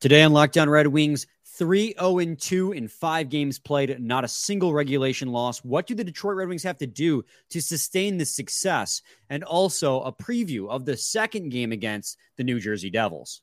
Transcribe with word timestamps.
Today 0.00 0.22
on 0.22 0.32
Locked 0.32 0.56
On 0.56 0.70
Red 0.70 0.86
Wings, 0.86 1.26
3 1.56 1.94
0 1.98 2.34
2 2.36 2.70
in 2.70 2.86
five 2.86 3.28
games 3.28 3.58
played, 3.58 4.00
not 4.00 4.22
a 4.22 4.28
single 4.28 4.72
regulation 4.72 5.32
loss. 5.32 5.58
What 5.64 5.88
do 5.88 5.96
the 5.96 6.04
Detroit 6.04 6.36
Red 6.36 6.46
Wings 6.46 6.62
have 6.62 6.78
to 6.78 6.86
do 6.86 7.24
to 7.50 7.60
sustain 7.60 8.16
this 8.16 8.32
success? 8.32 9.02
And 9.28 9.42
also 9.42 10.00
a 10.02 10.12
preview 10.12 10.68
of 10.68 10.84
the 10.84 10.96
second 10.96 11.48
game 11.48 11.72
against 11.72 12.16
the 12.36 12.44
New 12.44 12.60
Jersey 12.60 12.90
Devils. 12.90 13.42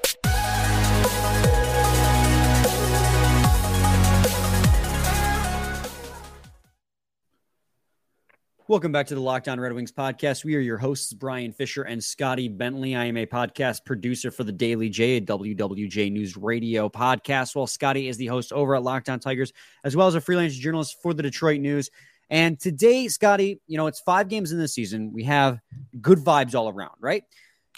Welcome 8.71 8.93
back 8.93 9.07
to 9.07 9.15
the 9.15 9.21
Locked 9.21 9.49
On 9.49 9.59
Red 9.59 9.73
Wings 9.73 9.91
podcast. 9.91 10.45
We 10.45 10.55
are 10.55 10.61
your 10.61 10.77
hosts, 10.77 11.11
Brian 11.11 11.51
Fisher 11.51 11.83
and 11.83 12.01
Scotty 12.01 12.47
Bentley. 12.47 12.95
I 12.95 13.03
am 13.03 13.17
a 13.17 13.25
podcast 13.25 13.83
producer 13.83 14.31
for 14.31 14.45
the 14.45 14.53
Daily 14.53 14.87
J, 14.87 15.17
a 15.17 15.21
WWJ 15.21 16.09
News 16.09 16.37
Radio 16.37 16.87
podcast, 16.87 17.53
while 17.53 17.67
Scotty 17.67 18.07
is 18.07 18.15
the 18.15 18.27
host 18.27 18.53
over 18.53 18.73
at 18.77 18.83
Locked 18.83 19.09
On 19.09 19.19
Tigers, 19.19 19.51
as 19.83 19.97
well 19.97 20.07
as 20.07 20.15
a 20.15 20.21
freelance 20.21 20.55
journalist 20.55 20.95
for 21.03 21.13
the 21.13 21.21
Detroit 21.21 21.59
News. 21.59 21.89
And 22.29 22.57
today, 22.57 23.09
Scotty, 23.09 23.59
you 23.67 23.75
know, 23.75 23.87
it's 23.87 23.99
five 23.99 24.29
games 24.29 24.53
in 24.53 24.57
the 24.57 24.69
season. 24.69 25.11
We 25.11 25.25
have 25.25 25.59
good 25.99 26.19
vibes 26.19 26.55
all 26.55 26.69
around, 26.69 26.95
right? 27.01 27.25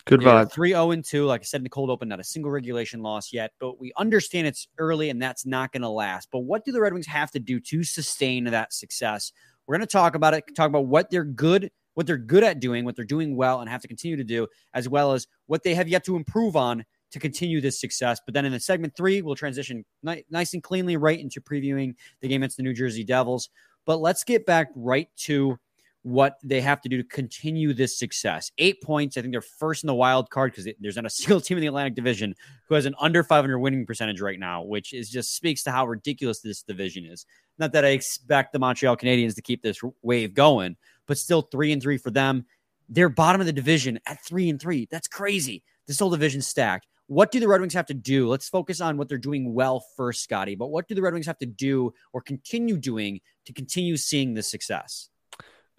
Good 0.05 0.19
vibes. 0.19 0.52
3 0.52 0.69
0 0.69 0.91
and 0.91 1.03
2. 1.03 1.25
Like 1.25 1.41
I 1.41 1.44
said 1.45 1.61
in 1.61 1.63
the 1.63 1.69
cold 1.69 1.89
open, 1.89 2.09
not 2.09 2.19
a 2.19 2.23
single 2.23 2.52
regulation 2.52 3.02
loss 3.02 3.33
yet, 3.33 3.53
but 3.59 3.80
we 3.80 3.94
understand 3.97 4.45
it's 4.45 4.67
early 4.77 5.09
and 5.09 5.19
that's 5.19 5.44
not 5.44 5.71
going 5.71 5.81
to 5.81 5.89
last. 5.89 6.30
But 6.31 6.39
what 6.39 6.64
do 6.66 6.71
the 6.71 6.81
Red 6.81 6.94
Wings 6.94 7.08
have 7.08 7.31
to 7.31 7.39
do 7.39 7.59
to 7.61 7.83
sustain 7.83 8.44
that 8.44 8.73
success? 8.73 9.31
We're 9.67 9.78
going 9.78 9.88
to 9.88 9.92
talk 9.92 10.16
about 10.16 10.33
it, 10.33 10.44
talk 10.56 10.67
about 10.67 10.88
what 10.88 11.09
they're 11.09 11.23
good, 11.23 11.72
what 11.94 12.08
they're 12.08 12.17
good 12.17 12.44
at 12.44 12.59
doing, 12.59 12.86
what 12.86 12.95
they're 12.95 13.06
doing 13.06 13.36
well, 13.36 13.61
and 13.61 13.70
have 13.70 13.81
to 13.81 13.88
continue 13.88 14.17
to 14.17 14.23
do, 14.23 14.47
as 14.73 14.89
well 14.89 15.14
as 15.14 15.28
what 15.47 15.64
they 15.64 15.75
have 15.75 15.88
yet 15.88 16.03
to 16.05 16.16
improve 16.16 16.55
on 16.55 16.83
to 17.11 17.20
continue 17.20 17.61
this 17.61 17.80
success. 17.80 18.20
But 18.25 18.33
then 18.33 18.45
in 18.45 18.52
the 18.52 18.59
segment 18.59 18.95
three, 18.97 19.22
we'll 19.22 19.36
transition 19.36 19.86
ni- 20.02 20.25
nice 20.30 20.53
and 20.53 20.64
cleanly 20.64 20.97
right 20.97 21.20
into 21.20 21.39
previewing 21.39 21.94
the 22.22 22.28
game 22.28 22.42
against 22.42 22.58
the 22.58 22.64
New 22.64 22.73
Jersey 22.73 23.03
Devils. 23.03 23.50
But 23.86 23.97
let's 23.97 24.23
get 24.23 24.45
back 24.45 24.70
right 24.75 25.08
to 25.17 25.58
what 26.03 26.37
they 26.43 26.59
have 26.59 26.81
to 26.81 26.89
do 26.89 26.97
to 26.97 27.03
continue 27.03 27.73
this 27.73 27.97
success. 27.97 28.51
Eight 28.57 28.81
points. 28.83 29.17
I 29.17 29.21
think 29.21 29.33
they're 29.33 29.41
first 29.41 29.83
in 29.83 29.87
the 29.87 29.95
wild 29.95 30.29
card 30.29 30.51
because 30.51 30.67
there's 30.79 30.97
not 30.97 31.05
a 31.05 31.09
single 31.09 31.41
team 31.41 31.57
in 31.57 31.61
the 31.61 31.67
Atlantic 31.67 31.95
Division 31.95 32.35
who 32.67 32.75
has 32.75 32.85
an 32.85 32.93
under 32.99 33.23
500 33.23 33.57
winning 33.57 33.85
percentage 33.85 34.21
right 34.21 34.39
now, 34.39 34.61
which 34.61 34.93
is 34.93 35.09
just 35.09 35.35
speaks 35.35 35.63
to 35.63 35.71
how 35.71 35.87
ridiculous 35.87 36.41
this 36.41 36.61
division 36.61 37.05
is. 37.05 37.25
Not 37.57 37.71
that 37.71 37.85
I 37.85 37.89
expect 37.89 38.51
the 38.51 38.59
Montreal 38.59 38.97
Canadiens 38.97 39.35
to 39.35 39.41
keep 39.41 39.61
this 39.61 39.79
wave 40.01 40.33
going, 40.33 40.75
but 41.07 41.17
still 41.17 41.41
three 41.41 41.71
and 41.71 41.81
three 41.81 41.97
for 41.97 42.11
them. 42.11 42.45
They're 42.89 43.09
bottom 43.09 43.39
of 43.39 43.47
the 43.47 43.53
division 43.53 43.99
at 44.05 44.23
three 44.25 44.49
and 44.49 44.61
three. 44.61 44.87
That's 44.91 45.07
crazy. 45.07 45.63
This 45.87 45.99
whole 45.99 46.09
division 46.09 46.41
stacked. 46.41 46.87
What 47.07 47.31
do 47.31 47.39
the 47.39 47.47
Red 47.47 47.61
Wings 47.61 47.73
have 47.73 47.85
to 47.87 47.93
do? 47.93 48.27
Let's 48.27 48.49
focus 48.49 48.81
on 48.81 48.97
what 48.97 49.07
they're 49.07 49.17
doing 49.17 49.53
well 49.53 49.85
first, 49.95 50.23
Scotty. 50.23 50.55
But 50.55 50.67
what 50.67 50.87
do 50.87 50.95
the 50.95 51.01
Red 51.01 51.13
Wings 51.13 51.25
have 51.27 51.37
to 51.39 51.45
do 51.45 51.93
or 52.11 52.21
continue 52.21 52.77
doing 52.77 53.21
to 53.45 53.53
continue 53.53 53.97
seeing 53.97 54.33
this 54.33 54.49
success? 54.49 55.09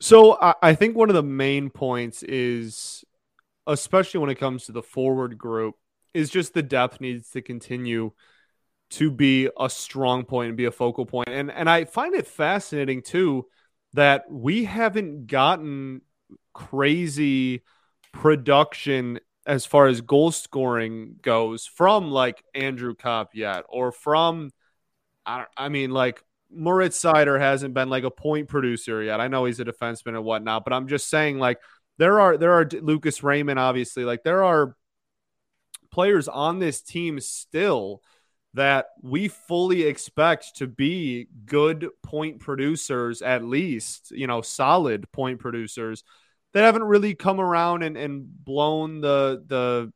So 0.01 0.39
I, 0.41 0.55
I 0.63 0.75
think 0.75 0.97
one 0.97 1.09
of 1.09 1.15
the 1.15 1.23
main 1.23 1.71
points 1.71 2.23
is, 2.23 3.05
especially 3.67 4.21
when 4.21 4.31
it 4.31 4.39
comes 4.39 4.67
to 4.67 4.73
the 4.73 4.83
forward 4.83 5.39
group, 5.39 5.77
is 6.13 6.31
just 6.31 6.55
the 6.55 6.63
depth 6.63 7.01
needs 7.01 7.31
to 7.31 7.43
continue 7.43 8.13
to 8.91 9.11
be 9.11 9.49
a 9.59 9.69
strong 9.69 10.25
point 10.25 10.49
and 10.49 10.57
be 10.57 10.67
a 10.67 10.71
focal 10.71 11.07
point. 11.07 11.29
And 11.29 11.51
and 11.51 11.69
I 11.69 11.85
find 11.85 12.15
it 12.15 12.27
fascinating 12.27 13.03
too 13.03 13.47
that 13.95 14.25
we 14.31 14.65
haven't 14.65 15.27
gotten 15.27 16.03
crazy 16.53 17.63
production 18.13 19.19
as 19.47 19.67
far 19.67 19.87
as 19.89 20.01
goal 20.01 20.33
scoring 20.33 21.17
goes 21.23 21.67
from 21.67 22.11
like 22.11 22.43
Andrew 22.55 22.95
Copp 22.95 23.35
yet, 23.35 23.65
or 23.69 23.93
from 23.93 24.51
I, 25.27 25.47
I 25.57 25.69
mean 25.69 25.91
like 25.91 26.23
Moritz 26.55 27.01
Seider 27.01 27.39
hasn't 27.39 27.75
been 27.75 27.89
like 27.89 28.05
a 28.05 28.11
point 28.11 28.49
producer 28.49 29.03
yet. 29.03 29.21
I 29.21 29.29
know 29.29 29.45
he's 29.45 29.61
a 29.61 29.65
defenseman 29.65 30.17
and 30.17 30.25
whatnot, 30.25 30.65
but 30.65 30.73
I'm 30.73 30.89
just 30.89 31.09
saying 31.09 31.39
like 31.39 31.59
there 31.99 32.21
are 32.21 32.37
there 32.37 32.53
are 32.53 32.69
Lucas 32.81 33.23
Raymond 33.23 33.59
obviously 33.59 34.05
like 34.05 34.23
there 34.25 34.45
are 34.45 34.77
players 35.91 36.29
on 36.29 36.59
this 36.59 36.83
team 36.83 37.21
still 37.21 38.03
that 38.55 38.87
we 39.03 39.29
fully 39.29 39.83
expect 39.83 40.57
to 40.57 40.67
be 40.67 41.29
good 41.45 41.89
point 42.03 42.41
producers 42.41 43.23
at 43.23 43.45
least 43.45 44.11
you 44.11 44.27
know 44.27 44.43
solid 44.43 45.11
point 45.13 45.41
producers 45.41 46.03
that 46.53 46.63
haven't 46.63 46.85
really 46.85 47.15
come 47.15 47.41
around 47.41 47.83
and, 47.83 47.97
and 47.97 48.27
blown 48.45 49.01
the 49.01 49.43
the 49.47 49.93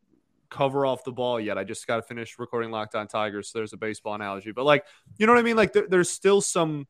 cover 0.50 0.86
off 0.86 1.04
the 1.04 1.12
ball 1.12 1.40
yet. 1.40 1.58
I 1.58 1.64
just 1.64 1.86
got 1.86 1.96
to 1.96 2.02
finish 2.02 2.38
recording 2.38 2.70
Locked 2.70 2.94
On 2.94 3.06
Tigers, 3.06 3.50
so 3.50 3.58
there's 3.58 3.72
a 3.72 3.76
baseball 3.78 4.14
analogy. 4.14 4.52
But 4.52 4.64
like, 4.64 4.84
you 5.16 5.26
know 5.26 5.32
what 5.32 5.40
I 5.40 5.42
mean? 5.42 5.56
Like, 5.56 5.72
there, 5.72 5.86
there's 5.88 6.10
still 6.10 6.40
some 6.40 6.86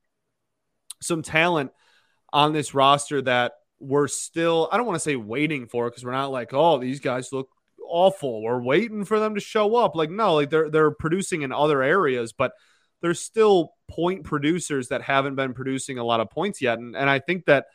some 1.01 1.23
talent 1.23 1.71
on 2.33 2.53
this 2.53 2.75
roster 2.75 3.23
that 3.23 3.53
we're 3.79 4.09
still. 4.09 4.69
I 4.73 4.77
don't 4.77 4.87
want 4.87 4.97
to 4.97 5.01
say 5.01 5.17
waiting 5.17 5.67
for 5.67 5.89
because 5.89 6.05
we're 6.05 6.13
not 6.13 6.33
like, 6.33 6.53
oh, 6.53 6.79
these 6.79 7.01
guys 7.01 7.33
look 7.33 7.49
awful. 7.89 8.43
We're 8.43 8.63
waiting 8.63 9.05
for 9.05 9.19
them 9.19 9.35
to 9.35 9.41
show 9.41 9.77
up. 9.77 9.97
Like, 9.97 10.11
no, 10.11 10.35
like 10.35 10.51
they're 10.51 10.71
they're 10.71 10.91
producing 10.91 11.43
in 11.43 11.53
other 11.53 11.83
areas, 11.83 12.33
but 12.33 12.53
there's 13.01 13.21
still 13.21 13.75
point 13.89 14.25
producers 14.25 14.89
that 14.89 15.03
haven't 15.03 15.37
been 15.37 15.55
producing 15.55 15.99
a 15.99 16.05
lot 16.05 16.21
of 16.21 16.31
points 16.31 16.61
yet, 16.61 16.79
and 16.79 16.97
and 16.97 17.09
I 17.09 17.19
think 17.19 17.47
that 17.47 17.67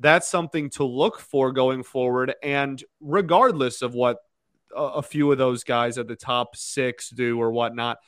that's 0.00 0.28
something 0.28 0.70
to 0.70 0.84
look 0.84 1.18
for 1.18 1.52
going 1.52 1.82
forward. 1.82 2.34
And 2.42 2.82
regardless 3.00 3.82
of 3.82 3.94
what 3.94 4.18
a, 4.74 4.82
a 4.82 5.02
few 5.02 5.30
of 5.32 5.38
those 5.38 5.64
guys 5.64 5.98
at 5.98 6.08
the 6.08 6.16
top 6.16 6.56
six 6.56 7.10
do 7.10 7.40
or 7.40 7.50
whatnot, 7.50 7.98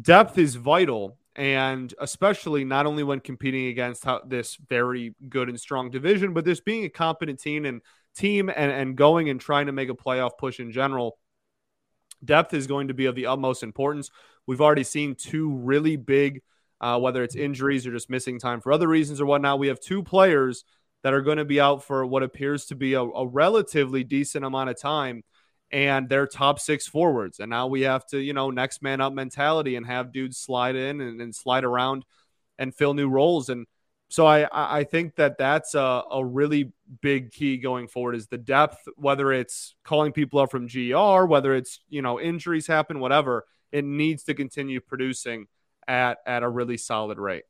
depth 0.00 0.38
is 0.38 0.54
vital. 0.54 1.16
And 1.36 1.92
especially 1.98 2.64
not 2.64 2.86
only 2.86 3.02
when 3.02 3.18
competing 3.18 3.66
against 3.66 4.04
how, 4.04 4.20
this 4.24 4.56
very 4.68 5.16
good 5.28 5.48
and 5.48 5.58
strong 5.58 5.90
division, 5.90 6.32
but 6.32 6.44
this 6.44 6.60
being 6.60 6.84
a 6.84 6.88
competent 6.88 7.40
team 7.40 7.64
and 7.64 7.82
team 8.14 8.48
and, 8.48 8.70
and 8.70 8.96
going 8.96 9.28
and 9.28 9.40
trying 9.40 9.66
to 9.66 9.72
make 9.72 9.88
a 9.88 9.94
playoff 9.94 10.38
push 10.38 10.60
in 10.60 10.70
general, 10.70 11.18
depth 12.24 12.54
is 12.54 12.68
going 12.68 12.86
to 12.88 12.94
be 12.94 13.06
of 13.06 13.16
the 13.16 13.26
utmost 13.26 13.64
importance. 13.64 14.10
We've 14.46 14.60
already 14.60 14.84
seen 14.84 15.16
two 15.16 15.50
really 15.50 15.96
big, 15.96 16.42
uh, 16.80 17.00
whether 17.00 17.24
it's 17.24 17.34
injuries 17.34 17.84
or 17.84 17.90
just 17.90 18.10
missing 18.10 18.38
time 18.38 18.60
for 18.60 18.70
other 18.70 18.86
reasons 18.86 19.20
or 19.20 19.26
whatnot. 19.26 19.58
We 19.58 19.68
have 19.68 19.80
two 19.80 20.04
players 20.04 20.64
that 21.02 21.14
are 21.14 21.20
going 21.22 21.38
to 21.38 21.44
be 21.44 21.60
out 21.60 21.82
for 21.82 22.06
what 22.06 22.22
appears 22.22 22.66
to 22.66 22.76
be 22.76 22.94
a, 22.94 23.02
a 23.02 23.26
relatively 23.26 24.04
decent 24.04 24.44
amount 24.44 24.70
of 24.70 24.80
time 24.80 25.24
and 25.74 26.08
they're 26.08 26.28
top 26.28 26.60
six 26.60 26.86
forwards. 26.86 27.40
And 27.40 27.50
now 27.50 27.66
we 27.66 27.80
have 27.80 28.06
to, 28.06 28.18
you 28.20 28.32
know, 28.32 28.48
next 28.50 28.80
man 28.80 29.00
up 29.00 29.12
mentality 29.12 29.74
and 29.74 29.84
have 29.84 30.12
dudes 30.12 30.38
slide 30.38 30.76
in 30.76 31.00
and, 31.00 31.20
and 31.20 31.34
slide 31.34 31.64
around 31.64 32.04
and 32.60 32.72
fill 32.72 32.94
new 32.94 33.08
roles. 33.08 33.48
And 33.48 33.66
so 34.08 34.24
I, 34.24 34.46
I 34.52 34.84
think 34.84 35.16
that 35.16 35.36
that's 35.36 35.74
a, 35.74 36.04
a 36.12 36.24
really 36.24 36.72
big 37.02 37.32
key 37.32 37.56
going 37.56 37.88
forward 37.88 38.14
is 38.14 38.28
the 38.28 38.38
depth, 38.38 38.86
whether 38.94 39.32
it's 39.32 39.74
calling 39.82 40.12
people 40.12 40.38
up 40.38 40.52
from 40.52 40.68
GR, 40.68 41.24
whether 41.24 41.56
it's, 41.56 41.80
you 41.88 42.02
know, 42.02 42.20
injuries 42.20 42.68
happen, 42.68 43.00
whatever, 43.00 43.44
it 43.72 43.84
needs 43.84 44.22
to 44.24 44.34
continue 44.34 44.80
producing 44.80 45.48
at, 45.88 46.18
at 46.24 46.44
a 46.44 46.48
really 46.48 46.76
solid 46.76 47.18
rate. 47.18 47.42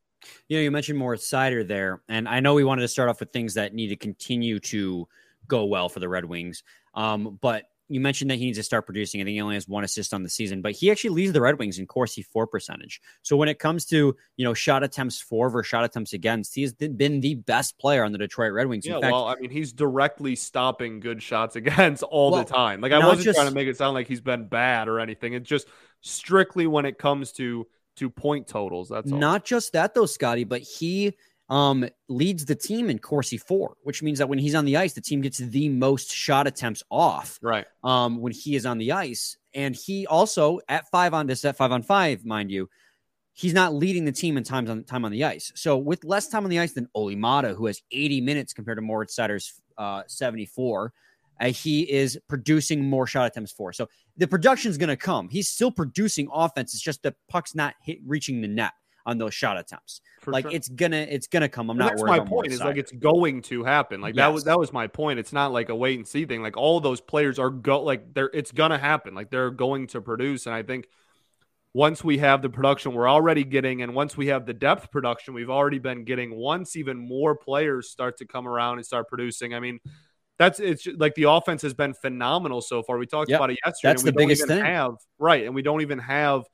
You 0.49 0.57
know, 0.57 0.63
you 0.63 0.71
mentioned 0.71 0.99
Moritz 0.99 1.31
Seider 1.31 1.69
there, 1.69 2.01
and 2.09 2.27
I 2.27 2.41
know 2.41 2.55
we 2.55 2.65
wanted 2.65 2.81
to 2.81 2.89
start 2.89 3.11
off 3.11 3.21
with 3.21 3.35
things 3.35 3.53
that 3.55 3.75
need 3.75 3.89
to 3.89 3.97
continue 3.97 4.61
to 4.61 5.07
go 5.47 5.67
well 5.67 5.91
for 5.91 6.01
the 6.01 6.09
Red 6.09 6.25
Wings. 6.25 6.63
Um, 6.95 7.39
but 7.43 7.65
you 7.89 8.01
mentioned 8.01 8.31
that 8.31 8.37
he 8.37 8.47
needs 8.47 8.59
to 8.59 8.65
start 8.65 8.87
producing. 8.87 9.21
I 9.21 9.25
think 9.25 9.35
he 9.35 9.41
only 9.41 9.57
has 9.57 9.69
one 9.69 9.85
assist 9.85 10.15
on 10.15 10.23
the 10.23 10.29
season, 10.29 10.63
but 10.63 10.73
he 10.73 10.91
actually 10.91 11.11
leads 11.11 11.33
the 11.33 11.41
Red 11.41 11.59
Wings 11.59 11.79
in 11.79 11.87
Corsi 11.87 12.23
for 12.23 12.47
percentage. 12.47 13.01
So 13.23 13.37
when 13.37 13.49
it 13.49 13.59
comes 13.59 13.85
to 13.87 14.17
you 14.37 14.45
know 14.45 14.55
shot 14.55 14.83
attempts 14.83 15.21
for 15.21 15.51
versus 15.51 15.69
shot 15.69 15.85
attempts 15.85 16.13
against, 16.13 16.55
he's 16.55 16.73
been 16.73 17.21
the 17.21 17.35
best 17.35 17.79
player 17.79 18.05
on 18.05 18.13
the 18.13 18.19
Detroit 18.19 18.53
Red 18.53 18.69
Wings. 18.69 18.87
Yeah, 18.87 19.01
fact, 19.01 19.13
well, 19.13 19.27
I 19.27 19.37
mean, 19.37 19.51
he's 19.51 19.73
directly 19.73 20.35
stopping 20.37 21.01
good 21.01 21.23
shots 21.23 21.57
against 21.57 22.03
all 22.03 22.31
well, 22.31 22.45
the 22.45 22.53
time. 22.53 22.81
Like 22.81 22.93
I 22.93 22.99
wasn't 22.99 23.25
just, 23.25 23.37
trying 23.37 23.49
to 23.49 23.55
make 23.55 23.69
it 23.69 23.77
sound 23.77 23.95
like 23.95 24.09
he's 24.09 24.21
been 24.21 24.49
bad 24.49 24.89
or 24.89 25.01
anything. 25.01 25.35
It's 25.35 25.49
just 25.49 25.69
strictly 26.01 26.67
when 26.67 26.87
it 26.87 26.99
comes 26.99 27.33
to 27.33 27.67
to 27.97 28.11
point 28.11 28.49
totals. 28.49 28.89
That's 28.89 29.13
all. 29.13 29.19
not 29.19 29.45
just 29.45 29.73
that 29.75 29.95
though, 29.95 30.07
Scotty, 30.07 30.45
but 30.45 30.63
he 30.63 31.15
um, 31.49 31.87
leads 32.09 32.45
the 32.45 32.55
team 32.55 32.91
in 32.91 32.99
Corsi 32.99 33.37
for, 33.37 33.77
which 33.83 34.03
means 34.03 34.19
that 34.19 34.29
when 34.29 34.39
he's 34.39 34.55
on 34.55 34.65
the 34.65 34.77
ice, 34.77 34.95
the 34.95 35.01
team 35.01 35.21
gets 35.21 35.39
the 35.39 35.69
most 35.69 36.11
shot 36.11 36.47
attempts 36.47 36.83
off. 36.91 37.39
Right. 37.43 37.67
Um, 37.83 38.21
when 38.21 38.33
he 38.33 38.57
is 38.57 38.67
on 38.67 38.79
the 38.79 38.93
ice, 38.93 39.37
and 39.55 39.75
he 39.75 40.07
also 40.07 40.61
at 40.69 40.89
five 40.91 41.15
on 41.15 41.27
this 41.27 41.45
at 41.45 41.57
five 41.57 41.73
on 41.73 41.83
five, 41.83 42.25
mind 42.25 42.51
you, 42.51 42.69
he's 43.35 43.53
not 43.53 43.75
leading 43.75 44.05
the 44.05 44.13
team 44.13 44.37
in 44.37 44.45
times 44.45 44.71
on 44.71 44.85
time 44.85 45.05
on 45.05 45.13
the 45.13 45.25
ice. 45.25 45.53
So 45.55 45.77
with 45.77 46.05
less 46.05 46.29
time 46.29 46.45
on 46.45 46.51
the 46.51 46.61
ice 46.61 46.73
than 46.73 46.89
Olli 46.95 47.17
Maatta, 47.17 47.55
who 47.55 47.67
has 47.67 47.83
80 47.93 48.21
minutes 48.23 48.53
compared 48.53 48.79
to 48.79 48.83
Moritz 48.83 49.15
Seider's 49.15 49.61
uh, 49.77 50.03
74, 50.07 50.93
uh, 51.41 51.47
he 51.47 51.83
is 51.91 52.19
producing 52.29 52.85
more 52.85 53.07
shot 53.07 53.27
attempts 53.27 53.53
for. 53.53 53.73
So 53.73 53.89
the 54.17 54.29
production 54.29 54.71
is 54.71 54.79
going 54.79 54.89
to 54.89 54.97
come. 54.97 55.29
He's 55.29 55.49
still 55.49 55.73
producing 55.73 56.29
offense. 56.33 56.75
It's 56.75 56.83
just 56.83 57.03
the 57.03 57.15
puck's 57.29 57.55
not 57.55 57.75
hit, 57.83 57.99
reaching 58.07 58.41
the 58.41 58.49
net 58.49 58.73
on 59.07 59.19
those 59.19 59.35
shot 59.35 59.59
attempts. 59.59 60.01
For 60.21 60.33
like 60.33 60.45
sure. 60.45 60.53
it's 60.53 60.69
gonna 60.69 61.07
it's 61.09 61.27
gonna 61.27 61.49
come. 61.49 61.71
I'm 61.71 61.79
and 61.79 61.81
not 61.81 61.89
that's 61.91 62.03
my 62.03 62.21
point. 62.21 62.53
Is 62.53 62.61
like 62.61 62.77
it's 62.77 62.93
going 62.93 63.43
to 63.43 63.65
happen. 63.65 64.01
Like 64.01 64.15
yes. 64.15 64.23
that 64.23 64.33
was 64.33 64.45
that 64.45 64.59
was 64.59 64.73
my 64.73 64.87
point. 64.87 65.19
It's 65.19 65.33
not 65.33 65.53
like 65.53 65.69
a 65.69 65.77
wait 65.77 65.99
and 65.99 66.07
see 66.07 66.25
thing. 66.25 66.43
Like 66.43 66.57
all 66.57 66.81
those 66.81 67.01
players 67.01 67.39
are 67.39 67.51
go 67.51 67.83
like 67.83 68.15
they're 68.15 68.31
it's 68.33 68.53
gonna 68.53 68.79
happen. 68.79 69.15
Like 69.15 69.31
they're 69.31 69.51
going 69.51 69.89
to 69.89 70.01
produce. 70.01 70.47
And 70.47 70.55
I 70.55 70.63
think 70.63 70.89
once 71.75 72.05
we 72.05 72.19
have 72.19 72.41
the 72.41 72.49
production 72.49 72.95
we're 72.95 73.09
already 73.09 73.45
getting, 73.45 73.83
and 73.83 73.95
once 73.95 74.17
we 74.17 74.29
have 74.29 74.47
the 74.47 74.55
depth 74.55 74.91
production 74.91 75.35
we've 75.35 75.51
already 75.51 75.79
been 75.79 76.05
getting, 76.05 76.35
once 76.35 76.77
even 76.77 76.97
more 76.97 77.37
players 77.37 77.91
start 77.91 78.17
to 78.19 78.27
come 78.27 78.49
around 78.49 78.79
and 78.79 78.87
start 78.87 79.09
producing. 79.09 79.53
I 79.55 79.61
mean, 79.61 79.81
that's 80.39 80.59
it's 80.59 80.87
like 80.97 81.15
the 81.17 81.25
offense 81.25 81.63
has 81.63 81.75
been 81.75 81.93
phenomenal 81.95 82.63
so 82.63 82.83
far. 82.83 82.97
We 82.97 83.07
talked 83.07 83.31
yep. 83.31 83.41
about 83.41 83.51
it 83.51 83.59
yesterday. 83.65 83.91
That's 83.91 84.03
the 84.03 84.13
biggest 84.13 84.47
thing. 84.47 84.65
Have 84.65 84.95
right, 85.19 85.45
and 85.45 85.55
we 85.55 85.63
don't 85.63 85.83
even 85.83 85.99
have 85.99 86.45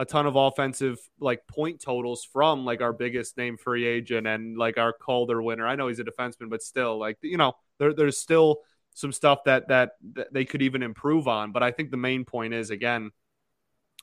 a 0.00 0.04
ton 0.06 0.26
of 0.26 0.34
offensive 0.34 0.98
like 1.20 1.46
point 1.46 1.78
totals 1.78 2.24
from 2.24 2.64
like 2.64 2.80
our 2.80 2.92
biggest 2.94 3.36
name 3.36 3.58
free 3.58 3.86
agent 3.86 4.26
and 4.26 4.56
like 4.56 4.78
our 4.78 4.94
Calder 4.94 5.42
winner. 5.42 5.66
I 5.66 5.76
know 5.76 5.88
he's 5.88 5.98
a 5.98 6.04
defenseman, 6.04 6.48
but 6.48 6.62
still, 6.62 6.98
like 6.98 7.18
you 7.20 7.36
know, 7.36 7.52
there, 7.78 7.92
there's 7.92 8.16
still 8.16 8.62
some 8.94 9.12
stuff 9.12 9.44
that, 9.44 9.68
that 9.68 9.90
that 10.14 10.32
they 10.32 10.46
could 10.46 10.62
even 10.62 10.82
improve 10.82 11.28
on. 11.28 11.52
But 11.52 11.62
I 11.62 11.70
think 11.70 11.90
the 11.90 11.98
main 11.98 12.24
point 12.24 12.54
is 12.54 12.70
again, 12.70 13.10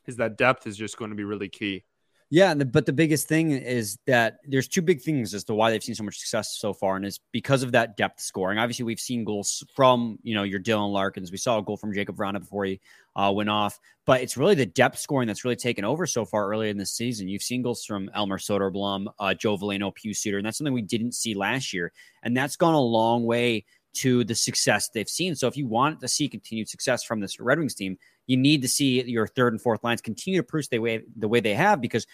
is 0.06 0.18
that 0.18 0.38
depth 0.38 0.68
is 0.68 0.78
just 0.78 0.98
going 0.98 1.10
to 1.10 1.18
be 1.18 1.24
really 1.24 1.50
key. 1.50 1.84
Yeah, 2.30 2.54
but 2.56 2.86
the 2.86 2.92
biggest 2.92 3.30
thing 3.30 3.52
is 3.52 4.00
that 4.06 4.40
there's 4.46 4.68
two 4.68 4.82
big 4.82 5.02
things 5.02 5.34
as 5.34 5.46
to 5.46 5.54
why 5.54 5.72
they've 5.72 5.84
seen 5.84 5.96
so 5.96 6.04
much 6.04 6.18
success 6.18 6.58
so 6.60 6.74
far, 6.74 6.98
and 6.98 7.06
it's 7.06 7.22
because 7.32 7.64
of 7.64 7.72
that 7.72 7.96
depth 7.96 8.20
scoring. 8.20 8.60
Obviously, 8.60 8.84
we've 8.84 9.00
seen 9.00 9.24
goals 9.24 9.64
from 9.74 10.20
you 10.24 10.36
know 10.36 10.44
your 10.44 10.60
Dylan 10.60 10.92
Larkins. 10.92 11.32
We 11.32 11.38
saw 11.38 11.60
a 11.60 11.64
goal 11.64 11.78
from 11.78 11.94
Jakub 11.94 12.18
Vrana 12.18 12.42
before 12.42 12.66
he 12.66 12.82
uh, 13.16 13.32
went 13.34 13.50
off, 13.50 13.80
but 14.06 14.20
it's 14.20 14.36
really 14.36 14.56
the 14.56 14.66
depth 14.66 15.00
scoring 15.00 15.28
that's 15.28 15.46
really 15.46 15.56
taken 15.56 15.86
over 15.86 16.06
so 16.06 16.26
far 16.26 16.50
early 16.50 16.70
in 16.70 16.78
the 16.78 16.86
season. 16.86 17.30
You've 17.30 17.44
seen 17.44 17.62
goals 17.62 17.86
from 17.86 18.12
Elmer 18.14 18.40
Soderblom, 18.40 19.08
uh, 19.20 19.34
Joe 19.34 19.58
Veleno, 19.58 19.94
Pius 19.96 20.20
Suter, 20.20 20.38
and 20.38 20.46
that's 20.46 20.58
something 20.58 20.74
we 20.74 20.82
didn't 20.82 21.14
see 21.14 21.34
last 21.34 21.72
year, 21.72 21.94
and 22.24 22.36
that's 22.36 22.58
gone 22.58 22.74
a 22.74 22.82
long 22.82 23.24
way 23.24 23.64
to 23.94 24.26
the 24.26 24.36
success 24.36 24.90
they've 24.90 25.10
seen. 25.10 25.34
So 25.34 25.48
if 25.48 25.56
you 25.56 25.66
want 25.66 26.02
to 26.02 26.08
see 26.10 26.28
continued 26.28 26.68
success 26.68 27.04
from 27.04 27.22
this 27.22 27.40
Red 27.40 27.58
Wings 27.58 27.74
team, 27.74 27.98
you 28.28 28.38
need 28.38 28.62
to 28.62 28.68
see 28.68 29.02
your 29.04 29.26
third 29.26 29.54
and 29.54 29.62
fourth 29.62 29.84
lines 29.84 30.02
continue 30.02 30.40
to 30.40 30.44
produce 30.44 30.68
the 30.68 30.80
way 30.80 31.02
the 31.16 31.28
way 31.28 31.40
they 31.40 31.56
have 31.56 31.82
because 31.82 32.06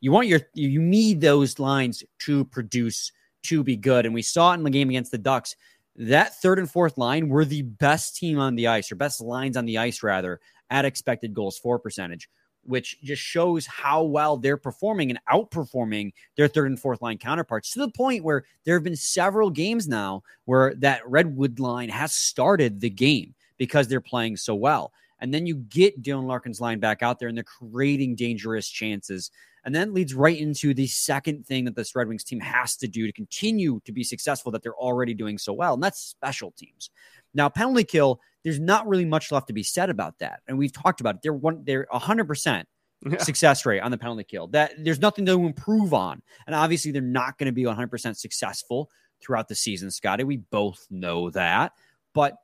you 0.00 0.12
want 0.12 0.26
your 0.26 0.40
you 0.52 0.80
need 0.80 1.20
those 1.20 1.58
lines 1.58 2.02
to 2.20 2.44
produce 2.44 3.12
to 3.44 3.64
be 3.64 3.76
good. 3.76 4.06
And 4.06 4.14
we 4.14 4.22
saw 4.22 4.52
it 4.52 4.56
in 4.56 4.64
the 4.64 4.70
game 4.70 4.88
against 4.88 5.10
the 5.10 5.18
Ducks. 5.18 5.56
That 5.96 6.40
third 6.40 6.58
and 6.58 6.70
fourth 6.70 6.96
line 6.96 7.28
were 7.28 7.44
the 7.44 7.62
best 7.62 8.16
team 8.16 8.38
on 8.38 8.54
the 8.54 8.68
ice, 8.68 8.90
or 8.90 8.96
best 8.96 9.20
lines 9.20 9.56
on 9.56 9.66
the 9.66 9.78
ice, 9.78 10.02
rather, 10.02 10.40
at 10.70 10.84
expected 10.84 11.34
goals 11.34 11.58
for 11.58 11.78
percentage, 11.78 12.30
which 12.62 13.00
just 13.02 13.22
shows 13.22 13.66
how 13.66 14.02
well 14.02 14.38
they're 14.38 14.56
performing 14.56 15.10
and 15.10 15.20
outperforming 15.30 16.12
their 16.36 16.48
third 16.48 16.68
and 16.68 16.80
fourth 16.80 17.02
line 17.02 17.18
counterparts 17.18 17.72
to 17.72 17.80
the 17.80 17.90
point 17.90 18.24
where 18.24 18.44
there 18.64 18.74
have 18.74 18.84
been 18.84 18.96
several 18.96 19.50
games 19.50 19.86
now 19.86 20.22
where 20.46 20.74
that 20.76 21.06
Redwood 21.06 21.60
line 21.60 21.90
has 21.90 22.12
started 22.12 22.80
the 22.80 22.90
game 22.90 23.34
because 23.58 23.86
they're 23.86 24.00
playing 24.00 24.38
so 24.38 24.54
well. 24.54 24.92
And 25.22 25.32
then 25.32 25.46
you 25.46 25.54
get 25.54 26.02
Dylan 26.02 26.26
Larkin's 26.26 26.60
line 26.60 26.80
back 26.80 27.00
out 27.00 27.20
there 27.20 27.28
and 27.28 27.38
they're 27.38 27.44
creating 27.44 28.16
dangerous 28.16 28.68
chances. 28.68 29.30
And 29.64 29.72
then 29.72 29.94
leads 29.94 30.14
right 30.14 30.36
into 30.36 30.74
the 30.74 30.88
second 30.88 31.46
thing 31.46 31.64
that 31.64 31.76
this 31.76 31.94
Red 31.94 32.08
Wings 32.08 32.24
team 32.24 32.40
has 32.40 32.76
to 32.78 32.88
do 32.88 33.06
to 33.06 33.12
continue 33.12 33.80
to 33.84 33.92
be 33.92 34.02
successful 34.02 34.50
that 34.50 34.64
they're 34.64 34.74
already 34.74 35.14
doing 35.14 35.38
so 35.38 35.52
well, 35.52 35.74
and 35.74 35.82
that's 35.82 36.00
special 36.00 36.50
teams. 36.50 36.90
Now, 37.32 37.48
penalty 37.48 37.84
kill, 37.84 38.20
there's 38.42 38.58
not 38.58 38.88
really 38.88 39.04
much 39.04 39.30
left 39.30 39.46
to 39.46 39.52
be 39.52 39.62
said 39.62 39.88
about 39.88 40.18
that. 40.18 40.40
And 40.48 40.58
we've 40.58 40.72
talked 40.72 41.00
about 41.00 41.14
it. 41.14 41.22
They're 41.22 41.32
one, 41.32 41.62
they're 41.64 41.86
100% 41.92 42.64
yeah. 43.08 43.18
success 43.18 43.64
rate 43.64 43.78
on 43.78 43.92
the 43.92 43.98
penalty 43.98 44.24
kill. 44.24 44.48
That 44.48 44.72
there's 44.78 45.00
nothing 45.00 45.24
to 45.26 45.34
improve 45.46 45.94
on. 45.94 46.20
And 46.48 46.56
obviously, 46.56 46.90
they're 46.90 47.00
not 47.00 47.38
going 47.38 47.46
to 47.46 47.52
be 47.52 47.62
100% 47.62 48.16
successful 48.16 48.90
throughout 49.22 49.46
the 49.46 49.54
season, 49.54 49.92
Scotty. 49.92 50.24
We 50.24 50.38
both 50.38 50.84
know 50.90 51.30
that. 51.30 51.74
But 52.12 52.34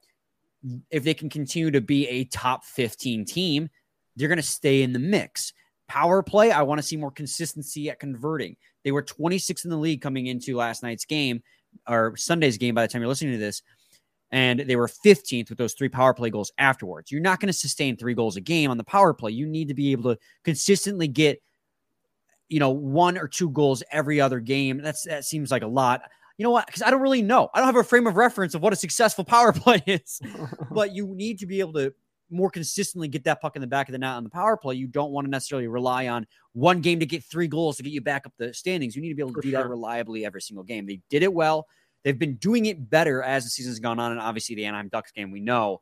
if 0.90 1.04
they 1.04 1.14
can 1.14 1.30
continue 1.30 1.70
to 1.70 1.80
be 1.80 2.08
a 2.08 2.24
top 2.24 2.64
15 2.64 3.24
team, 3.24 3.68
they're 4.16 4.28
going 4.28 4.36
to 4.36 4.42
stay 4.42 4.82
in 4.82 4.92
the 4.92 4.98
mix. 4.98 5.52
Power 5.88 6.22
play, 6.22 6.50
I 6.50 6.62
want 6.62 6.80
to 6.80 6.86
see 6.86 6.96
more 6.96 7.10
consistency 7.10 7.88
at 7.88 8.00
converting. 8.00 8.56
They 8.84 8.92
were 8.92 9.02
26 9.02 9.64
in 9.64 9.70
the 9.70 9.76
league 9.76 10.02
coming 10.02 10.26
into 10.26 10.56
last 10.56 10.82
night's 10.82 11.04
game 11.04 11.42
or 11.88 12.16
Sunday's 12.16 12.58
game 12.58 12.74
by 12.74 12.82
the 12.82 12.88
time 12.88 13.00
you're 13.00 13.08
listening 13.08 13.32
to 13.32 13.38
this. 13.38 13.62
And 14.30 14.60
they 14.60 14.76
were 14.76 14.88
15th 14.88 15.48
with 15.48 15.56
those 15.56 15.72
three 15.72 15.88
power 15.88 16.12
play 16.12 16.28
goals 16.28 16.52
afterwards. 16.58 17.10
You're 17.10 17.22
not 17.22 17.40
going 17.40 17.46
to 17.46 17.58
sustain 17.58 17.96
three 17.96 18.12
goals 18.12 18.36
a 18.36 18.42
game 18.42 18.70
on 18.70 18.76
the 18.76 18.84
power 18.84 19.14
play. 19.14 19.30
You 19.30 19.46
need 19.46 19.68
to 19.68 19.74
be 19.74 19.92
able 19.92 20.14
to 20.14 20.20
consistently 20.44 21.08
get, 21.08 21.40
you 22.50 22.60
know, 22.60 22.70
one 22.70 23.16
or 23.16 23.26
two 23.26 23.48
goals 23.48 23.82
every 23.90 24.20
other 24.20 24.40
game. 24.40 24.82
That's 24.82 25.04
that 25.04 25.24
seems 25.24 25.50
like 25.50 25.62
a 25.62 25.66
lot 25.66 26.02
you 26.38 26.44
know 26.44 26.50
what? 26.50 26.66
Because 26.66 26.82
I 26.82 26.90
don't 26.90 27.02
really 27.02 27.20
know. 27.20 27.50
I 27.52 27.58
don't 27.58 27.66
have 27.66 27.76
a 27.76 27.84
frame 27.84 28.06
of 28.06 28.16
reference 28.16 28.54
of 28.54 28.62
what 28.62 28.72
a 28.72 28.76
successful 28.76 29.24
power 29.24 29.52
play 29.54 29.82
is. 29.86 30.20
but 30.70 30.94
you 30.94 31.06
need 31.08 31.40
to 31.40 31.46
be 31.46 31.60
able 31.60 31.74
to 31.74 31.92
more 32.30 32.50
consistently 32.50 33.08
get 33.08 33.24
that 33.24 33.40
puck 33.40 33.56
in 33.56 33.60
the 33.60 33.66
back 33.66 33.88
of 33.88 33.92
the 33.92 33.98
net 33.98 34.14
on 34.14 34.22
the 34.22 34.30
power 34.30 34.56
play. 34.56 34.76
You 34.76 34.86
don't 34.86 35.10
want 35.10 35.26
to 35.26 35.30
necessarily 35.30 35.66
rely 35.66 36.08
on 36.08 36.26
one 36.52 36.80
game 36.80 37.00
to 37.00 37.06
get 37.06 37.24
three 37.24 37.48
goals 37.48 37.78
to 37.78 37.82
get 37.82 37.92
you 37.92 38.00
back 38.00 38.26
up 38.26 38.32
the 38.38 38.54
standings. 38.54 38.94
You 38.94 39.02
need 39.02 39.08
to 39.08 39.14
be 39.14 39.22
able 39.22 39.32
to 39.32 39.36
For 39.36 39.42
do 39.42 39.50
sure. 39.50 39.62
that 39.62 39.68
reliably 39.68 40.24
every 40.24 40.40
single 40.40 40.64
game. 40.64 40.86
They 40.86 41.00
did 41.10 41.22
it 41.22 41.32
well. 41.32 41.66
They've 42.04 42.18
been 42.18 42.36
doing 42.36 42.66
it 42.66 42.88
better 42.88 43.22
as 43.22 43.44
the 43.44 43.50
season's 43.50 43.80
gone 43.80 43.98
on. 43.98 44.12
And 44.12 44.20
obviously, 44.20 44.54
the 44.54 44.66
Anaheim 44.66 44.88
Ducks 44.88 45.10
game, 45.10 45.32
we 45.32 45.40
know 45.40 45.80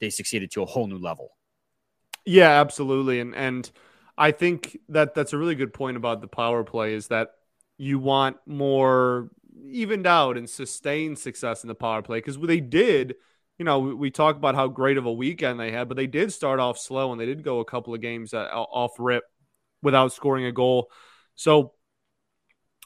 they 0.00 0.08
succeeded 0.08 0.50
to 0.52 0.62
a 0.62 0.66
whole 0.66 0.86
new 0.86 0.98
level. 0.98 1.32
Yeah, 2.24 2.60
absolutely. 2.60 3.20
And 3.20 3.34
and 3.34 3.70
I 4.16 4.30
think 4.30 4.78
that 4.88 5.14
that's 5.14 5.32
a 5.32 5.38
really 5.38 5.54
good 5.54 5.74
point 5.74 5.96
about 5.96 6.20
the 6.20 6.28
power 6.28 6.64
play 6.64 6.94
is 6.94 7.08
that 7.08 7.32
you 7.76 7.98
want 7.98 8.36
more 8.46 9.30
evened 9.62 10.06
out 10.06 10.36
and 10.36 10.48
sustained 10.48 11.18
success 11.18 11.64
in 11.64 11.68
the 11.68 11.74
power 11.74 12.02
play 12.02 12.18
because 12.18 12.38
they 12.38 12.60
did. 12.60 13.16
You 13.58 13.64
know, 13.64 13.78
we, 13.78 14.10
talk 14.10 14.36
about 14.36 14.54
how 14.56 14.66
great 14.66 14.96
of 14.96 15.06
a 15.06 15.12
weekend 15.12 15.60
they 15.60 15.70
had, 15.70 15.86
but 15.86 15.96
they 15.96 16.08
did 16.08 16.32
start 16.32 16.58
off 16.58 16.78
slow 16.78 17.12
and 17.12 17.20
they 17.20 17.26
did 17.26 17.44
go 17.44 17.60
a 17.60 17.64
couple 17.64 17.94
of 17.94 18.00
games 18.00 18.34
off 18.34 18.92
rip 18.98 19.24
without 19.82 20.12
scoring 20.12 20.46
a 20.46 20.52
goal. 20.52 20.90
So 21.36 21.74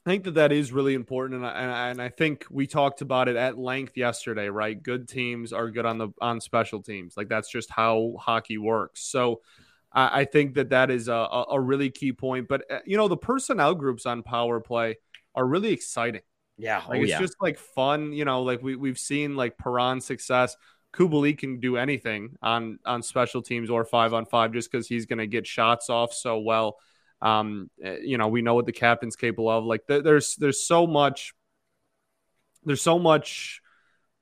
I 0.06 0.10
think 0.10 0.24
that 0.24 0.34
that 0.34 0.52
is 0.52 0.72
really 0.72 0.94
important, 0.94 1.42
and 1.42 1.46
I, 1.46 1.88
and 1.88 2.00
I 2.00 2.10
think 2.10 2.46
we 2.48 2.68
talked 2.68 3.00
about 3.00 3.28
it 3.28 3.34
at 3.34 3.58
length 3.58 3.96
yesterday. 3.96 4.48
Right, 4.48 4.80
good 4.80 5.08
teams 5.08 5.52
are 5.52 5.68
good 5.68 5.84
on 5.84 5.98
the 5.98 6.10
on 6.20 6.40
special 6.40 6.80
teams. 6.80 7.16
Like 7.16 7.28
that's 7.28 7.50
just 7.50 7.70
how 7.70 8.14
hockey 8.16 8.56
works. 8.56 9.02
So 9.02 9.40
I, 9.92 10.20
I 10.20 10.24
think 10.24 10.54
that 10.54 10.70
that 10.70 10.92
is 10.92 11.08
a, 11.08 11.44
a 11.50 11.60
really 11.60 11.90
key 11.90 12.12
point. 12.12 12.46
But 12.46 12.70
uh, 12.70 12.78
you 12.86 12.96
know, 12.96 13.08
the 13.08 13.16
personnel 13.16 13.74
groups 13.74 14.06
on 14.06 14.22
power 14.22 14.60
play 14.60 14.98
are 15.34 15.44
really 15.44 15.72
exciting. 15.72 16.22
Yeah, 16.58 16.82
like 16.88 17.00
oh, 17.00 17.02
it's 17.02 17.10
yeah. 17.10 17.20
just 17.20 17.36
like 17.40 17.58
fun. 17.58 18.12
You 18.12 18.24
know, 18.24 18.42
like 18.42 18.62
we 18.62 18.76
we've 18.76 18.98
seen 18.98 19.36
like 19.36 19.58
Perron 19.58 20.00
success. 20.00 20.56
Kubalik 20.94 21.38
can 21.38 21.60
do 21.60 21.76
anything 21.76 22.36
on 22.40 22.78
on 22.86 23.02
special 23.02 23.42
teams 23.42 23.68
or 23.68 23.84
five 23.84 24.14
on 24.14 24.24
five 24.24 24.52
just 24.52 24.70
because 24.70 24.86
he's 24.86 25.06
going 25.06 25.18
to 25.18 25.26
get 25.26 25.46
shots 25.46 25.90
off 25.90 26.12
so 26.12 26.38
well. 26.38 26.78
Um, 27.20 27.70
eh, 27.82 27.98
you 28.02 28.18
know, 28.18 28.28
we 28.28 28.42
know 28.42 28.54
what 28.54 28.66
the 28.66 28.72
captain's 28.72 29.16
capable 29.16 29.50
of. 29.50 29.64
Like 29.64 29.86
th- 29.86 30.04
there's 30.04 30.36
there's 30.36 30.66
so 30.66 30.86
much 30.86 31.34
there's 32.64 32.82
so 32.82 32.98
much 32.98 33.60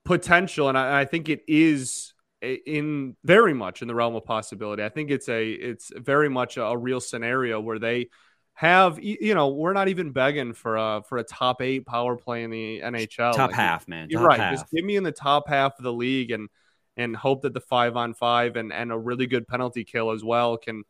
potential, 0.03 0.67
and 0.67 0.77
I, 0.77 1.01
I 1.01 1.05
think 1.05 1.29
it 1.29 1.43
is 1.47 2.13
in 2.41 3.15
very 3.23 3.53
much 3.53 3.81
in 3.81 3.87
the 3.87 3.95
realm 3.95 4.15
of 4.15 4.25
possibility. 4.25 4.83
I 4.83 4.89
think 4.89 5.11
it's 5.11 5.29
a 5.29 5.51
it's 5.51 5.91
very 5.95 6.29
much 6.29 6.57
a, 6.57 6.63
a 6.63 6.77
real 6.77 6.99
scenario 6.99 7.59
where 7.59 7.79
they 7.79 8.09
have 8.55 9.03
you 9.03 9.35
know 9.35 9.49
we're 9.49 9.73
not 9.73 9.89
even 9.89 10.11
begging 10.11 10.53
for 10.53 10.77
a 10.77 11.03
for 11.07 11.17
a 11.17 11.23
top 11.23 11.61
eight 11.61 11.85
power 11.85 12.15
play 12.15 12.43
in 12.43 12.49
the 12.49 12.81
NHL. 12.81 13.33
Top 13.33 13.51
like, 13.51 13.53
half, 13.53 13.85
man. 13.87 14.07
You're 14.09 14.21
top 14.21 14.29
right. 14.29 14.39
Half. 14.39 14.53
Just 14.53 14.71
give 14.71 14.85
me 14.85 14.95
in 14.95 15.03
the 15.03 15.11
top 15.11 15.49
half 15.49 15.77
of 15.77 15.83
the 15.83 15.91
league 15.91 16.31
and 16.31 16.47
and 16.95 17.13
hope 17.15 17.41
that 17.41 17.53
the 17.53 17.59
five 17.59 17.97
on 17.97 18.13
five 18.13 18.55
and 18.55 18.71
and 18.71 18.93
a 18.93 18.97
really 18.97 19.27
good 19.27 19.45
penalty 19.45 19.83
kill 19.83 20.11
as 20.11 20.23
well 20.23 20.55
can 20.55 20.83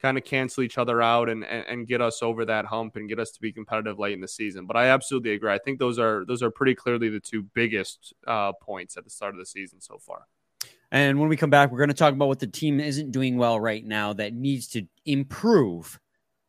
kind 0.00 0.18
of 0.18 0.24
cancel 0.24 0.62
each 0.62 0.78
other 0.78 1.02
out 1.02 1.28
and, 1.28 1.44
and, 1.44 1.66
and 1.66 1.86
get 1.86 2.00
us 2.00 2.22
over 2.22 2.44
that 2.44 2.66
hump 2.66 2.96
and 2.96 3.08
get 3.08 3.18
us 3.18 3.32
to 3.32 3.40
be 3.40 3.52
competitive 3.52 3.98
late 3.98 4.12
in 4.12 4.20
the 4.20 4.28
season. 4.28 4.66
But 4.66 4.76
I 4.76 4.88
absolutely 4.88 5.32
agree. 5.32 5.50
I 5.50 5.58
think 5.58 5.78
those 5.78 5.98
are 5.98 6.26
those 6.26 6.42
are 6.42 6.50
pretty 6.50 6.74
clearly 6.74 7.08
the 7.08 7.20
two 7.20 7.42
biggest 7.42 8.12
uh, 8.26 8.52
points 8.52 8.98
at 8.98 9.04
the 9.04 9.10
start 9.10 9.34
of 9.34 9.38
the 9.38 9.46
season 9.46 9.80
so 9.80 9.96
far. 9.96 10.26
And 10.90 11.18
when 11.18 11.30
we 11.30 11.38
come 11.38 11.50
back, 11.50 11.72
we're 11.72 11.78
going 11.78 11.88
to 11.88 11.94
talk 11.94 12.12
about 12.12 12.28
what 12.28 12.38
the 12.38 12.46
team 12.46 12.80
isn't 12.80 13.12
doing 13.12 13.38
well 13.38 13.58
right 13.58 13.84
now 13.84 14.12
that 14.14 14.34
needs 14.34 14.68
to 14.68 14.86
improve 15.06 15.98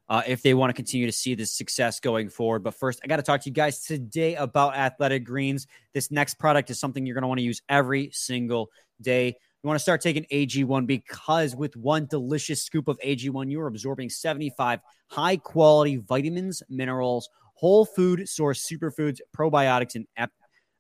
uh, 0.10 0.24
if 0.26 0.42
they 0.42 0.54
want 0.54 0.70
to 0.70 0.74
continue 0.74 1.06
to 1.06 1.12
see 1.12 1.36
this 1.36 1.52
success 1.52 2.00
going 2.00 2.30
forward. 2.30 2.64
But 2.64 2.74
first, 2.74 3.00
I 3.04 3.08
got 3.08 3.18
to 3.18 3.24
talk 3.24 3.42
to 3.42 3.50
you 3.50 3.54
guys 3.54 3.84
today 3.86 4.36
about 4.36 4.76
Athletic 4.76 5.24
Greens. 5.24 5.68
This 5.94 6.12
next 6.12 6.36
product 6.36 6.70
is 6.72 6.80
something 6.80 7.06
you're 7.06 7.14
going 7.14 7.22
to 7.22 7.28
want 7.28 7.40
to 7.40 7.44
use 7.44 7.62
every 7.70 8.10
single 8.12 8.70
day. 9.02 9.28
You 9.28 9.68
want 9.68 9.76
to 9.76 9.84
start 9.84 10.02
taking 10.02 10.26
AG1 10.32 10.88
because 10.88 11.56
with 11.56 11.76
one 11.76 12.08
delicious 12.08 12.64
scoop 12.64 12.88
of 12.88 12.98
AG1, 13.06 13.52
you 13.52 13.62
are 13.62 13.68
absorbing 13.68 14.10
75 14.10 14.80
high 15.08 15.38
quality 15.38 15.98
vitamins, 15.98 16.64
minerals, 16.70 17.30
whole 17.54 17.86
food 17.86 18.28
source 18.28 18.68
superfoods, 18.68 19.20
probiotics, 19.36 19.96
and 19.96 20.08
ap- 20.18 20.32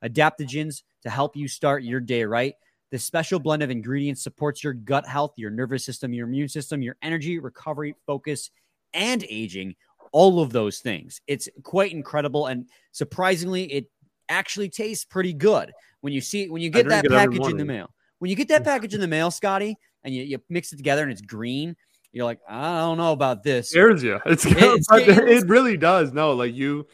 adaptogens 0.03 0.83
to 1.03 1.09
help 1.09 1.35
you 1.35 1.47
start 1.47 1.83
your 1.83 1.99
day 1.99 2.23
right. 2.23 2.55
This 2.89 3.05
special 3.05 3.37
blend 3.39 3.61
of 3.61 3.69
ingredients 3.69 4.23
supports 4.23 4.63
your 4.63 4.73
gut 4.73 5.05
health, 5.05 5.33
your 5.35 5.51
nervous 5.51 5.85
system, 5.85 6.13
your 6.13 6.27
immune 6.27 6.49
system, 6.49 6.81
your 6.81 6.95
energy, 7.03 7.37
recovery, 7.37 7.95
focus, 8.07 8.49
and 8.93 9.23
aging. 9.29 9.75
All 10.11 10.41
of 10.41 10.51
those 10.51 10.79
things. 10.79 11.21
It's 11.27 11.47
quite 11.61 11.91
incredible. 11.91 12.47
And 12.47 12.67
surprisingly, 12.91 13.65
it 13.65 13.85
actually 14.27 14.69
tastes 14.69 15.05
pretty 15.05 15.33
good 15.33 15.71
when 16.01 16.13
you 16.13 16.21
see 16.21 16.49
when 16.49 16.61
you 16.61 16.71
get 16.71 16.87
that 16.87 17.05
package 17.07 17.47
in 17.47 17.57
the 17.57 17.65
mail. 17.65 17.93
When 18.17 18.29
you 18.29 18.35
get 18.35 18.47
that 18.47 18.63
package 18.63 18.95
in 18.95 19.01
the 19.01 19.07
mail, 19.15 19.29
Scotty, 19.29 19.77
and 20.03 20.13
you, 20.13 20.23
you 20.23 20.41
mix 20.49 20.73
it 20.73 20.77
together 20.77 21.03
and 21.03 21.11
it's 21.11 21.21
green, 21.21 21.75
you're 22.11 22.25
like, 22.25 22.39
I 22.49 22.79
don't 22.79 22.97
know 22.97 23.11
about 23.11 23.43
this. 23.43 23.69
Scares 23.69 24.01
you. 24.01 24.19
It's, 24.25 24.45
it's 24.47 24.87
it 24.91 25.47
really 25.47 25.77
does. 25.77 26.11
No, 26.11 26.33
like 26.33 26.55
you 26.55 26.87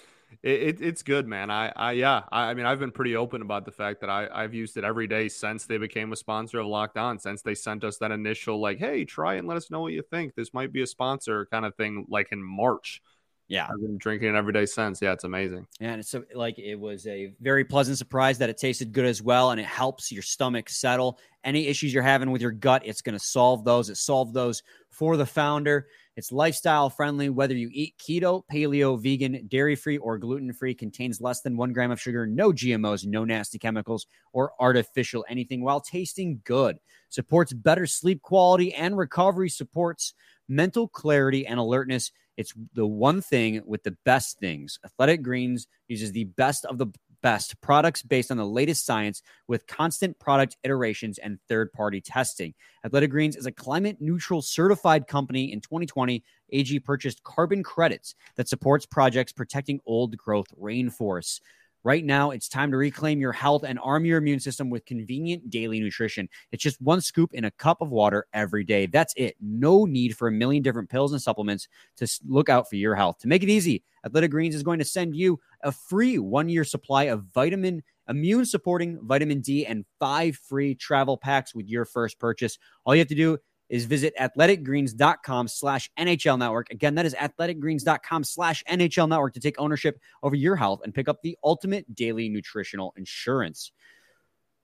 it, 0.45 0.81
it's 0.81 1.01
good, 1.01 1.27
man. 1.27 1.49
I, 1.49 1.71
I 1.75 1.91
yeah, 1.93 2.21
I, 2.31 2.49
I, 2.49 2.53
mean, 2.53 2.67
I've 2.67 2.79
been 2.79 2.91
pretty 2.91 3.15
open 3.15 3.41
about 3.41 3.65
the 3.65 3.71
fact 3.71 4.01
that 4.01 4.11
I, 4.11 4.27
I've 4.31 4.53
used 4.53 4.77
it 4.77 4.83
every 4.83 5.07
day 5.07 5.27
since 5.27 5.65
they 5.65 5.77
became 5.77 6.13
a 6.13 6.15
sponsor 6.15 6.59
of 6.59 6.67
Locked 6.67 6.97
On, 6.97 7.17
since 7.17 7.41
they 7.41 7.55
sent 7.55 7.83
us 7.83 7.97
that 7.97 8.11
initial 8.11 8.61
like, 8.61 8.77
hey, 8.77 9.05
try 9.05 9.35
and 9.35 9.47
let 9.47 9.57
us 9.57 9.71
know 9.71 9.81
what 9.81 9.93
you 9.93 10.03
think. 10.03 10.35
This 10.35 10.53
might 10.53 10.71
be 10.71 10.83
a 10.83 10.87
sponsor 10.87 11.47
kind 11.47 11.65
of 11.65 11.73
thing, 11.75 12.05
like 12.09 12.31
in 12.31 12.43
March. 12.43 13.01
Yeah, 13.47 13.67
I've 13.71 13.79
been 13.79 13.97
drinking 13.97 14.29
it 14.29 14.35
every 14.35 14.53
day 14.53 14.65
since. 14.65 15.01
Yeah, 15.01 15.13
it's 15.13 15.23
amazing. 15.23 15.67
And 15.79 15.99
it's 15.99 16.13
a, 16.15 16.23
like 16.33 16.57
it 16.57 16.75
was 16.75 17.05
a 17.05 17.33
very 17.41 17.63
pleasant 17.63 17.99
surprise 17.99 18.39
that 18.39 18.49
it 18.49 18.57
tasted 18.57 18.91
good 18.91 19.05
as 19.05 19.21
well, 19.21 19.51
and 19.51 19.59
it 19.59 19.67
helps 19.67 20.11
your 20.11 20.23
stomach 20.23 20.67
settle. 20.67 21.19
Any 21.43 21.67
issues 21.67 21.93
you're 21.93 22.01
having 22.01 22.31
with 22.31 22.41
your 22.41 22.51
gut, 22.51 22.81
it's 22.85 23.01
going 23.01 23.17
to 23.17 23.23
solve 23.23 23.63
those. 23.63 23.91
It 23.91 23.97
solved 23.97 24.33
those 24.33 24.63
for 24.89 25.15
the 25.15 25.27
founder. 25.27 25.87
It's 26.15 26.31
lifestyle 26.31 26.89
friendly, 26.89 27.29
whether 27.29 27.53
you 27.53 27.69
eat 27.71 27.95
keto, 27.99 28.43
paleo, 28.51 28.99
vegan, 28.99 29.47
dairy 29.47 29.75
free, 29.75 29.97
or 29.97 30.17
gluten 30.17 30.51
free, 30.53 30.73
contains 30.73 31.21
less 31.21 31.41
than 31.41 31.57
one 31.57 31.73
gram 31.73 31.91
of 31.91 32.01
sugar, 32.01 32.25
no 32.25 32.51
GMOs, 32.51 33.05
no 33.05 33.25
nasty 33.25 33.59
chemicals, 33.59 34.07
or 34.31 34.53
artificial 34.59 35.25
anything 35.29 35.61
while 35.61 35.81
tasting 35.81 36.41
good. 36.45 36.77
Supports 37.09 37.53
better 37.53 37.85
sleep 37.85 38.21
quality 38.21 38.73
and 38.73 38.97
recovery, 38.97 39.49
supports 39.49 40.13
mental 40.47 40.87
clarity 40.87 41.45
and 41.45 41.59
alertness. 41.59 42.11
It's 42.37 42.53
the 42.73 42.85
one 42.85 43.21
thing 43.21 43.61
with 43.65 43.83
the 43.83 43.95
best 44.05 44.39
things. 44.39 44.79
Athletic 44.85 45.21
Greens 45.21 45.67
uses 45.87 46.11
the 46.11 46.25
best 46.25 46.65
of 46.65 46.77
the 46.77 46.87
best 47.21 47.59
products 47.59 48.03
based 48.03 48.29
on 48.29 48.37
the 48.37 48.45
latest 48.45 48.85
science 48.85 49.23
with 49.47 49.65
constant 49.65 50.19
product 50.19 50.57
iterations 50.63 51.17
and 51.17 51.39
third 51.49 51.73
party 51.73 51.99
testing. 51.99 52.53
Athletic 52.85 53.09
Greens 53.09 53.35
is 53.35 53.47
a 53.47 53.51
climate 53.51 53.97
neutral 53.99 54.43
certified 54.43 55.07
company. 55.07 55.51
In 55.51 55.59
2020, 55.59 56.23
AG 56.51 56.79
purchased 56.81 57.23
carbon 57.23 57.63
credits 57.63 58.13
that 58.35 58.47
supports 58.47 58.85
projects 58.85 59.31
protecting 59.31 59.79
old 59.87 60.15
growth 60.17 60.47
rainforests. 60.61 61.39
Right 61.85 62.03
now, 62.03 62.31
it's 62.31 62.49
time 62.49 62.71
to 62.71 62.77
reclaim 62.77 63.21
your 63.21 63.31
health 63.31 63.63
and 63.63 63.77
arm 63.77 64.05
your 64.05 64.17
immune 64.17 64.39
system 64.39 64.71
with 64.71 64.87
convenient 64.87 65.51
daily 65.51 65.79
nutrition. 65.79 66.27
It's 66.51 66.63
just 66.63 66.81
one 66.81 66.99
scoop 66.99 67.31
in 67.31 67.45
a 67.45 67.51
cup 67.51 67.79
of 67.79 67.91
water 67.91 68.25
every 68.33 68.63
day. 68.63 68.87
That's 68.87 69.13
it. 69.15 69.35
No 69.39 69.85
need 69.85 70.17
for 70.17 70.27
a 70.27 70.31
million 70.31 70.63
different 70.63 70.89
pills 70.89 71.11
and 71.11 71.21
supplements 71.21 71.67
to 71.97 72.07
look 72.25 72.49
out 72.49 72.67
for 72.67 72.75
your 72.75 72.95
health. 72.95 73.19
To 73.19 73.27
make 73.27 73.43
it 73.43 73.49
easy, 73.49 73.83
Athletic 74.03 74.31
Greens 74.31 74.55
is 74.55 74.63
going 74.63 74.79
to 74.79 74.85
send 74.85 75.15
you 75.15 75.39
a 75.61 75.71
free 75.71 76.17
one 76.17 76.49
year 76.49 76.63
supply 76.63 77.03
of 77.03 77.25
vitamin, 77.35 77.83
immune 78.09 78.47
supporting 78.47 78.97
vitamin 79.03 79.41
D, 79.41 79.67
and 79.67 79.85
five 79.99 80.37
free 80.37 80.73
travel 80.73 81.17
packs 81.17 81.53
with 81.53 81.67
your 81.67 81.85
first 81.85 82.17
purchase. 82.17 82.57
All 82.83 82.95
you 82.95 82.99
have 82.99 83.09
to 83.09 83.15
do 83.15 83.37
is 83.69 83.85
visit 83.85 84.13
athleticgreens.com 84.19 85.47
slash 85.47 85.89
NHL 85.97 86.37
network. 86.37 86.69
Again, 86.69 86.95
that 86.95 87.05
is 87.05 87.15
athleticgreens.com 87.15 88.23
slash 88.23 88.63
NHL 88.69 89.09
network 89.09 89.33
to 89.33 89.39
take 89.39 89.59
ownership 89.59 89.99
over 90.23 90.35
your 90.35 90.55
health 90.55 90.81
and 90.83 90.93
pick 90.93 91.09
up 91.09 91.21
the 91.21 91.37
ultimate 91.43 91.93
daily 91.93 92.29
nutritional 92.29 92.93
insurance. 92.97 93.71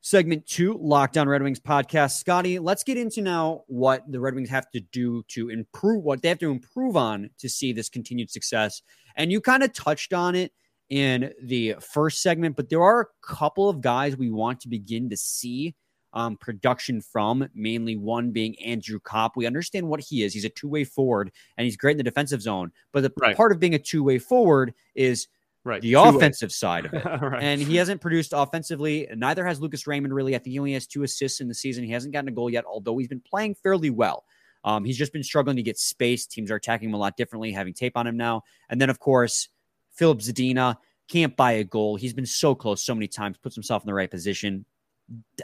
Segment 0.03 0.47
two, 0.47 0.79
Locked 0.81 1.15
On 1.17 1.29
Red 1.29 1.43
Wings 1.43 1.59
podcast. 1.59 2.17
Scotty, 2.17 2.57
let's 2.57 2.83
get 2.83 2.97
into 2.97 3.21
now 3.21 3.63
what 3.67 4.03
the 4.11 4.19
Red 4.19 4.33
Wings 4.33 4.49
have 4.49 4.69
to 4.71 4.79
do 4.79 5.21
to 5.27 5.49
improve, 5.49 6.03
what 6.03 6.23
they 6.23 6.29
have 6.29 6.39
to 6.39 6.49
improve 6.49 6.97
on 6.97 7.29
to 7.37 7.47
see 7.47 7.71
this 7.71 7.87
continued 7.87 8.31
success. 8.31 8.81
And 9.15 9.31
you 9.31 9.41
kind 9.41 9.61
of 9.61 9.73
touched 9.73 10.11
on 10.11 10.33
it 10.33 10.53
in 10.89 11.31
the 11.43 11.75
first 11.79 12.23
segment, 12.23 12.55
but 12.55 12.69
there 12.69 12.81
are 12.81 13.01
a 13.01 13.05
couple 13.25 13.69
of 13.69 13.79
guys 13.79 14.17
we 14.17 14.31
want 14.31 14.61
to 14.61 14.69
begin 14.69 15.09
to 15.11 15.17
see 15.17 15.75
um, 16.13 16.37
production 16.37 17.01
from, 17.01 17.47
mainly 17.53 17.95
one 17.95 18.31
being 18.31 18.59
Andrew 18.59 18.99
Copp. 18.99 19.35
We 19.35 19.45
understand 19.45 19.87
what 19.87 19.99
he 19.99 20.23
is. 20.23 20.33
He's 20.33 20.45
a 20.45 20.49
two 20.49 20.67
way 20.67 20.83
forward 20.83 21.31
and 21.57 21.65
he's 21.65 21.77
great 21.77 21.91
in 21.91 21.97
the 21.97 22.03
defensive 22.03 22.41
zone. 22.41 22.71
But 22.91 23.03
the 23.03 23.13
right. 23.17 23.35
part 23.35 23.51
of 23.51 23.59
being 23.59 23.75
a 23.75 23.79
two 23.79 24.03
way 24.03 24.19
forward 24.19 24.73
is 24.95 25.27
right. 25.63 25.81
the 25.81 25.91
two 25.91 25.99
offensive 25.99 26.47
ways. 26.47 26.55
side 26.55 26.85
of 26.85 26.93
it. 26.93 27.05
right. 27.21 27.41
And 27.41 27.61
he 27.61 27.75
hasn't 27.75 28.01
produced 28.01 28.33
offensively. 28.35 29.07
Neither 29.15 29.45
has 29.45 29.61
Lucas 29.61 29.87
Raymond, 29.87 30.13
really. 30.13 30.35
I 30.35 30.39
think 30.39 30.51
he 30.51 30.59
only 30.59 30.73
has 30.73 30.87
two 30.87 31.03
assists 31.03 31.41
in 31.41 31.47
the 31.47 31.55
season. 31.55 31.83
He 31.83 31.91
hasn't 31.91 32.13
gotten 32.13 32.27
a 32.27 32.33
goal 32.33 32.49
yet, 32.49 32.65
although 32.65 32.97
he's 32.97 33.07
been 33.07 33.21
playing 33.21 33.55
fairly 33.55 33.89
well. 33.89 34.25
Um, 34.63 34.85
he's 34.85 34.97
just 34.97 35.13
been 35.13 35.23
struggling 35.23 35.55
to 35.55 35.63
get 35.63 35.77
space. 35.77 36.27
Teams 36.27 36.51
are 36.51 36.55
attacking 36.55 36.89
him 36.89 36.93
a 36.93 36.97
lot 36.97 37.17
differently, 37.17 37.51
having 37.51 37.73
tape 37.73 37.97
on 37.97 38.05
him 38.05 38.17
now. 38.17 38.43
And 38.69 38.79
then, 38.79 38.89
of 38.89 38.99
course, 38.99 39.49
Filip 39.91 40.19
Zadina 40.19 40.77
can't 41.07 41.35
buy 41.35 41.53
a 41.53 41.63
goal. 41.63 41.95
He's 41.95 42.13
been 42.13 42.25
so 42.25 42.53
close 42.55 42.83
so 42.83 42.93
many 42.95 43.07
times, 43.07 43.37
puts 43.37 43.55
himself 43.55 43.83
in 43.83 43.87
the 43.87 43.93
right 43.93 44.09
position. 44.09 44.65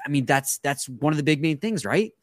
I 0.05 0.09
mean, 0.09 0.25
that's 0.25 0.57
that's 0.59 0.87
one 0.87 1.13
of 1.13 1.17
the 1.17 1.23
big 1.23 1.41
main 1.41 1.57
things, 1.57 1.85
right? 1.85 2.13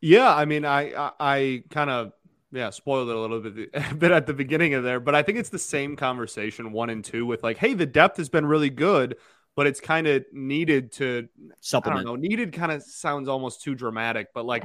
Yeah, 0.00 0.34
I 0.34 0.44
mean, 0.44 0.64
I 0.64 0.92
I, 0.92 1.12
I 1.20 1.62
kind 1.70 1.90
of 1.90 2.12
yeah 2.50 2.70
spoiled 2.70 3.10
it 3.10 3.16
a 3.16 3.18
little 3.18 3.40
bit 3.40 3.70
a 3.90 3.94
bit 3.94 4.10
at 4.10 4.26
the 4.26 4.34
beginning 4.34 4.74
of 4.74 4.84
there, 4.84 5.00
but 5.00 5.14
I 5.14 5.22
think 5.22 5.38
it's 5.38 5.50
the 5.50 5.58
same 5.58 5.96
conversation 5.96 6.72
one 6.72 6.90
and 6.90 7.04
two 7.04 7.26
with 7.26 7.42
like, 7.42 7.58
hey, 7.58 7.74
the 7.74 7.86
depth 7.86 8.16
has 8.18 8.28
been 8.28 8.46
really 8.46 8.70
good, 8.70 9.16
but 9.56 9.66
it's 9.66 9.80
kind 9.80 10.06
of 10.06 10.24
needed 10.32 10.92
to 10.92 11.28
supplement. 11.60 12.00
I 12.00 12.04
don't 12.04 12.20
know, 12.20 12.28
needed 12.28 12.52
kind 12.52 12.72
of 12.72 12.82
sounds 12.82 13.28
almost 13.28 13.62
too 13.62 13.74
dramatic, 13.74 14.28
but 14.34 14.44
like. 14.44 14.64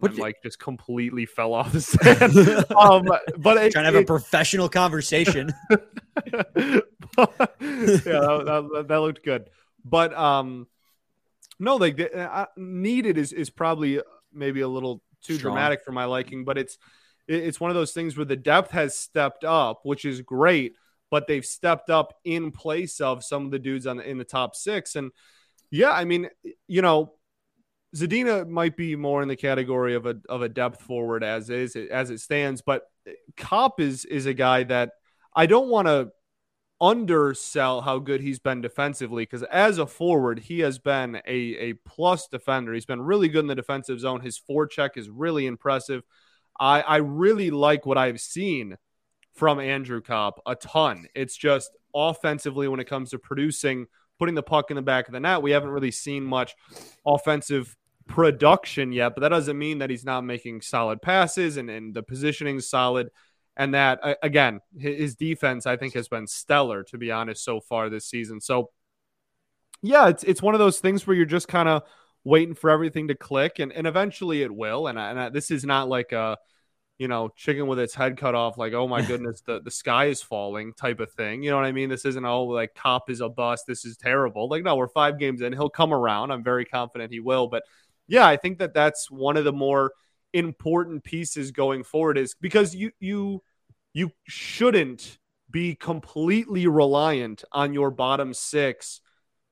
What 0.00 0.16
like 0.16 0.36
just 0.44 0.60
completely 0.60 1.26
fell 1.26 1.52
off 1.52 1.72
the 1.72 1.80
stand. 1.80 2.36
um, 2.76 3.04
but 3.36 3.56
it, 3.56 3.72
trying 3.72 3.82
to 3.82 3.86
have 3.86 3.96
it, 3.96 4.02
a 4.02 4.06
professional 4.06 4.68
conversation. 4.68 5.52
yeah, 5.70 6.80
that, 7.58 8.68
that, 8.72 8.84
that, 8.88 9.00
looked 9.00 9.24
good. 9.24 9.50
But 9.84 10.14
um, 10.14 10.66
no, 11.58 11.76
like 11.76 11.96
the, 11.96 12.14
uh, 12.18 12.46
needed 12.56 13.18
is 13.18 13.32
is 13.32 13.50
probably 13.50 14.00
maybe 14.32 14.60
a 14.60 14.68
little 14.68 15.02
too 15.22 15.36
Strong. 15.36 15.54
dramatic 15.54 15.84
for 15.84 15.92
my 15.92 16.04
liking. 16.04 16.44
But 16.44 16.58
it's 16.58 16.78
it's 17.26 17.60
one 17.60 17.70
of 17.70 17.74
those 17.74 17.92
things 17.92 18.16
where 18.16 18.24
the 18.24 18.36
depth 18.36 18.70
has 18.72 18.96
stepped 18.96 19.44
up, 19.44 19.80
which 19.82 20.04
is 20.04 20.20
great. 20.20 20.74
But 21.10 21.26
they've 21.26 21.44
stepped 21.44 21.88
up 21.88 22.14
in 22.24 22.50
place 22.50 23.00
of 23.00 23.24
some 23.24 23.46
of 23.46 23.50
the 23.50 23.58
dudes 23.58 23.86
on 23.86 23.96
the, 23.96 24.08
in 24.08 24.18
the 24.18 24.24
top 24.24 24.54
six, 24.54 24.94
and 24.94 25.10
yeah, 25.70 25.90
I 25.90 26.04
mean, 26.04 26.28
you 26.66 26.82
know, 26.82 27.14
Zadina 27.96 28.46
might 28.46 28.76
be 28.76 28.96
more 28.96 29.22
in 29.22 29.28
the 29.28 29.36
category 29.36 29.94
of 29.94 30.06
a 30.06 30.16
of 30.28 30.42
a 30.42 30.48
depth 30.48 30.82
forward 30.82 31.24
as 31.24 31.48
is 31.48 31.76
as 31.76 32.10
it 32.10 32.20
stands, 32.20 32.60
but 32.60 32.82
Copp 33.36 33.80
is 33.80 34.04
is 34.04 34.26
a 34.26 34.34
guy 34.34 34.64
that 34.64 34.92
I 35.34 35.46
don't 35.46 35.68
want 35.68 35.88
to 35.88 36.10
undersell 36.80 37.80
how 37.80 37.98
good 37.98 38.20
he's 38.20 38.38
been 38.38 38.60
defensively 38.60 39.22
because 39.24 39.42
as 39.44 39.78
a 39.78 39.86
forward, 39.86 40.38
he 40.38 40.60
has 40.60 40.78
been 40.78 41.16
a, 41.26 41.56
a 41.56 41.72
plus 41.84 42.28
defender. 42.28 42.72
He's 42.72 42.86
been 42.86 43.02
really 43.02 43.28
good 43.28 43.40
in 43.40 43.46
the 43.46 43.54
defensive 43.54 44.00
zone. 44.00 44.20
His 44.20 44.40
forecheck 44.40 44.96
is 44.96 45.10
really 45.10 45.46
impressive. 45.46 46.02
I, 46.58 46.80
I 46.82 46.96
really 46.96 47.50
like 47.50 47.86
what 47.86 47.98
I've 47.98 48.20
seen 48.20 48.76
from 49.34 49.60
Andrew 49.60 50.00
Copp 50.00 50.40
a 50.46 50.54
ton. 50.56 51.06
It's 51.14 51.36
just 51.36 51.76
offensively 51.94 52.68
when 52.68 52.80
it 52.80 52.88
comes 52.88 53.10
to 53.10 53.18
producing, 53.18 53.86
putting 54.18 54.34
the 54.34 54.42
puck 54.42 54.70
in 54.70 54.76
the 54.76 54.82
back 54.82 55.08
of 55.08 55.12
the 55.12 55.20
net, 55.20 55.42
we 55.42 55.52
haven't 55.52 55.70
really 55.70 55.92
seen 55.92 56.24
much 56.24 56.54
offensive 57.06 57.76
production 58.08 58.90
yet, 58.90 59.14
but 59.14 59.20
that 59.20 59.28
doesn't 59.28 59.58
mean 59.58 59.78
that 59.78 59.90
he's 59.90 60.04
not 60.04 60.24
making 60.24 60.60
solid 60.60 61.00
passes 61.00 61.56
and, 61.56 61.70
and 61.70 61.94
the 61.94 62.02
positioning 62.02 62.58
solid 62.60 63.10
and 63.58 63.74
that 63.74 64.00
again 64.22 64.60
his 64.78 65.16
defense 65.16 65.66
I 65.66 65.76
think 65.76 65.94
has 65.94 66.08
been 66.08 66.26
stellar 66.26 66.84
to 66.84 66.96
be 66.96 67.10
honest 67.10 67.44
so 67.44 67.60
far 67.60 67.90
this 67.90 68.06
season. 68.06 68.40
So 68.40 68.70
yeah, 69.82 70.08
it's 70.08 70.24
it's 70.24 70.42
one 70.42 70.54
of 70.54 70.60
those 70.60 70.78
things 70.80 71.06
where 71.06 71.16
you're 71.16 71.26
just 71.26 71.48
kind 71.48 71.68
of 71.68 71.82
waiting 72.24 72.54
for 72.54 72.70
everything 72.70 73.08
to 73.08 73.14
click 73.14 73.58
and 73.58 73.72
and 73.72 73.86
eventually 73.86 74.42
it 74.42 74.54
will. 74.54 74.86
And 74.86 74.98
I, 74.98 75.10
and 75.10 75.20
I, 75.20 75.28
this 75.28 75.50
is 75.50 75.64
not 75.64 75.88
like 75.88 76.12
a 76.12 76.38
you 76.98 77.08
know 77.08 77.28
chicken 77.36 77.66
with 77.66 77.78
its 77.78 77.94
head 77.94 78.16
cut 78.16 78.34
off 78.34 78.58
like 78.58 78.72
oh 78.72 78.88
my 78.88 79.02
goodness 79.06 79.40
the 79.42 79.60
the 79.60 79.70
sky 79.70 80.06
is 80.06 80.22
falling 80.22 80.72
type 80.74 81.00
of 81.00 81.12
thing. 81.12 81.42
You 81.42 81.50
know 81.50 81.56
what 81.56 81.66
I 81.66 81.72
mean? 81.72 81.88
This 81.88 82.04
isn't 82.04 82.24
all 82.24 82.52
like 82.52 82.74
Copp 82.74 83.10
is 83.10 83.20
a 83.20 83.28
bust. 83.28 83.64
This 83.66 83.84
is 83.84 83.96
terrible. 83.96 84.48
Like 84.48 84.62
no, 84.64 84.76
we're 84.76 84.88
5 84.88 85.18
games 85.18 85.40
in. 85.42 85.52
He'll 85.52 85.70
come 85.70 85.92
around. 85.92 86.30
I'm 86.30 86.44
very 86.44 86.64
confident 86.64 87.12
he 87.12 87.20
will, 87.20 87.48
but 87.48 87.64
yeah, 88.06 88.26
I 88.26 88.36
think 88.36 88.58
that 88.58 88.72
that's 88.74 89.10
one 89.10 89.36
of 89.36 89.44
the 89.44 89.52
more 89.52 89.92
important 90.32 91.04
pieces 91.04 91.50
going 91.50 91.84
forward 91.84 92.18
is 92.18 92.34
because 92.40 92.74
you 92.74 92.90
you 93.00 93.42
you 93.98 94.12
shouldn't 94.28 95.18
be 95.50 95.74
completely 95.74 96.68
reliant 96.68 97.42
on 97.50 97.74
your 97.74 97.90
bottom 97.90 98.32
six 98.32 99.00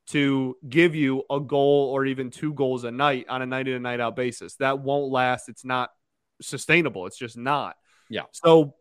to 0.06 0.56
give 0.68 0.94
you 0.94 1.24
a 1.28 1.40
goal 1.40 1.90
or 1.92 2.06
even 2.06 2.30
two 2.30 2.54
goals 2.54 2.84
a 2.84 2.92
night 2.92 3.26
on 3.28 3.42
a 3.42 3.46
night 3.46 3.66
in 3.66 3.74
and 3.74 3.82
night 3.82 3.98
out 3.98 4.14
basis. 4.14 4.54
That 4.56 4.78
won't 4.78 5.10
last. 5.10 5.48
It's 5.48 5.64
not 5.64 5.90
sustainable. 6.40 7.06
It's 7.06 7.18
just 7.18 7.36
not. 7.36 7.74
Yeah. 8.08 8.22
So 8.30 8.74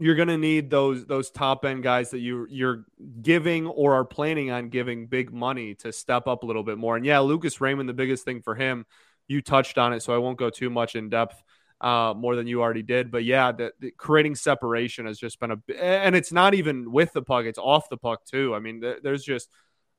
you're 0.00 0.16
going 0.16 0.26
to 0.26 0.38
need 0.38 0.70
those 0.70 1.06
those 1.06 1.30
top 1.30 1.64
end 1.64 1.84
guys 1.84 2.10
that 2.10 2.18
you 2.18 2.48
you're 2.50 2.84
giving 3.22 3.68
or 3.68 3.94
are 3.94 4.04
planning 4.04 4.50
on 4.50 4.70
giving 4.70 5.06
big 5.06 5.32
money 5.32 5.76
to 5.76 5.92
step 5.92 6.26
up 6.26 6.42
a 6.42 6.46
little 6.46 6.64
bit 6.64 6.78
more. 6.78 6.96
And 6.96 7.06
yeah, 7.06 7.20
Lucas 7.20 7.60
Raymond, 7.60 7.88
the 7.88 7.94
biggest 7.94 8.24
thing 8.24 8.42
for 8.42 8.56
him, 8.56 8.86
you 9.28 9.40
touched 9.40 9.78
on 9.78 9.92
it, 9.92 10.02
so 10.02 10.12
I 10.12 10.18
won't 10.18 10.36
go 10.36 10.50
too 10.50 10.68
much 10.68 10.96
in 10.96 11.10
depth 11.10 11.40
uh, 11.80 12.14
more 12.16 12.36
than 12.36 12.46
you 12.46 12.60
already 12.62 12.82
did. 12.82 13.10
But 13.10 13.24
yeah, 13.24 13.52
the, 13.52 13.72
the, 13.78 13.90
creating 13.92 14.34
separation 14.34 15.06
has 15.06 15.18
just 15.18 15.38
been 15.38 15.52
a, 15.52 15.82
and 15.82 16.16
it's 16.16 16.32
not 16.32 16.54
even 16.54 16.90
with 16.92 17.12
the 17.12 17.22
puck; 17.22 17.44
it's 17.44 17.58
off 17.58 17.88
the 17.88 17.96
puck 17.96 18.24
too. 18.24 18.54
I 18.54 18.58
mean, 18.58 18.80
th- 18.80 18.98
there's 19.02 19.24
just 19.24 19.48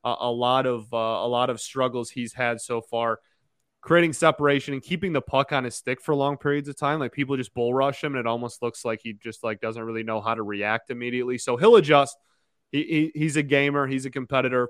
a, 0.04 0.14
a 0.20 0.30
lot 0.30 0.66
of 0.66 0.92
uh, 0.92 0.96
a 0.96 1.28
lot 1.28 1.50
of 1.50 1.60
struggles 1.60 2.10
he's 2.10 2.32
had 2.32 2.60
so 2.60 2.80
far 2.80 3.20
creating 3.80 4.12
separation 4.12 4.74
and 4.74 4.82
keeping 4.82 5.12
the 5.12 5.22
puck 5.22 5.52
on 5.52 5.64
his 5.64 5.74
stick 5.74 6.00
for 6.00 6.14
long 6.14 6.36
periods 6.36 6.68
of 6.68 6.76
time. 6.76 6.98
Like 6.98 7.12
people 7.12 7.36
just 7.36 7.54
bull 7.54 7.72
rush 7.72 8.02
him, 8.02 8.14
and 8.14 8.20
it 8.20 8.26
almost 8.26 8.62
looks 8.62 8.84
like 8.84 9.00
he 9.02 9.14
just 9.14 9.42
like 9.42 9.60
doesn't 9.60 9.82
really 9.82 10.02
know 10.02 10.20
how 10.20 10.34
to 10.34 10.42
react 10.42 10.90
immediately. 10.90 11.38
So 11.38 11.56
he'll 11.56 11.76
adjust. 11.76 12.16
He, 12.70 13.10
he 13.14 13.18
he's 13.18 13.36
a 13.36 13.42
gamer. 13.42 13.86
He's 13.86 14.06
a 14.06 14.10
competitor. 14.10 14.68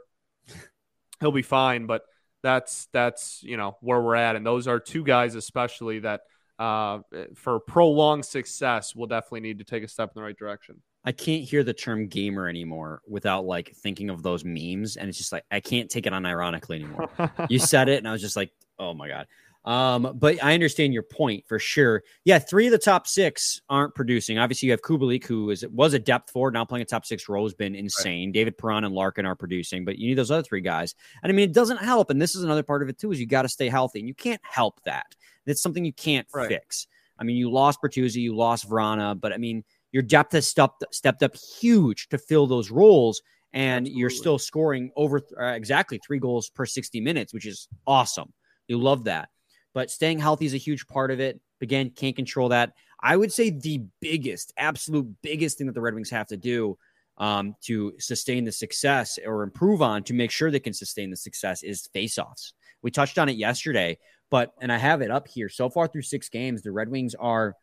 He'll 1.21 1.33
be 1.33 1.43
fine. 1.43 1.87
But 1.87 2.03
that's 2.43 2.89
that's 2.93 3.43
you 3.43 3.57
know 3.57 3.77
where 3.81 4.01
we're 4.01 4.15
at, 4.15 4.37
and 4.37 4.47
those 4.47 4.67
are 4.67 4.81
two 4.81 5.05
guys 5.05 5.35
especially 5.35 6.01
that 6.01 6.23
uh, 6.61 6.99
for 7.35 7.59
prolonged 7.59 8.25
success 8.25 8.95
we'll 8.95 9.07
definitely 9.07 9.41
need 9.41 9.59
to 9.59 9.65
take 9.65 9.83
a 9.83 9.89
step 9.89 10.11
in 10.15 10.21
the 10.21 10.23
right 10.23 10.37
direction. 10.37 10.81
I 11.03 11.13
can't 11.13 11.43
hear 11.43 11.65
the 11.65 11.73
term 11.73 12.07
gamer 12.07 12.47
anymore 12.47 13.01
without 13.09 13.47
like 13.47 13.75
thinking 13.75 14.11
of 14.11 14.23
those 14.23 14.45
memes. 14.45 14.99
And 14.99 15.09
it's 15.09 15.17
just 15.17 15.33
like, 15.33 15.45
I 15.51 15.61
can't 15.61 15.91
take 15.91 16.07
it 16.07 16.13
on 16.13 16.27
ironically 16.27 16.77
anymore. 16.77 17.09
you 17.49 17.59
said 17.59 17.89
it, 17.89 17.97
and 17.97 18.07
I 18.07 18.13
was 18.13 18.21
just 18.21 18.37
like, 18.37 18.53
oh 18.79 18.93
my 18.93 19.09
God. 19.09 19.27
Um, 19.65 20.15
but 20.19 20.43
I 20.43 20.55
understand 20.55 20.95
your 20.95 21.03
point 21.03 21.45
for 21.47 21.59
sure. 21.59 22.03
Yeah, 22.25 22.39
three 22.39 22.67
of 22.67 22.73
the 22.73 22.79
top 22.79 23.07
six 23.07 23.61
aren't 23.69 23.95
producing. 23.95 24.39
Obviously, 24.39 24.67
you 24.67 24.73
have 24.73 24.81
Kubalik, 24.81 25.25
who 25.25 25.51
is 25.51 25.67
was 25.69 25.93
a 25.93 25.99
depth 25.99 26.31
forward, 26.31 26.55
now 26.55 26.65
playing 26.65 26.83
a 26.83 26.87
top 26.87 27.05
six 27.05 27.29
role, 27.29 27.45
has 27.45 27.55
been 27.55 27.75
insane. 27.75 28.29
Right. 28.29 28.35
David 28.35 28.57
Perron 28.57 28.85
and 28.85 28.95
Larkin 28.95 29.27
are 29.27 29.35
producing, 29.37 29.85
but 29.85 29.99
you 29.99 30.09
need 30.09 30.15
those 30.15 30.31
other 30.31 30.43
three 30.43 30.63
guys. 30.63 30.95
And 31.23 31.31
I 31.31 31.35
mean, 31.35 31.49
it 31.49 31.55
doesn't 31.55 31.79
help. 31.79 32.11
And 32.11 32.21
this 32.21 32.35
is 32.35 32.43
another 32.43 32.63
part 32.63 32.83
of 32.83 32.89
it 32.89 32.99
too: 32.99 33.13
is 33.13 33.21
you 33.21 33.27
got 33.27 33.43
to 33.43 33.49
stay 33.49 33.69
healthy, 33.69 33.99
and 33.99 34.09
you 34.09 34.15
can't 34.15 34.41
help 34.43 34.83
that. 34.85 35.15
It's 35.47 35.63
something 35.63 35.85
you 35.85 35.93
can't 35.93 36.27
right. 36.33 36.49
fix. 36.49 36.87
I 37.19 37.25
mean, 37.25 37.37
you 37.37 37.51
lost 37.51 37.83
Bertuzzi, 37.83 38.17
you 38.17 38.35
lost 38.35 38.69
Vrana, 38.69 39.19
but 39.21 39.33
I 39.33 39.37
mean, 39.37 39.63
your 39.93 40.03
depth 40.03 40.33
has 40.33 40.49
stepped 40.49 40.85
stepped 40.91 41.23
up 41.23 41.37
huge 41.37 42.09
to 42.09 42.19
fill 42.19 42.47
those 42.47 42.71
roles, 42.71 43.21
and 43.53 43.83
Absolutely. 43.85 44.01
you're 44.01 44.11
still 44.11 44.39
scoring 44.39 44.91
over 44.97 45.21
uh, 45.39 45.45
exactly 45.49 45.99
three 45.99 46.19
goals 46.19 46.49
per 46.49 46.65
60 46.65 47.01
minutes, 47.03 47.35
which 47.35 47.47
is 47.47 47.69
awesome. 47.87 48.33
You 48.69 48.79
love 48.79 49.05
that. 49.05 49.29
But 49.75 49.91
staying 49.91 50.19
healthy 50.19 50.47
is 50.47 50.55
a 50.55 50.59
huge 50.59 50.87
part 50.87 51.11
of 51.11 51.21
it. 51.21 51.41
Again, 51.61 51.91
can't 51.91 52.17
control 52.17 52.49
that. 52.49 52.73
I 53.03 53.17
would 53.17 53.33
say 53.33 53.51
the 53.51 53.83
biggest, 54.01 54.53
absolute 54.57 55.09
biggest 55.23 55.59
thing 55.59 55.67
that 55.67 55.75
the 55.75 55.81
Red 55.81 55.95
Wings 55.95 56.11
have 56.11 56.27
to 56.29 56.37
do 56.37 56.77
um, 57.19 57.55
to 57.63 57.93
sustain 57.99 58.45
the 58.45 58.53
success 58.53 59.19
or 59.25 59.43
improve 59.43 59.83
on 59.83 60.03
to 60.05 60.15
make 60.15 60.31
sure 60.31 60.51
they 60.51 60.59
can 60.59 60.73
sustain 60.73 61.11
the 61.11 61.17
success 61.17 61.63
is 61.63 61.89
faceoffs. 61.95 62.53
We 62.83 62.91
touched 62.91 63.19
on 63.19 63.29
it 63.29 63.37
yesterday, 63.37 63.99
but 64.31 64.55
and 64.61 64.73
I 64.73 64.79
have 64.79 65.03
it 65.03 65.11
up 65.11 65.29
here. 65.29 65.49
So 65.49 65.69
far 65.69 65.87
through 65.87 66.03
six 66.03 66.29
games, 66.29 66.63
the 66.63 66.73
Red 66.73 66.89
Wings 66.89 67.15
are 67.15 67.57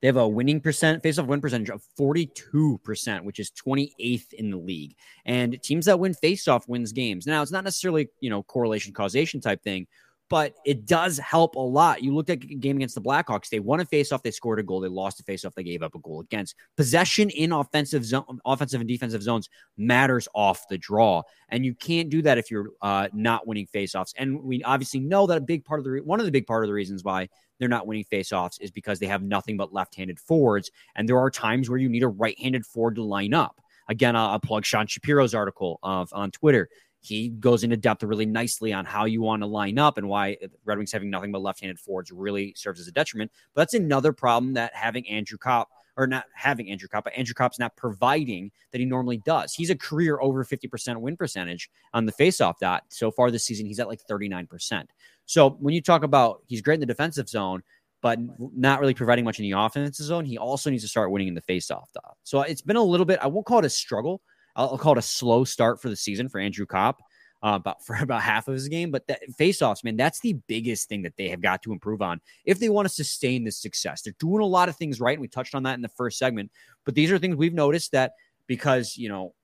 they 0.00 0.08
have 0.08 0.16
a 0.16 0.26
winning 0.26 0.60
percent, 0.60 1.02
face-off 1.02 1.26
win 1.26 1.40
percentage 1.40 1.70
of 1.70 1.82
42%, 1.98 3.24
which 3.24 3.38
is 3.38 3.52
28th 3.52 4.32
in 4.32 4.50
the 4.50 4.56
league. 4.56 4.96
And 5.24 5.62
teams 5.62 5.86
that 5.86 6.00
win 6.00 6.12
face-off 6.12 6.68
wins 6.68 6.92
games. 6.92 7.24
Now, 7.24 7.40
it's 7.40 7.52
not 7.52 7.62
necessarily, 7.62 8.08
you 8.20 8.28
know, 8.28 8.42
correlation 8.42 8.92
causation 8.92 9.40
type 9.40 9.62
thing, 9.62 9.86
but 10.32 10.54
it 10.64 10.86
does 10.86 11.18
help 11.18 11.56
a 11.56 11.60
lot. 11.60 12.02
You 12.02 12.14
looked 12.14 12.30
at 12.30 12.42
a 12.42 12.46
game 12.46 12.76
against 12.76 12.94
the 12.94 13.02
Blackhawks. 13.02 13.50
They 13.50 13.60
won 13.60 13.80
a 13.80 13.84
faceoff, 13.84 14.22
they 14.22 14.30
scored 14.30 14.60
a 14.60 14.62
goal. 14.62 14.80
They 14.80 14.88
lost 14.88 15.20
a 15.20 15.22
faceoff, 15.24 15.52
they 15.52 15.62
gave 15.62 15.82
up 15.82 15.94
a 15.94 15.98
goal 15.98 16.20
against. 16.20 16.54
Possession 16.74 17.28
in 17.28 17.52
offensive 17.52 18.02
zone, 18.02 18.40
offensive 18.46 18.80
and 18.80 18.88
defensive 18.88 19.22
zones 19.22 19.50
matters 19.76 20.28
off 20.34 20.66
the 20.70 20.78
draw, 20.78 21.22
and 21.50 21.66
you 21.66 21.74
can't 21.74 22.08
do 22.08 22.22
that 22.22 22.38
if 22.38 22.50
you're 22.50 22.70
uh, 22.80 23.08
not 23.12 23.46
winning 23.46 23.66
faceoffs. 23.66 24.14
And 24.16 24.42
we 24.42 24.62
obviously 24.62 25.00
know 25.00 25.26
that 25.26 25.36
a 25.36 25.42
big 25.42 25.66
part 25.66 25.80
of 25.80 25.84
the 25.84 25.90
re- 25.90 26.00
one 26.00 26.18
of 26.18 26.24
the 26.24 26.32
big 26.32 26.46
part 26.46 26.64
of 26.64 26.68
the 26.68 26.72
reasons 26.72 27.04
why 27.04 27.28
they're 27.58 27.68
not 27.68 27.86
winning 27.86 28.06
faceoffs 28.10 28.58
is 28.58 28.70
because 28.70 28.98
they 29.00 29.06
have 29.08 29.22
nothing 29.22 29.58
but 29.58 29.74
left-handed 29.74 30.18
forwards, 30.18 30.70
and 30.96 31.06
there 31.06 31.18
are 31.18 31.30
times 31.30 31.68
where 31.68 31.78
you 31.78 31.90
need 31.90 32.04
a 32.04 32.08
right-handed 32.08 32.64
forward 32.64 32.94
to 32.94 33.02
line 33.02 33.34
up. 33.34 33.60
Again, 33.90 34.16
I'll, 34.16 34.30
I'll 34.30 34.40
plug 34.40 34.64
Sean 34.64 34.86
Shapiro's 34.86 35.34
article 35.34 35.78
of, 35.82 36.08
on 36.14 36.30
Twitter 36.30 36.70
he 37.02 37.28
goes 37.28 37.64
into 37.64 37.76
depth 37.76 38.02
really 38.04 38.26
nicely 38.26 38.72
on 38.72 38.84
how 38.84 39.04
you 39.04 39.20
want 39.20 39.42
to 39.42 39.46
line 39.46 39.78
up 39.78 39.98
and 39.98 40.08
why 40.08 40.36
Red 40.64 40.78
Wings 40.78 40.92
having 40.92 41.10
nothing 41.10 41.32
but 41.32 41.42
left-handed 41.42 41.78
forwards 41.78 42.12
really 42.12 42.54
serves 42.56 42.80
as 42.80 42.86
a 42.86 42.92
detriment. 42.92 43.30
But 43.54 43.62
that's 43.62 43.74
another 43.74 44.12
problem 44.12 44.54
that 44.54 44.72
having 44.74 45.08
Andrew 45.08 45.36
Copp 45.36 45.68
or 45.96 46.06
not 46.06 46.24
having 46.34 46.70
Andrew 46.70 46.88
Copp, 46.88 47.04
but 47.04 47.12
Andrew 47.14 47.34
Copp's 47.34 47.58
not 47.58 47.76
providing 47.76 48.50
that 48.70 48.78
he 48.78 48.84
normally 48.84 49.18
does. 49.18 49.52
He's 49.52 49.68
a 49.68 49.76
career 49.76 50.18
over 50.20 50.44
50% 50.44 50.96
win 50.98 51.16
percentage 51.16 51.68
on 51.92 52.06
the 52.06 52.12
faceoff 52.12 52.54
dot. 52.60 52.84
So 52.88 53.10
far 53.10 53.30
this 53.30 53.44
season, 53.44 53.66
he's 53.66 53.80
at 53.80 53.88
like 53.88 54.00
39%. 54.08 54.86
So 55.26 55.50
when 55.50 55.74
you 55.74 55.82
talk 55.82 56.04
about 56.04 56.42
he's 56.46 56.62
great 56.62 56.74
in 56.74 56.80
the 56.80 56.86
defensive 56.86 57.28
zone, 57.28 57.62
but 58.00 58.18
not 58.56 58.80
really 58.80 58.94
providing 58.94 59.24
much 59.24 59.38
in 59.38 59.44
the 59.44 59.58
offensive 59.58 60.06
zone, 60.06 60.24
he 60.24 60.38
also 60.38 60.70
needs 60.70 60.82
to 60.82 60.88
start 60.88 61.10
winning 61.10 61.28
in 61.28 61.34
the 61.34 61.42
faceoff 61.42 61.86
dot. 61.92 62.16
So 62.22 62.40
it's 62.42 62.62
been 62.62 62.76
a 62.76 62.82
little 62.82 63.06
bit, 63.06 63.18
I 63.20 63.26
won't 63.26 63.46
call 63.46 63.58
it 63.58 63.64
a 63.64 63.70
struggle 63.70 64.22
I'll, 64.56 64.78
call 64.78 64.92
it 64.92 64.98
a 64.98 65.02
slow 65.02 65.44
start 65.44 65.80
for 65.80 65.88
the 65.88 65.96
season 65.96 66.28
for 66.28 66.38
Andrew 66.38 66.66
Copp. 66.66 67.00
Uh, 67.44 67.56
about 67.56 67.82
for 67.84 67.96
about 67.96 68.22
half 68.22 68.46
of 68.46 68.54
his 68.54 68.68
game, 68.68 68.92
but 68.92 69.04
that 69.08 69.20
faceoffs, 69.36 69.82
man, 69.82 69.96
that's 69.96 70.20
the 70.20 70.34
biggest 70.46 70.88
thing 70.88 71.02
that 71.02 71.16
they 71.16 71.28
have 71.28 71.42
got 71.42 71.60
to 71.60 71.72
improve 71.72 72.00
on 72.00 72.20
if 72.44 72.60
they 72.60 72.68
want 72.68 72.86
to 72.86 72.94
sustain 72.94 73.42
this 73.42 73.60
success. 73.60 74.02
They're 74.02 74.14
doing 74.20 74.40
a 74.42 74.46
lot 74.46 74.68
of 74.68 74.76
things 74.76 75.00
right, 75.00 75.14
and 75.14 75.20
we 75.20 75.26
touched 75.26 75.56
on 75.56 75.64
that 75.64 75.74
in 75.74 75.82
the 75.82 75.88
first 75.88 76.18
segment. 76.18 76.52
But 76.84 76.94
these 76.94 77.10
are 77.10 77.18
things 77.18 77.34
we've 77.34 77.52
noticed 77.52 77.90
that 77.92 78.12
because 78.46 78.96
you 78.96 79.08
know, 79.08 79.34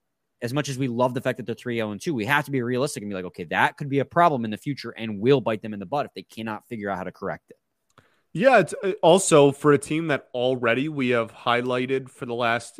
as 0.41 0.53
much 0.53 0.69
as 0.69 0.77
we 0.77 0.87
love 0.87 1.13
the 1.13 1.19
fact 1.19 1.37
that 1.37 1.45
they're 1.45 1.55
three 1.55 1.75
zero 1.75 1.89
oh 1.89 1.91
and 1.91 2.01
two, 2.01 2.13
we 2.13 2.25
have 2.25 2.45
to 2.45 2.51
be 2.51 2.61
realistic 2.61 3.03
and 3.03 3.09
be 3.09 3.15
like, 3.15 3.25
okay, 3.25 3.43
that 3.45 3.75
could 3.75 3.89
be 3.89 3.99
a 3.99 4.05
problem 4.05 4.45
in 4.45 4.51
the 4.51 4.57
future 4.57 4.91
and 4.91 5.19
will 5.19 5.41
bite 5.41 5.61
them 5.61 5.73
in 5.73 5.79
the 5.79 5.85
butt 5.85 6.05
if 6.05 6.13
they 6.13 6.23
cannot 6.23 6.65
figure 6.67 6.89
out 6.89 6.97
how 6.97 7.03
to 7.03 7.11
correct 7.11 7.49
it. 7.49 7.57
Yeah, 8.31 8.59
it's 8.59 8.75
uh, 8.83 8.91
also 9.01 9.51
for 9.51 9.73
a 9.73 9.77
team 9.77 10.07
that 10.07 10.27
already 10.33 10.87
we 10.87 11.09
have 11.09 11.33
highlighted 11.33 12.09
for 12.09 12.25
the 12.25 12.35
last 12.35 12.79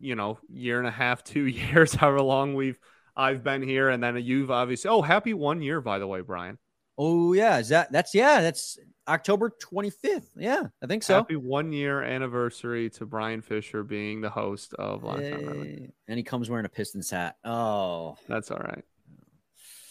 you 0.00 0.14
know 0.14 0.38
year 0.48 0.78
and 0.78 0.88
a 0.88 0.92
half, 0.92 1.24
two 1.24 1.46
years, 1.46 1.94
however 1.94 2.22
long 2.22 2.54
we've 2.54 2.78
I've 3.16 3.42
been 3.42 3.62
here, 3.62 3.88
and 3.88 4.02
then 4.02 4.16
you've 4.16 4.50
obviously. 4.50 4.88
Oh, 4.88 5.02
happy 5.02 5.34
one 5.34 5.60
year, 5.60 5.80
by 5.80 5.98
the 5.98 6.06
way, 6.06 6.20
Brian. 6.20 6.58
Oh 6.96 7.32
yeah, 7.32 7.58
is 7.58 7.68
that 7.68 7.92
that's 7.92 8.14
yeah, 8.14 8.40
that's 8.40 8.78
October 9.06 9.50
25th. 9.50 10.26
Yeah, 10.36 10.64
I 10.82 10.86
think 10.86 11.04
so. 11.04 11.14
Happy 11.14 11.36
one 11.36 11.72
year 11.72 12.02
anniversary 12.02 12.90
to 12.90 13.06
Brian 13.06 13.40
Fisher 13.40 13.84
being 13.84 14.20
the 14.20 14.30
host 14.30 14.74
of 14.74 15.04
Locked 15.04 15.20
hey. 15.20 15.90
And 16.08 16.16
he 16.16 16.24
comes 16.24 16.50
wearing 16.50 16.66
a 16.66 16.68
Pistons 16.68 17.10
hat. 17.10 17.36
Oh, 17.44 18.16
that's 18.28 18.50
all 18.50 18.58
right. 18.58 18.84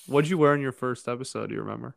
What'd 0.08 0.30
you 0.30 0.38
wear 0.38 0.54
in 0.54 0.62
your 0.62 0.74
first 0.74 1.08
episode? 1.08 1.48
Do 1.48 1.56
you 1.56 1.62
remember? 1.62 1.96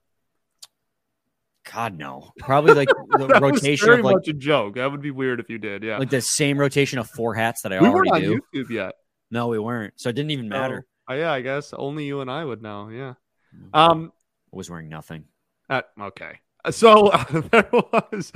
God 1.71 1.99
no, 1.99 2.33
probably 2.39 2.75
like 2.75 2.89
the 3.11 3.39
rotation 3.41 3.91
of 3.91 4.01
like 4.01 4.27
a 4.27 4.33
joke. 4.33 4.77
That 4.77 4.91
would 4.91 5.03
be 5.03 5.11
weird 5.11 5.41
if 5.41 5.51
you 5.51 5.59
did. 5.59 5.83
Yeah, 5.83 5.99
like 5.99 6.11
the 6.11 6.21
same 6.21 6.59
rotation 6.59 6.99
of 6.99 7.09
four 7.09 7.35
hats 7.35 7.63
that 7.63 7.73
I 7.73 7.81
we 7.81 7.89
already 7.89 8.11
weren't 8.11 8.25
on 8.25 8.41
do. 8.53 8.65
YouTube 8.65 8.71
yet? 8.71 8.95
No, 9.31 9.49
we 9.49 9.59
weren't. 9.59 9.95
So 9.97 10.09
it 10.09 10.15
didn't 10.15 10.31
even 10.31 10.49
matter. 10.49 10.87
Oh, 11.09 11.15
yeah, 11.15 11.33
I 11.33 11.41
guess 11.41 11.73
only 11.73 12.05
you 12.05 12.21
and 12.21 12.31
I 12.31 12.45
would 12.45 12.63
know. 12.63 12.89
Yeah. 12.89 13.15
Mm-hmm. 13.55 13.69
Um, 13.75 14.13
I 14.53 14.57
was 14.57 14.71
wearing 14.71 14.89
nothing. 14.89 15.25
Uh, 15.69 15.83
okay. 16.01 16.41
So 16.71 17.09
uh, 17.09 17.25
there 17.51 17.69
was 17.73 18.33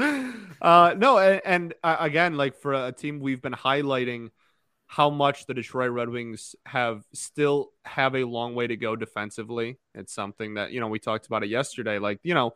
uh, 0.61 0.95
no, 0.97 1.19
and, 1.19 1.41
and 1.45 1.75
uh, 1.83 1.97
again, 2.01 2.37
like 2.37 2.57
for 2.57 2.73
a 2.75 2.93
team, 2.93 3.21
we've 3.21 3.43
been 3.43 3.53
highlighting 3.53 4.31
how 4.87 5.11
much 5.11 5.47
the 5.47 5.55
Detroit 5.55 5.91
Red 5.91 6.09
Wings 6.09 6.55
have 6.67 7.05
still 7.13 7.73
have 7.85 8.15
a 8.15 8.25
long 8.25 8.55
way 8.55 8.67
to 8.67 8.77
go 8.77 8.97
defensively. 8.97 9.79
It's 9.95 10.13
something 10.13 10.55
that 10.55 10.73
you 10.73 10.81
know 10.81 10.89
we 10.89 10.99
talked 10.99 11.27
about 11.27 11.43
it 11.43 11.49
yesterday. 11.49 11.99
Like 11.99 12.21
you 12.23 12.35
know 12.35 12.55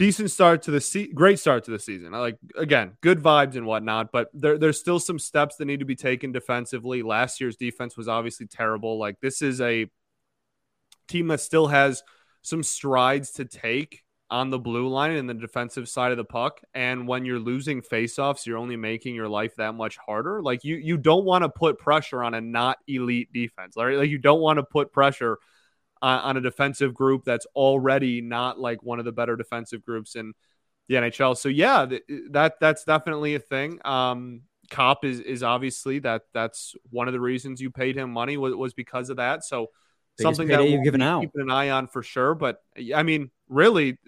decent 0.00 0.30
start 0.30 0.62
to 0.62 0.70
the 0.70 0.80
se- 0.80 1.12
great 1.12 1.38
start 1.38 1.62
to 1.62 1.70
the 1.70 1.78
season. 1.78 2.14
I 2.14 2.20
like 2.20 2.38
again, 2.56 2.96
good 3.02 3.20
vibes 3.20 3.54
and 3.54 3.66
whatnot, 3.66 4.10
but 4.10 4.30
there, 4.32 4.56
there's 4.56 4.80
still 4.80 4.98
some 4.98 5.18
steps 5.18 5.56
that 5.56 5.66
need 5.66 5.80
to 5.80 5.84
be 5.84 5.94
taken 5.94 6.32
defensively. 6.32 7.02
Last 7.02 7.38
year's 7.38 7.56
defense 7.56 7.98
was 7.98 8.08
obviously 8.08 8.46
terrible. 8.46 8.98
Like 8.98 9.20
this 9.20 9.42
is 9.42 9.60
a 9.60 9.90
team 11.06 11.28
that 11.28 11.40
still 11.42 11.66
has 11.66 12.02
some 12.40 12.62
strides 12.62 13.32
to 13.32 13.44
take 13.44 14.02
on 14.30 14.48
the 14.48 14.58
blue 14.58 14.88
line 14.88 15.10
and 15.10 15.28
the 15.28 15.34
defensive 15.34 15.86
side 15.86 16.12
of 16.12 16.16
the 16.16 16.24
puck. 16.24 16.62
And 16.72 17.06
when 17.06 17.26
you're 17.26 17.38
losing 17.38 17.82
faceoffs, 17.82 18.46
you're 18.46 18.56
only 18.56 18.76
making 18.76 19.14
your 19.14 19.28
life 19.28 19.54
that 19.56 19.74
much 19.74 19.98
harder. 19.98 20.40
Like 20.40 20.64
you 20.64 20.76
you 20.76 20.96
don't 20.96 21.26
want 21.26 21.44
to 21.44 21.50
put 21.50 21.78
pressure 21.78 22.22
on 22.22 22.32
a 22.32 22.40
not 22.40 22.78
elite 22.88 23.34
defense. 23.34 23.76
Like 23.76 24.08
you 24.08 24.16
don't 24.16 24.40
want 24.40 24.60
to 24.60 24.62
put 24.62 24.94
pressure 24.94 25.36
uh, 26.02 26.20
on 26.22 26.36
a 26.36 26.40
defensive 26.40 26.94
group 26.94 27.24
that's 27.24 27.46
already 27.54 28.20
not 28.20 28.58
like 28.58 28.82
one 28.82 28.98
of 28.98 29.04
the 29.04 29.12
better 29.12 29.36
defensive 29.36 29.84
groups 29.84 30.14
in 30.14 30.32
the 30.88 30.96
NHL. 30.96 31.36
So 31.36 31.48
yeah, 31.48 31.86
th- 31.86 32.02
that 32.30 32.54
that's 32.60 32.84
definitely 32.84 33.34
a 33.34 33.38
thing. 33.38 33.80
Um, 33.84 34.42
Copp 34.70 35.04
is 35.04 35.20
is 35.20 35.42
obviously 35.42 35.98
that 36.00 36.22
that's 36.32 36.74
one 36.90 37.08
of 37.08 37.12
the 37.12 37.20
reasons 37.20 37.60
you 37.60 37.70
paid 37.70 37.96
him 37.96 38.12
money 38.12 38.36
was, 38.36 38.54
was 38.54 38.72
because 38.72 39.10
of 39.10 39.16
that. 39.16 39.44
So 39.44 39.70
Biggest 40.16 40.36
something 40.36 40.48
that 40.48 40.68
you've 40.68 40.84
given 40.84 41.02
out 41.02 41.20
keeping 41.20 41.42
an 41.42 41.50
eye 41.50 41.70
on 41.70 41.86
for 41.86 42.02
sure. 42.02 42.34
But 42.34 42.62
I 42.94 43.02
mean, 43.02 43.30
really, 43.48 43.98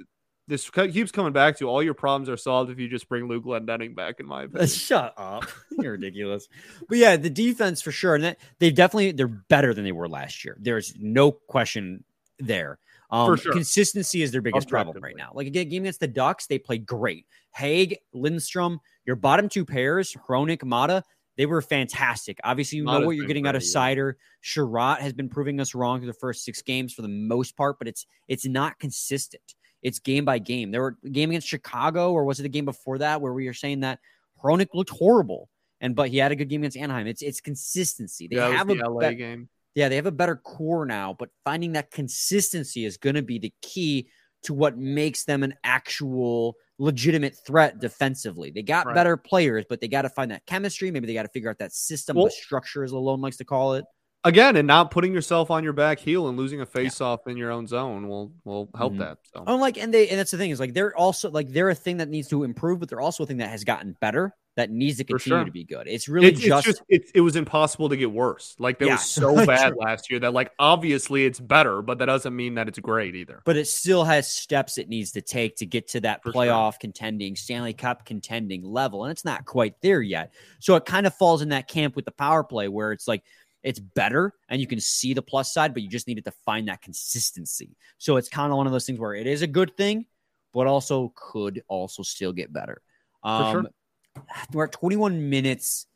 this 0.53 0.69
keeps 0.71 1.11
coming 1.11 1.33
back 1.33 1.57
to 1.59 1.69
all 1.69 1.83
your 1.83 1.95
problems 1.95 2.29
are 2.29 2.37
solved 2.37 2.71
if 2.71 2.79
you 2.79 2.87
just 2.87 3.09
bring 3.09 3.27
Luke 3.27 3.45
Glendening 3.45 3.95
back. 3.95 4.21
In 4.21 4.27
my 4.27 4.43
opinion, 4.45 4.69
shut 4.69 5.15
up, 5.17 5.45
you're 5.71 5.93
ridiculous. 5.93 6.49
But 6.89 6.99
yeah, 6.99 7.17
the 7.17 7.31
defense 7.31 7.81
for 7.81 7.91
sure, 7.91 8.15
and 8.15 8.25
that, 8.25 8.39
they've 8.59 8.75
definitely 8.75 9.13
they're 9.13 9.27
better 9.29 9.73
than 9.73 9.85
they 9.85 9.93
were 9.93 10.09
last 10.09 10.45
year. 10.45 10.57
There's 10.61 10.95
no 10.99 11.33
question 11.33 12.05
there. 12.39 12.79
Um, 13.11 13.27
For 13.27 13.37
sure. 13.37 13.53
Consistency 13.53 14.23
is 14.23 14.33
their 14.33 14.41
biggest 14.41 14.69
problem 14.69 15.03
right 15.03 15.17
now. 15.17 15.33
Like 15.35 15.47
again, 15.47 15.69
game 15.69 15.83
against 15.83 16.01
the 16.01 16.09
Ducks, 16.09 16.47
they 16.47 16.59
played 16.59 16.87
great. 16.87 17.27
Hagg, 17.51 17.99
Lindstrom, 18.15 18.81
your 19.05 19.17
bottom 19.17 19.49
two 19.49 19.67
pairs, 19.67 20.17
Hronek, 20.27 20.63
Maatta, 20.65 21.03
they 21.37 21.47
were 21.47 21.63
fantastic. 21.63 22.39
Obviously, 22.45 22.79
you 22.79 22.85
know 22.85 23.01
what 23.01 23.17
you're 23.17 23.27
getting 23.27 23.47
out 23.47 23.57
of. 23.57 23.63
Seider. 23.63 24.15
Chiarot 24.43 25.01
has 25.01 25.13
been 25.13 25.29
proving 25.29 25.61
us 25.61 25.75
wrong 25.75 26.01
through 26.01 26.09
the 26.09 26.19
first 26.19 26.45
six 26.45 26.61
games 26.61 26.93
for 26.93 27.03
the 27.03 27.09
most 27.09 27.57
part, 27.57 27.79
but 27.79 27.89
it's 27.89 28.07
it's 28.29 28.47
not 28.47 28.79
consistent. 28.79 29.55
It's 29.83 29.99
game 29.99 30.25
by 30.25 30.39
game. 30.39 30.71
There 30.71 30.81
were 30.83 30.97
game 31.11 31.31
against 31.31 31.49
Chicago, 31.49 32.13
or 32.13 32.25
was 32.25 32.39
it 32.41 32.45
the 32.45 32.49
game 32.49 32.65
before 32.65 32.99
that 32.99 33.21
where 33.21 33.33
we 33.33 33.47
were 33.47 33.55
saying 33.55 33.81
that 33.81 33.99
Hronek 34.43 34.69
looked 34.75 34.91
horrible, 34.91 35.49
and 35.81 35.95
but 35.97 36.09
he 36.11 36.19
had 36.19 36.33
a 36.33 36.37
good 36.37 36.49
game 36.49 36.61
against 36.63 36.77
Anaheim. 36.77 37.07
It's 37.07 37.23
it's 37.23 37.41
consistency. 37.41 38.29
They 38.29 38.37
yeah, 38.37 38.49
have 38.51 38.71
a 38.71 38.75
the 38.75 38.89
LA 38.89 39.01
bet- 39.01 39.19
game. 39.19 39.49
yeah, 39.75 39.89
they 39.89 39.97
have 39.97 40.07
a 40.07 40.13
better 40.13 40.37
core 40.37 40.87
now, 40.87 41.15
but 41.19 41.31
finding 41.45 41.73
that 41.73 41.91
consistency 41.91 42.85
is 42.85 42.97
going 42.97 43.17
to 43.17 43.23
be 43.23 43.39
the 43.39 43.53
key 43.63 44.09
to 44.45 44.55
what 44.55 44.77
makes 44.77 45.25
them 45.25 45.43
an 45.43 45.55
actual 45.65 46.57
legitimate 46.79 47.37
threat 47.47 47.79
defensively. 47.79 48.51
They 48.51 48.63
got 48.63 48.87
Right. 48.87 48.95
better 48.95 49.17
players, 49.17 49.65
but 49.69 49.81
they 49.81 49.87
got 49.89 50.03
to 50.03 50.09
find 50.09 50.31
that 50.33 50.45
chemistry. 50.47 50.91
Maybe 50.91 51.07
they 51.07 51.15
got 51.15 51.23
to 51.23 51.29
figure 51.29 51.49
out 51.49 51.59
that 51.59 51.73
system, 51.73 52.17
Well- 52.17 52.25
the 52.27 52.31
structure, 52.33 52.83
as 52.83 52.91
Alone 52.93 53.21
likes 53.21 53.37
to 53.37 53.45
call 53.45 53.75
it. 53.75 53.85
Again, 54.25 54.55
and 54.55 54.69
not 54.69 54.93
putting 54.93 55.13
yourself 55.13 55.51
on 55.51 55.65
your 55.65 55.73
back 55.73 55.99
heel 55.99 56.29
and 56.29 56.39
losing 56.39 56.61
a 56.61 56.67
face 56.67 57.01
off 57.01 57.27
in 57.27 57.37
your 57.37 57.51
own 57.51 57.67
zone 57.67 58.07
will 58.09 58.33
will 58.45 58.71
help 58.77 58.93
Mhm. 58.95 58.99
that. 58.99 59.19
So 59.35 59.43
Oh, 59.49 59.57
like, 59.57 59.77
and 59.79 59.93
they, 59.93 60.09
and 60.09 60.19
that's 60.19 60.31
the 60.31 60.39
thing 60.39 60.51
is 60.51 60.61
like 60.61 60.75
they're 60.75 60.97
also 60.97 61.29
like 61.29 61.49
they're 61.49 61.71
a 61.71 61.75
thing 61.75 61.97
that 61.97 62.09
needs 62.09 62.29
to 62.29 62.45
improve, 62.45 62.79
but 62.79 62.89
they're 62.89 63.01
also 63.01 63.25
a 63.25 63.27
thing 63.27 63.39
that 63.39 63.51
has 63.51 63.65
gotten 63.65 63.97
better 64.01 64.37
that 64.55 64.71
needs 64.71 64.99
to 64.99 65.05
continue 65.05 65.39
sure. 65.39 65.45
to 65.47 65.51
be 65.51 65.65
good. 65.65 65.89
It's 65.89 66.09
really 66.11 66.27
it's, 66.29 66.39
it's 66.41 66.47
just, 66.47 66.67
just 66.67 66.83
it, 66.89 67.11
it 67.15 67.21
was 67.23 67.37
impossible 67.37 67.89
to 67.89 67.97
get 67.97 68.13
worse. 68.13 68.55
Like 68.61 68.79
they 68.79 68.85
Yeah, 68.87 68.93
was 68.97 69.11
so 69.11 69.45
bad 69.47 69.75
last 69.77 70.09
year 70.11 70.21
that 70.21 70.35
like 70.35 70.53
obviously 70.59 71.25
it's 71.25 71.41
better, 71.41 71.81
but 71.83 71.99
that 71.99 72.07
doesn't 72.07 72.37
mean 72.37 72.55
that 72.57 72.69
it's 72.69 72.79
great 72.79 73.17
either. 73.17 73.41
but 73.45 73.57
it 73.57 73.67
still 73.67 74.05
has 74.05 74.29
steps 74.29 74.77
it 74.79 74.89
needs 74.91 75.11
to 75.13 75.23
take 75.23 75.57
to 75.57 75.67
get 75.67 75.89
to 75.89 76.01
that 76.03 76.23
For 76.23 76.33
sure. 76.33 76.43
playoff 76.43 76.79
contending, 76.79 77.35
Stanley 77.35 77.73
Cup 77.73 78.05
contending 78.05 78.63
level. 78.63 79.05
And 79.05 79.11
it's 79.11 79.25
not 79.25 79.47
quite 79.47 79.81
there 79.81 80.03
yet. 80.03 80.33
So 80.61 80.77
it 80.77 80.85
kind 80.85 81.07
of 81.09 81.15
falls 81.15 81.41
in 81.43 81.49
that 81.49 81.67
camp 81.67 81.97
with 81.97 82.05
the 82.05 82.13
power 82.13 82.45
play 82.45 82.69
where 82.69 82.93
it's 82.93 83.09
like 83.09 83.25
it's 83.63 83.79
better 83.79 84.35
and 84.49 84.61
you 84.61 84.67
can 84.67 84.81
see 84.81 85.15
the 85.15 85.23
plus 85.23 85.53
side, 85.53 85.73
but 85.73 85.83
you 85.83 85.89
just 85.89 86.09
needed 86.09 86.25
to 86.25 86.33
find 86.45 86.69
that 86.69 86.83
consistency. 86.83 87.77
So 87.99 88.17
it's 88.17 88.29
kind 88.29 88.53
of 88.53 88.57
one 88.57 88.67
of 88.67 88.73
those 88.73 88.87
things 88.87 88.99
where 88.99 89.15
it 89.15 89.27
is 89.27 89.43
a 89.43 89.47
good 89.47 89.77
thing, 89.77 90.07
but 90.53 90.67
also 90.67 91.13
could 91.15 91.63
also 91.69 92.03
still 92.03 92.33
get 92.33 92.53
better. 92.53 92.83
Um, 93.23 93.53
sure. 93.53 94.25
We're 94.53 94.65
at 94.65 94.73
21 94.73 95.31
minutes. 95.31 95.87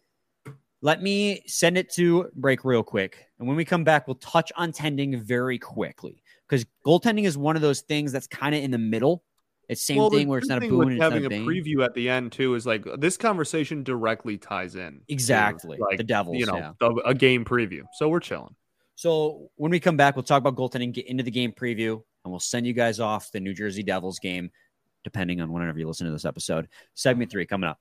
Let 0.83 1.02
me 1.02 1.42
send 1.46 1.76
it 1.76 1.90
to 1.94 2.31
break 2.35 2.64
real 2.64 2.83
quick. 2.83 3.26
And 3.38 3.48
when 3.48 3.57
we 3.57 3.64
come 3.64 3.85
back, 3.85 4.07
we'll 4.07 4.16
touch 4.16 4.52
on 4.57 4.72
tending 4.72 5.20
very 5.20 5.59
quickly 5.59 6.22
because 6.48 6.64
goaltending 6.85 7.24
is 7.24 7.37
one 7.37 7.57
of 7.57 7.62
those 7.62 7.81
things 7.81 8.12
that's 8.12 8.26
kind 8.26 8.55
of 8.55 8.62
in 8.62 8.70
the 8.70 8.79
middle. 8.79 9.24
It's 9.68 9.83
same 9.83 9.96
Well, 9.96 10.11
thing 10.11 10.29
where 10.29 10.38
it's 10.38 10.48
not 10.48 10.62
a 10.62 10.68
boon 10.68 10.92
it's 10.92 11.02
having 11.02 11.24
a 11.24 11.26
a 11.26 11.40
preview 11.40 11.85
at 11.85 11.92
the 11.94 12.09
end 12.09 12.31
too 12.33 12.55
is 12.55 12.66
like 12.66 12.87
this 12.98 13.16
conversation 13.16 13.83
directly 13.83 14.38
ties 14.38 14.76
in. 14.76 14.98
to, 14.98 15.00
Exactly. 15.09 15.76
like 15.79 15.98
The 15.98 16.05
Devils, 16.05 16.37
you 16.38 16.46
know, 16.46 16.57
yeah. 16.57 16.72
the- 16.79 16.94
a 17.05 17.14
game 17.14 17.44
preview. 17.44 17.83
So 17.94 18.09
we're 18.09 18.20
chilling. 18.20 18.55
So 18.94 19.50
when 19.57 19.70
we 19.72 19.81
come 19.81 19.96
back, 19.96 20.14
we'll 20.16 20.22
talk 20.22 20.38
about 20.40 20.55
goaltending, 20.57 20.92
get 20.92 21.07
into 21.07 21.24
the 21.24 21.31
game 21.31 21.52
preview, 21.52 21.94
and 22.24 22.31
we'll 22.33 22.38
send 22.40 22.66
you 22.66 22.72
guys 22.72 23.00
off 23.00 23.31
the 23.33 23.40
New 23.40 23.52
Jersey 23.55 23.83
Devils 23.83 24.18
game, 24.20 24.50
depending 25.05 25.40
on 25.40 25.52
whenever 25.52 25.79
you 25.79 25.87
listen 25.87 26.07
to 26.07 26.12
this 26.12 26.24
episode. 26.24 26.68
Segment 26.94 27.31
three 27.31 27.44
coming 27.44 27.68
up. 27.68 27.79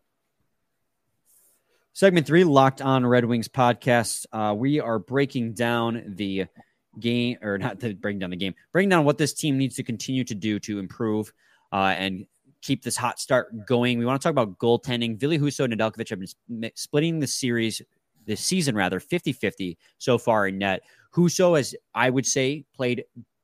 Segment 1.93 2.27
three, 2.27 2.43
Locked 2.43 2.81
On 2.81 3.05
Red 3.05 3.23
Wings 3.25 3.47
podcast. 3.47 4.25
Uh, 4.33 4.53
we 4.53 4.81
are 4.81 4.99
breaking 4.99 5.53
down 5.53 6.03
the 6.17 6.45
game, 6.99 7.37
or 7.41 7.57
not 7.57 7.79
to 7.79 7.93
breaking 7.93 8.19
down 8.19 8.31
the 8.31 8.35
game, 8.35 8.53
breaking 8.73 8.89
down 8.89 9.05
what 9.05 9.17
this 9.17 9.33
team 9.33 9.57
needs 9.57 9.75
to 9.77 9.83
continue 9.83 10.23
to 10.25 10.35
do 10.35 10.59
to 10.59 10.79
improve 10.79 11.31
uh, 11.75 11.93
and 11.97 12.25
keep 12.61 12.83
this 12.83 12.95
hot 12.95 13.19
start 13.19 13.65
going. 13.65 13.99
We 13.99 14.05
want 14.05 14.21
to 14.21 14.25
talk 14.25 14.31
about 14.31 14.57
goaltending. 14.59 15.19
Ville 15.19 15.37
Husso 15.37 15.65
and 15.65 15.73
Nedeljkovic 15.73 16.09
have 16.09 16.19
been 16.21 16.71
splitting 16.73 17.19
the 17.19 17.27
series, 17.27 17.81
this 18.25 18.39
season 18.39 18.75
rather, 18.75 19.01
50 19.01 19.33
50 19.33 19.77
so 19.97 20.17
far 20.17 20.47
in 20.47 20.57
net. 20.57 20.83
Huso 21.13 21.57
has, 21.57 21.75
I 21.93 22.09
would 22.09 22.25
say, 22.25 22.63
played 22.73 23.03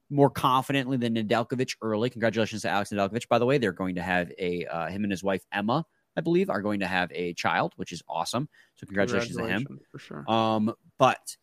more 0.10 0.30
confidently 0.30 0.96
than 0.96 1.16
Nedeljkovic 1.16 1.76
early. 1.82 2.10
Congratulations 2.10 2.62
to 2.62 2.70
Alex 2.70 2.92
Nedeljkovic, 2.92 3.28
by 3.28 3.38
the 3.38 3.46
way. 3.46 3.58
They're 3.58 3.74
going 3.74 3.96
to 3.96 4.02
have 4.02 4.32
a 4.40 4.66
uh, 4.66 4.88
him 4.88 5.04
and 5.04 5.12
his 5.12 5.24
wife 5.24 5.44
Emma, 5.52 5.86
I 6.16 6.22
believe, 6.22 6.50
are 6.50 6.62
going 6.62 6.80
to 6.80 6.88
have 6.88 7.12
a 7.14 7.34
child, 7.34 7.74
which 7.76 7.92
is 7.92 8.02
awesome. 8.08 8.48
So 8.76 8.88
congratulations, 8.88 9.36
to 9.36 9.46
him. 9.46 9.80
for 9.92 10.00
sure. 10.00 10.32
Um, 10.32 10.74
but 10.98 11.36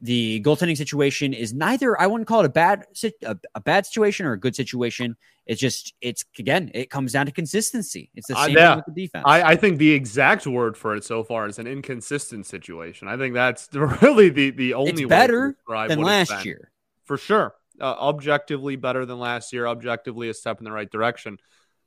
the 0.00 0.42
goaltending 0.42 0.76
situation 0.76 1.32
is 1.32 1.54
neither. 1.54 1.98
I 2.00 2.06
wouldn't 2.06 2.28
call 2.28 2.40
it 2.40 2.46
a 2.46 2.50
bad 2.50 2.84
a, 3.22 3.36
a 3.54 3.60
bad 3.60 3.86
situation 3.86 4.26
or 4.26 4.32
a 4.32 4.38
good 4.40 4.54
situation. 4.54 5.16
It's 5.46 5.60
just 5.60 5.94
it's 6.00 6.24
again 6.38 6.70
it 6.74 6.90
comes 6.90 7.12
down 7.12 7.26
to 7.26 7.32
consistency. 7.32 8.10
It's 8.14 8.26
the 8.28 8.36
Uh, 8.36 8.46
same 8.46 8.56
yeah. 8.56 8.68
thing 8.74 8.82
with 8.86 8.94
the 8.94 9.02
defense. 9.06 9.24
I, 9.26 9.42
I 9.52 9.56
think 9.56 9.78
the 9.78 9.92
exact 9.92 10.46
word 10.46 10.76
for 10.76 10.94
it 10.96 11.04
so 11.04 11.24
far 11.24 11.46
is 11.46 11.58
an 11.58 11.66
inconsistent 11.66 12.46
situation. 12.46 13.08
I 13.08 13.16
think 13.16 13.34
that's 13.34 13.68
really 14.02 14.28
the 14.28 14.50
the 14.50 14.74
only 14.74 14.92
way 14.92 15.02
to 15.02 15.08
better 15.08 15.56
than 15.88 16.00
last 16.02 16.44
year. 16.44 16.70
for 17.04 17.16
sure. 17.16 17.54
Uh, 17.80 17.84
objectively 17.84 18.76
better 18.76 19.04
than 19.06 19.18
last 19.18 19.52
year. 19.52 19.66
Objectively 19.66 20.28
a 20.28 20.34
step 20.34 20.58
in 20.58 20.64
the 20.64 20.72
right 20.72 20.90
direction. 20.90 21.38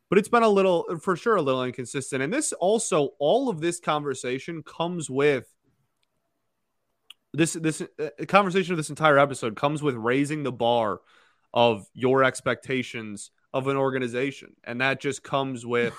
But 0.10 0.18
it's 0.18 0.30
been 0.30 0.42
a 0.44 0.50
little, 0.50 0.98
for 1.04 1.16
sure, 1.16 1.36
a 1.36 1.42
little 1.42 1.64
inconsistent. 1.64 2.24
And 2.24 2.34
this 2.34 2.52
also, 2.54 3.10
all 3.20 3.50
of 3.50 3.60
this 3.62 3.80
conversation 3.80 4.64
comes 4.64 5.08
with 5.10 5.46
this 7.34 7.54
this 7.54 7.82
uh, 7.82 8.10
conversation 8.28 8.74
of 8.74 8.78
this 8.78 8.90
entire 8.90 9.20
episode 9.20 9.56
comes 9.56 9.82
with 9.84 9.96
raising 9.96 10.44
the 10.44 10.52
bar 10.52 11.00
of 11.54 11.88
your 11.94 12.24
expectations 12.24 13.32
of 13.54 13.68
an 13.68 13.78
organization, 13.78 14.56
and 14.64 14.82
that 14.82 15.00
just 15.00 15.24
comes 15.24 15.66
with 15.66 15.96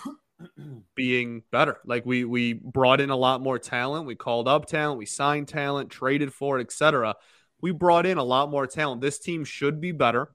being 0.95 1.43
better. 1.53 1.79
Like 1.85 2.05
we 2.05 2.25
we 2.25 2.53
brought 2.53 3.01
in 3.01 3.11
a 3.11 3.17
lot 3.17 3.41
more 3.41 3.59
talent. 3.59 4.07
We 4.07 4.15
called 4.15 4.49
up 4.49 4.67
talent. 4.67 4.99
We 4.99 5.07
signed 5.07 5.49
talent, 5.49 5.91
traded 5.91 6.33
for 6.33 6.59
it, 6.59 6.63
etc. 6.63 7.17
We 7.61 7.73
brought 7.73 8.07
in 8.07 8.19
a 8.19 8.25
lot 8.25 8.51
more 8.51 8.67
talent. 8.67 9.01
This 9.01 9.19
team 9.19 9.45
should 9.45 9.81
be 9.81 9.93
better. 9.93 10.33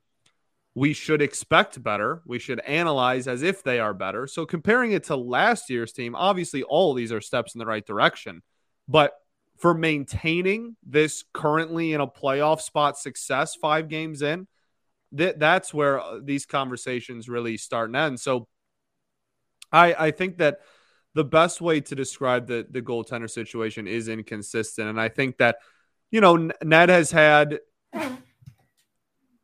We 0.76 0.92
should 0.94 1.22
expect 1.22 1.82
better. 1.82 2.22
We 2.26 2.38
should 2.38 2.60
analyze 2.60 3.28
as 3.28 3.44
if 3.44 3.64
they 3.64 3.80
are 3.80 3.94
better. 3.94 4.28
So 4.28 4.46
comparing 4.46 4.92
it 4.92 5.06
to 5.06 5.16
last 5.16 5.70
year's 5.70 5.94
team, 5.94 6.16
obviously 6.16 6.64
all 6.64 6.92
of 6.92 6.98
these 6.98 7.14
are 7.14 7.22
steps 7.22 7.56
in 7.56 7.60
the 7.60 7.66
right 7.66 7.86
direction. 7.86 8.44
But 8.88 9.14
for 9.58 9.74
maintaining 9.74 10.76
this 10.86 11.24
currently 11.34 11.94
in 11.94 12.02
a 12.02 12.08
playoff 12.08 12.62
spot 12.62 12.98
success 12.98 13.56
5 13.56 13.88
games 13.90 14.22
in, 14.22 14.48
that 15.14 15.40
that's 15.40 15.74
where 15.74 16.00
uh, 16.00 16.20
these 16.22 16.46
conversations 16.46 17.30
really 17.30 17.58
start 17.58 17.90
and 17.90 17.96
end. 17.96 18.20
So 18.20 18.48
I 19.72 19.94
I 20.08 20.12
think 20.12 20.38
that 20.38 20.60
the 21.14 21.24
best 21.24 21.62
way 21.62 21.80
to 21.82 21.96
describe 21.96 22.48
the 22.48 22.68
the 22.70 22.82
goaltender 22.82 23.30
situation 23.30 23.88
is 23.88 24.10
inconsistent, 24.10 24.90
and 24.90 25.00
I 25.00 25.10
think 25.10 25.38
that 25.38 25.58
you 26.12 26.22
know 26.22 26.50
Ned 26.64 26.90
has 26.90 27.12
had. 27.12 27.60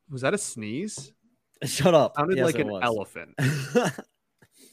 Was 0.09 0.21
that 0.23 0.33
a 0.33 0.37
sneeze? 0.37 1.13
Shut 1.63 1.93
up. 1.93 2.17
Sounded 2.17 2.37
Yes, 2.37 2.45
like 2.45 2.59
an 2.59 2.67
was. 2.67 2.81
elephant. 2.83 3.33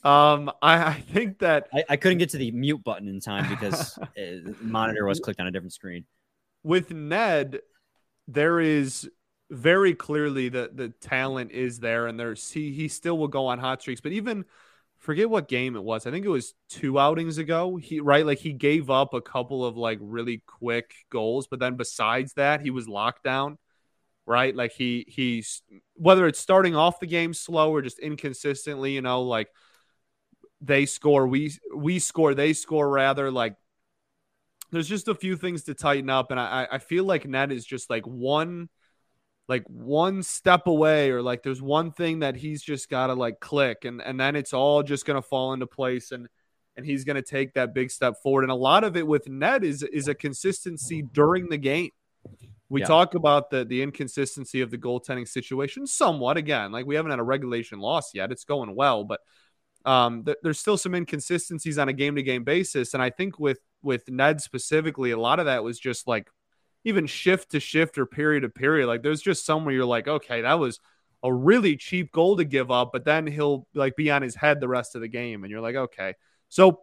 Um, 0.04 0.50
I, 0.62 0.84
I 0.84 1.04
think 1.12 1.40
that 1.40 1.68
I, 1.72 1.84
I 1.90 1.96
couldn't 1.96 2.18
get 2.18 2.30
to 2.30 2.38
the 2.38 2.50
mute 2.52 2.82
button 2.84 3.08
in 3.08 3.20
time 3.20 3.48
because 3.48 3.98
uh, 4.02 4.06
the 4.16 4.56
monitor 4.60 5.04
was 5.04 5.20
clicked 5.20 5.40
on 5.40 5.46
a 5.46 5.50
different 5.50 5.72
screen. 5.72 6.04
with 6.62 6.92
Ned, 6.92 7.60
there 8.28 8.60
is 8.60 9.08
very 9.50 9.94
clearly 9.94 10.48
the 10.48 10.70
the 10.72 10.90
talent 11.00 11.50
is 11.52 11.80
there, 11.80 12.06
and 12.06 12.18
there's 12.18 12.50
he 12.50 12.72
he 12.72 12.88
still 12.88 13.18
will 13.18 13.28
go 13.28 13.46
on 13.46 13.58
hot 13.58 13.80
streaks. 13.80 14.00
But 14.00 14.12
even 14.12 14.44
forget 14.98 15.30
what 15.30 15.48
game 15.48 15.76
it 15.76 15.82
was. 15.82 16.06
I 16.06 16.10
think 16.10 16.26
it 16.26 16.30
was 16.30 16.54
two 16.68 16.98
outings 16.98 17.38
ago. 17.38 17.76
He 17.76 18.00
right 18.00 18.26
like 18.26 18.38
he 18.38 18.52
gave 18.52 18.90
up 18.90 19.14
a 19.14 19.20
couple 19.20 19.64
of 19.64 19.76
like 19.76 19.98
really 20.00 20.42
quick 20.46 20.92
goals, 21.10 21.46
but 21.48 21.60
then 21.60 21.76
besides 21.76 22.34
that, 22.34 22.60
he 22.60 22.70
was 22.70 22.88
locked 22.88 23.24
down. 23.24 23.58
Right, 24.26 24.54
like 24.54 24.72
he 24.72 25.06
he's 25.08 25.62
whether 25.94 26.26
it's 26.26 26.38
starting 26.38 26.76
off 26.76 27.00
the 27.00 27.06
game 27.06 27.32
slow 27.32 27.70
or 27.72 27.80
just 27.80 27.98
inconsistently, 27.98 28.92
you 28.92 29.00
know, 29.00 29.22
like 29.22 29.48
they 30.60 30.86
score, 30.86 31.26
we 31.26 31.52
we 31.74 31.98
score, 31.98 32.34
they 32.34 32.52
score 32.52 32.88
rather 32.88 33.30
like 33.30 33.54
there's 34.70 34.88
just 34.88 35.08
a 35.08 35.14
few 35.14 35.36
things 35.36 35.64
to 35.64 35.74
tighten 35.74 36.10
up, 36.10 36.30
and 36.30 36.38
I 36.40 36.66
I 36.72 36.78
feel 36.78 37.04
like 37.04 37.26
Ned 37.26 37.52
is 37.52 37.64
just 37.64 37.90
like 37.90 38.06
one 38.06 38.68
like 39.48 39.64
one 39.66 40.22
step 40.22 40.66
away, 40.66 41.10
or 41.10 41.22
like 41.22 41.42
there's 41.42 41.62
one 41.62 41.90
thing 41.92 42.18
that 42.18 42.36
he's 42.36 42.62
just 42.62 42.90
got 42.90 43.06
to 43.06 43.14
like 43.14 43.40
click, 43.40 43.84
and 43.84 44.02
and 44.02 44.20
then 44.20 44.36
it's 44.36 44.52
all 44.52 44.82
just 44.82 45.06
gonna 45.06 45.22
fall 45.22 45.52
into 45.52 45.66
place, 45.66 46.12
and 46.12 46.28
and 46.76 46.84
he's 46.84 47.04
gonna 47.04 47.22
take 47.22 47.54
that 47.54 47.74
big 47.74 47.90
step 47.90 48.14
forward. 48.22 48.42
And 48.42 48.52
a 48.52 48.56
lot 48.56 48.84
of 48.84 48.96
it 48.96 49.06
with 49.06 49.28
Ned 49.28 49.64
is 49.64 49.82
is 49.82 50.08
a 50.08 50.14
consistency 50.14 51.02
during 51.12 51.48
the 51.48 51.58
game. 51.58 51.90
We 52.68 52.80
Yeah. 52.80 52.88
talk 52.88 53.14
about 53.14 53.48
the 53.48 53.64
the 53.64 53.80
inconsistency 53.80 54.60
of 54.60 54.70
the 54.70 54.76
goaltending 54.78 55.26
situation 55.26 55.86
somewhat. 55.86 56.36
Again, 56.36 56.70
like 56.70 56.84
we 56.84 56.96
haven't 56.96 57.10
had 57.12 57.20
a 57.20 57.24
regulation 57.24 57.78
loss 57.78 58.14
yet. 58.14 58.30
It's 58.30 58.44
going 58.44 58.74
well, 58.74 59.04
but 59.04 59.20
um, 59.84 60.24
th- 60.24 60.38
there's 60.42 60.58
still 60.58 60.78
some 60.78 60.94
inconsistencies 60.94 61.78
on 61.78 61.88
a 61.88 61.92
game 61.92 62.16
to 62.16 62.22
game 62.22 62.44
basis. 62.44 62.94
And 62.94 63.02
I 63.02 63.10
think 63.10 63.38
with 63.38 63.60
with 63.82 64.08
Ned 64.08 64.40
specifically, 64.40 65.10
a 65.10 65.18
lot 65.18 65.38
of 65.40 65.46
that 65.46 65.62
was 65.62 65.78
just 65.78 66.06
like 66.06 66.28
even 66.84 67.06
shift 67.06 67.50
to 67.52 67.60
shift 67.60 67.98
or 67.98 68.06
period 68.06 68.40
to 68.42 68.48
period. 68.48 68.86
Like 68.86 69.02
there's 69.02 69.22
just 69.22 69.44
some 69.44 69.64
where 69.64 69.74
you're 69.74 69.84
like, 69.84 70.08
okay, 70.08 70.42
that 70.42 70.58
was 70.58 70.80
a 71.22 71.32
really 71.32 71.76
cheap 71.76 72.12
goal 72.12 72.36
to 72.36 72.44
give 72.44 72.70
up, 72.70 72.90
but 72.92 73.04
then 73.04 73.26
he'll 73.26 73.66
like 73.74 73.96
be 73.96 74.10
on 74.10 74.22
his 74.22 74.34
head 74.34 74.60
the 74.60 74.68
rest 74.68 74.94
of 74.94 75.00
the 75.00 75.08
game, 75.08 75.44
and 75.44 75.50
you're 75.50 75.60
like, 75.60 75.74
okay. 75.76 76.14
So 76.48 76.80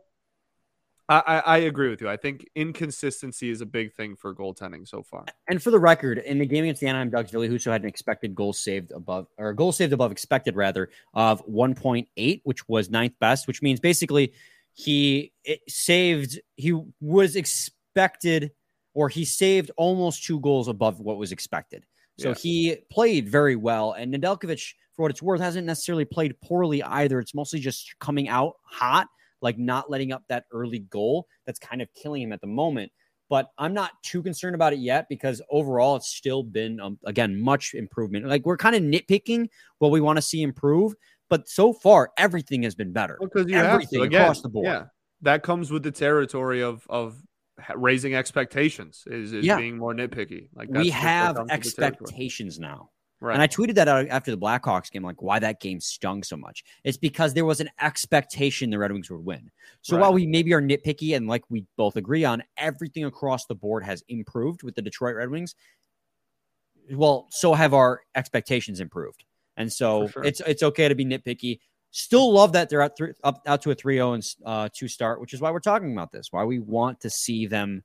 I, 1.08 1.44
I, 1.46 1.58
agree 1.60 1.90
with 1.90 2.02
you. 2.02 2.10
I 2.10 2.18
think 2.18 2.50
inconsistency 2.56 3.52
is 3.52 3.62
a 3.62 3.66
big 3.66 3.94
thing 3.94 4.16
for 4.16 4.34
goaltending 4.34 4.88
so 4.88 5.04
far. 5.04 5.26
And 5.48 5.62
for 5.62 5.70
the 5.70 5.80
record, 5.80 6.18
in 6.18 6.40
the 6.40 6.48
game 6.48 6.64
against 6.64 6.82
the 6.82 6.88
Anaheim 6.88 7.12
Ducks, 7.12 7.30
Ville 7.30 7.44
Husso 7.44 7.72
had 7.72 7.84
an 7.84 7.88
expected 7.88 8.34
goal 8.34 8.54
saved 8.54 8.92
above, 8.92 9.28
or 9.38 9.54
goal 9.54 9.72
saved 9.72 9.94
above 9.94 10.12
expected 10.12 10.56
rather, 10.56 10.90
of 11.14 11.46
1.8, 11.46 12.42
which 12.44 12.68
was 12.68 12.90
ninth 12.90 13.14
best, 13.20 13.46
which 13.46 13.62
means 13.62 13.80
basically 13.80 14.34
he 14.74 15.32
saved, 15.68 16.40
he 16.56 16.80
was 17.00 17.36
expected, 17.36 18.52
or 18.96 19.08
he 19.08 19.26
saved 19.26 19.70
almost 19.78 20.24
two 20.24 20.40
goals 20.40 20.68
above 20.68 21.00
what 21.00 21.18
was 21.18 21.32
expected. 21.32 21.86
So 22.18 22.30
Yeah. 22.30 22.36
he 22.36 22.78
played 22.90 23.30
very 23.30 23.56
well. 23.56 23.92
And 23.92 24.14
Nedeljkovic, 24.14 24.74
for 24.94 25.04
what 25.04 25.12
it's 25.12 25.22
worth, 25.22 25.42
hasn't 25.42 25.68
necessarily 25.68 26.06
played 26.06 26.40
poorly 26.42 26.82
either. 26.82 27.20
It's 27.20 27.36
mostly 27.36 27.60
just 27.60 27.94
coming 28.00 28.28
out 28.28 28.56
hot, 28.64 29.08
like 29.42 29.58
not 29.58 29.90
letting 29.90 30.12
up 30.12 30.24
that 30.30 30.46
early 30.52 30.80
goal. 30.80 31.28
That's 31.46 31.60
kind 31.60 31.82
of 31.82 31.88
killing 31.94 32.22
him 32.22 32.34
at 32.34 32.42
the 32.42 32.48
moment 32.48 32.92
but 33.30 33.50
I'm 33.58 33.74
not 33.74 33.92
too 34.04 34.22
concerned 34.22 34.56
about 34.56 34.74
it 34.74 34.80
yet 34.80 35.08
because 35.10 35.42
overall 35.50 35.96
it's 35.96 36.10
still 36.10 36.44
been 36.44 36.80
um, 36.80 37.00
again 37.06 37.40
much 37.40 37.74
improvement. 37.74 38.28
Like 38.28 38.46
we're 38.46 38.58
kind 38.58 38.76
of 38.76 38.84
nitpicking 38.84 39.48
what 39.80 39.92
we 39.92 40.02
want 40.02 40.18
to 40.18 40.22
see 40.22 40.42
improve, 40.42 40.94
but 41.30 41.50
so 41.50 41.74
far 41.74 42.12
everything 42.18 42.64
has 42.64 42.76
been 42.76 42.94
better. 42.94 43.18
Because 43.20 43.50
you 43.50 43.58
Everything 43.58 43.80
have 43.82 43.90
to. 43.90 44.02
Again, 44.04 44.22
across 44.22 44.42
the 44.42 44.50
board. 44.50 44.66
Yeah, 44.66 44.84
that 45.22 45.44
comes 45.44 45.72
with 45.72 45.84
the 45.84 45.92
territory 45.92 46.62
of 46.62 46.86
of 46.90 47.22
raising 47.76 48.16
expectations. 48.16 49.04
Is, 49.08 49.34
is 49.34 49.46
Yeah. 49.46 49.58
being 49.58 49.78
more 49.78 49.94
nitpicky. 49.94 50.50
Like 50.54 50.70
we 50.70 50.90
have 50.90 51.36
comes 51.36 51.52
with 51.52 51.64
the 51.64 51.72
territory. 51.82 51.88
expectations 51.88 52.60
now. 52.60 52.92
Right. 53.26 53.34
And 53.34 53.42
I 53.42 53.48
tweeted 53.48 53.74
that 53.74 53.88
out 53.88 54.08
after 54.10 54.30
the 54.30 54.38
Blackhawks 54.38 54.92
game, 54.92 55.02
like 55.02 55.20
why 55.20 55.40
that 55.40 55.60
game 55.60 55.80
stung 55.80 56.22
so 56.22 56.38
much. 56.38 56.64
It's 56.84 56.96
because 56.96 57.34
there 57.34 57.44
was 57.44 57.60
an 57.60 57.72
expectation 57.82 58.70
the 58.70 58.78
Red 58.78 58.92
Wings 58.92 59.10
would 59.10 59.26
win. 59.26 59.50
So 59.82 59.96
Right. 59.96 60.02
while 60.04 60.14
we 60.14 60.28
maybe 60.28 60.54
are 60.54 60.62
nitpicky 60.62 61.16
and 61.16 61.28
like 61.28 61.44
we 61.50 61.66
both 61.76 61.96
agree 61.96 62.24
on, 62.24 62.44
everything 62.56 63.04
across 63.04 63.48
the 63.48 63.56
board 63.56 63.84
has 63.84 64.04
improved 64.10 64.62
with 64.62 64.76
the 64.76 64.82
Detroit 64.84 65.16
Red 65.16 65.32
Wings. 65.32 65.56
Well, 66.92 67.26
so 67.32 67.56
have 67.56 67.74
our 67.74 68.02
expectations 68.14 68.80
improved. 68.80 69.24
And 69.58 69.74
so 69.74 70.08
sure. 70.10 70.24
it's 70.24 70.40
it's 70.42 70.62
okay 70.62 70.88
to 70.88 70.94
be 70.94 71.04
nitpicky. 71.04 71.62
Still 71.90 72.32
love 72.32 72.52
that 72.52 72.70
they're 72.70 72.84
out, 72.84 72.96
three, 72.96 73.14
up, 73.24 73.42
out 73.48 73.64
to 73.64 73.72
a 73.72 73.76
3-0 73.76 74.14
and 74.14 74.36
uh, 74.46 74.70
two 74.72 74.88
start, 74.88 75.20
which 75.20 75.34
is 75.34 75.42
why 75.42 75.50
we're 75.50 75.60
talking 75.60 75.94
about 75.94 76.12
this. 76.12 76.28
Why 76.30 76.44
we 76.44 76.60
want 76.60 77.00
to 77.02 77.10
see 77.10 77.48
them 77.48 77.82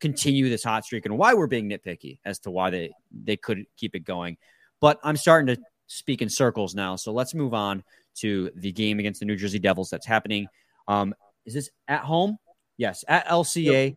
continue 0.00 0.50
this 0.50 0.64
hot 0.64 0.84
streak 0.84 1.06
and 1.06 1.16
why 1.16 1.32
we're 1.32 1.46
being 1.46 1.70
nitpicky 1.70 2.18
as 2.24 2.40
to 2.40 2.50
why 2.50 2.68
they 2.68 2.90
they 3.10 3.38
could 3.38 3.64
keep 3.78 3.94
it 3.94 4.00
going. 4.00 4.36
But 4.82 4.98
I'm 5.02 5.16
starting 5.16 5.54
to 5.54 5.62
speak 5.86 6.20
in 6.20 6.28
circles 6.28 6.74
now. 6.74 6.96
So 6.96 7.12
let's 7.12 7.34
move 7.34 7.54
on 7.54 7.84
to 8.16 8.50
the 8.56 8.72
game 8.72 8.98
against 8.98 9.20
the 9.20 9.26
New 9.26 9.36
Jersey 9.36 9.60
Devils 9.60 9.88
that's 9.88 10.06
happening. 10.06 10.48
Um, 10.88 11.14
is 11.46 11.54
this 11.54 11.70
at 11.86 12.00
home? 12.00 12.36
Yes, 12.76 13.04
at 13.06 13.26
LCA, 13.26 13.96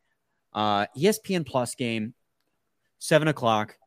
uh, 0.53 0.85
ESPN 0.95 1.45
Plus 1.45 1.73
game, 1.73 2.13
seven 2.99 3.27
o'clock. 3.27 3.77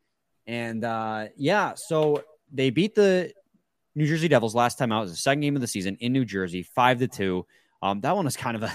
And 0.46 0.84
uh, 0.84 1.28
yeah, 1.36 1.74
so 1.76 2.24
they 2.52 2.70
beat 2.70 2.96
the 2.96 3.32
New 3.94 4.06
Jersey 4.06 4.26
Devils 4.26 4.54
last 4.54 4.76
time 4.76 4.90
out. 4.90 4.98
It 4.98 5.02
was 5.02 5.10
the 5.12 5.16
second 5.18 5.40
game 5.40 5.54
of 5.54 5.60
the 5.60 5.68
season 5.68 5.96
in 6.00 6.12
New 6.12 6.24
Jersey, 6.24 6.64
five 6.64 6.98
to 6.98 7.06
two. 7.06 7.46
Um, 7.80 8.00
that 8.00 8.16
one 8.16 8.24
was 8.24 8.36
kind 8.36 8.56
of 8.56 8.64
a 8.64 8.72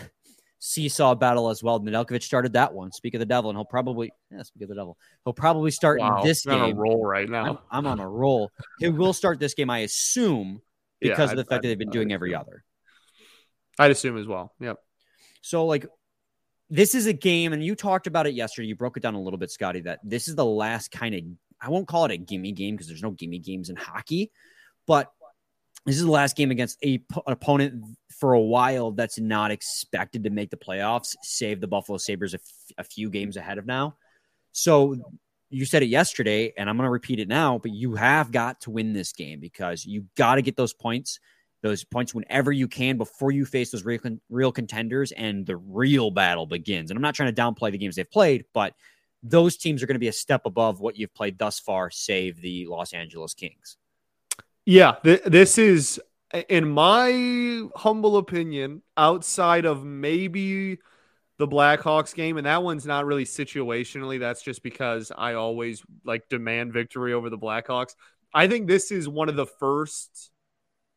seesaw 0.66 1.14
battle 1.14 1.50
as 1.50 1.62
well. 1.62 1.82
Nedeljkovic 1.82 2.24
started 2.24 2.54
that 2.54 2.74
one. 2.74 2.90
Speak 2.94 3.14
of 3.16 3.20
the 3.20 3.26
devil, 3.26 3.50
and 3.50 3.58
he'll 3.58 3.66
probably 3.66 4.12
yeah, 4.32 4.44
speak 4.44 4.64
of 4.64 4.70
the 4.70 4.76
devil. 4.76 4.98
He'll 5.26 5.34
probably 5.34 5.72
start 5.72 6.00
wow, 6.00 6.22
in 6.22 6.28
this 6.28 6.46
I'm 6.48 6.54
on 6.62 6.70
game. 6.70 6.78
a 6.78 6.80
roll 6.80 7.06
right 7.06 7.26
I'm, 7.26 7.32
now. 7.32 7.62
I'm 7.70 7.86
on 7.86 8.00
a 8.00 8.08
roll. 8.08 8.50
He 8.80 8.88
will 8.88 9.12
start 9.12 9.40
this 9.40 9.54
game, 9.54 9.70
I 9.70 9.80
assume, 9.80 10.62
Yeah, 11.02 11.10
because 11.12 11.32
of 11.32 11.36
the 11.36 11.42
I'd- 11.42 11.50
fact 11.50 11.62
that 11.64 11.68
they've 11.68 11.78
been 11.78 11.90
I'd- 11.90 11.98
doing 11.98 12.14
every 12.14 12.34
other. 12.34 12.64
I'd 13.78 13.92
assume 13.92 14.18
as 14.18 14.26
well. 14.26 14.54
Yep. 14.62 14.78
So, 15.42 15.66
like, 15.66 15.86
this 16.70 16.96
is 16.96 17.08
a 17.08 17.14
game, 17.14 17.52
and 17.52 17.62
you 17.64 17.76
talked 17.76 18.08
about 18.08 18.26
it 18.26 18.34
yesterday. 18.34 18.68
You 18.70 18.76
broke 18.78 18.96
it 18.96 19.04
down 19.04 19.16
a 19.16 19.22
little 19.22 19.38
bit, 19.40 19.52
Scotty, 19.52 19.82
that 19.82 20.00
this 20.04 20.28
is 20.30 20.36
the 20.36 20.46
last 20.46 20.92
kind 20.92 21.14
of, 21.14 21.22
I 21.62 21.70
won't 21.70 21.88
call 21.90 22.06
it 22.06 22.12
a 22.12 22.18
gimme 22.18 22.54
game 22.54 22.76
because 22.76 22.88
there's 22.88 23.04
no 23.04 23.12
gimme 23.12 23.40
games 23.40 23.70
in 23.70 23.76
hockey, 23.76 24.32
but 24.88 25.12
this 25.86 25.98
is 25.98 26.04
the 26.06 26.12
last 26.12 26.38
game 26.38 26.52
against 26.52 26.78
a, 26.82 27.00
p- 27.00 27.06
an 27.28 27.34
opponent 27.34 27.84
for 28.24 28.36
a 28.36 28.40
while 28.40 28.92
that's 28.92 29.20
not 29.20 29.52
expected 29.52 30.24
to 30.24 30.30
make 30.30 30.50
the 30.50 30.56
playoffs, 30.56 31.14
save 31.24 31.60
the 31.60 31.68
Buffalo 31.68 31.98
Sabres 31.98 32.34
a, 32.34 32.38
f- 32.38 32.74
a 32.78 32.84
few 32.86 33.10
games 33.10 33.36
ahead 33.36 33.58
of 33.58 33.66
now. 33.66 33.98
So, 34.54 34.96
you 35.50 35.66
said 35.66 35.84
it 35.84 35.88
yesterday, 35.88 36.54
and 36.58 36.70
I'm 36.70 36.78
going 36.78 36.88
to 36.88 36.90
repeat 36.90 37.20
it 37.20 37.28
now, 37.28 37.58
but 37.58 37.72
you 37.72 37.96
have 37.96 38.32
got 38.32 38.62
to 38.62 38.72
win 38.72 38.94
this 38.94 39.12
game 39.12 39.42
because 39.42 39.86
you 39.86 40.06
got 40.16 40.36
to 40.36 40.42
get 40.42 40.56
those 40.56 40.74
points 40.74 41.20
those 41.62 41.84
points 41.84 42.14
whenever 42.14 42.52
you 42.52 42.68
can 42.68 42.98
before 42.98 43.32
you 43.32 43.46
face 43.46 43.72
those 43.72 43.84
real, 43.84 44.00
con- 44.00 44.22
real 44.30 44.52
contenders 44.52 45.12
and 45.14 45.46
the 45.46 45.58
real 45.58 46.12
battle 46.12 46.46
begins. 46.46 46.92
And 46.92 46.98
I'm 46.98 47.02
not 47.02 47.16
trying 47.16 47.34
to 47.34 47.42
downplay 47.42 47.72
the 47.72 47.78
games 47.78 47.96
they've 47.96 48.10
played, 48.10 48.46
but 48.54 48.74
those 49.24 49.58
teams 49.58 49.82
are 49.82 49.88
going 49.88 49.96
to 49.96 50.00
be 50.00 50.10
a 50.10 50.14
step 50.14 50.46
above 50.46 50.82
what 50.82 50.98
you've 50.98 51.14
played 51.14 51.40
thus 51.40 51.60
far, 51.60 51.90
save 51.90 52.42
the 52.42 52.68
Los 52.68 52.94
Angeles 52.94 53.34
Kings. 53.34 53.78
Yeah, 54.66 54.96
th- 55.04 55.24
this 55.26 55.58
is, 55.58 56.02
in 56.50 56.70
my 56.70 57.68
humble 57.76 58.18
opinion, 58.18 58.82
outside 58.98 59.66
of 59.66 59.86
maybe 59.86 60.80
the 61.38 61.48
Blackhawks 61.48 62.14
game, 62.14 62.38
and 62.38 62.46
that 62.46 62.64
one's 62.64 62.86
not 62.86 63.06
really 63.06 63.26
situationally. 63.26 64.20
That's 64.20 64.42
just 64.42 64.64
because 64.64 65.12
I 65.16 65.34
always 65.34 65.84
like 66.04 66.30
demand 66.30 66.74
victory 66.74 67.14
over 67.14 67.30
the 67.30 67.38
Blackhawks. 67.38 67.96
I 68.34 68.48
think 68.48 68.68
this 68.68 68.92
is 68.92 69.08
one 69.08 69.30
of 69.30 69.36
the 69.36 69.46
first 69.46 70.32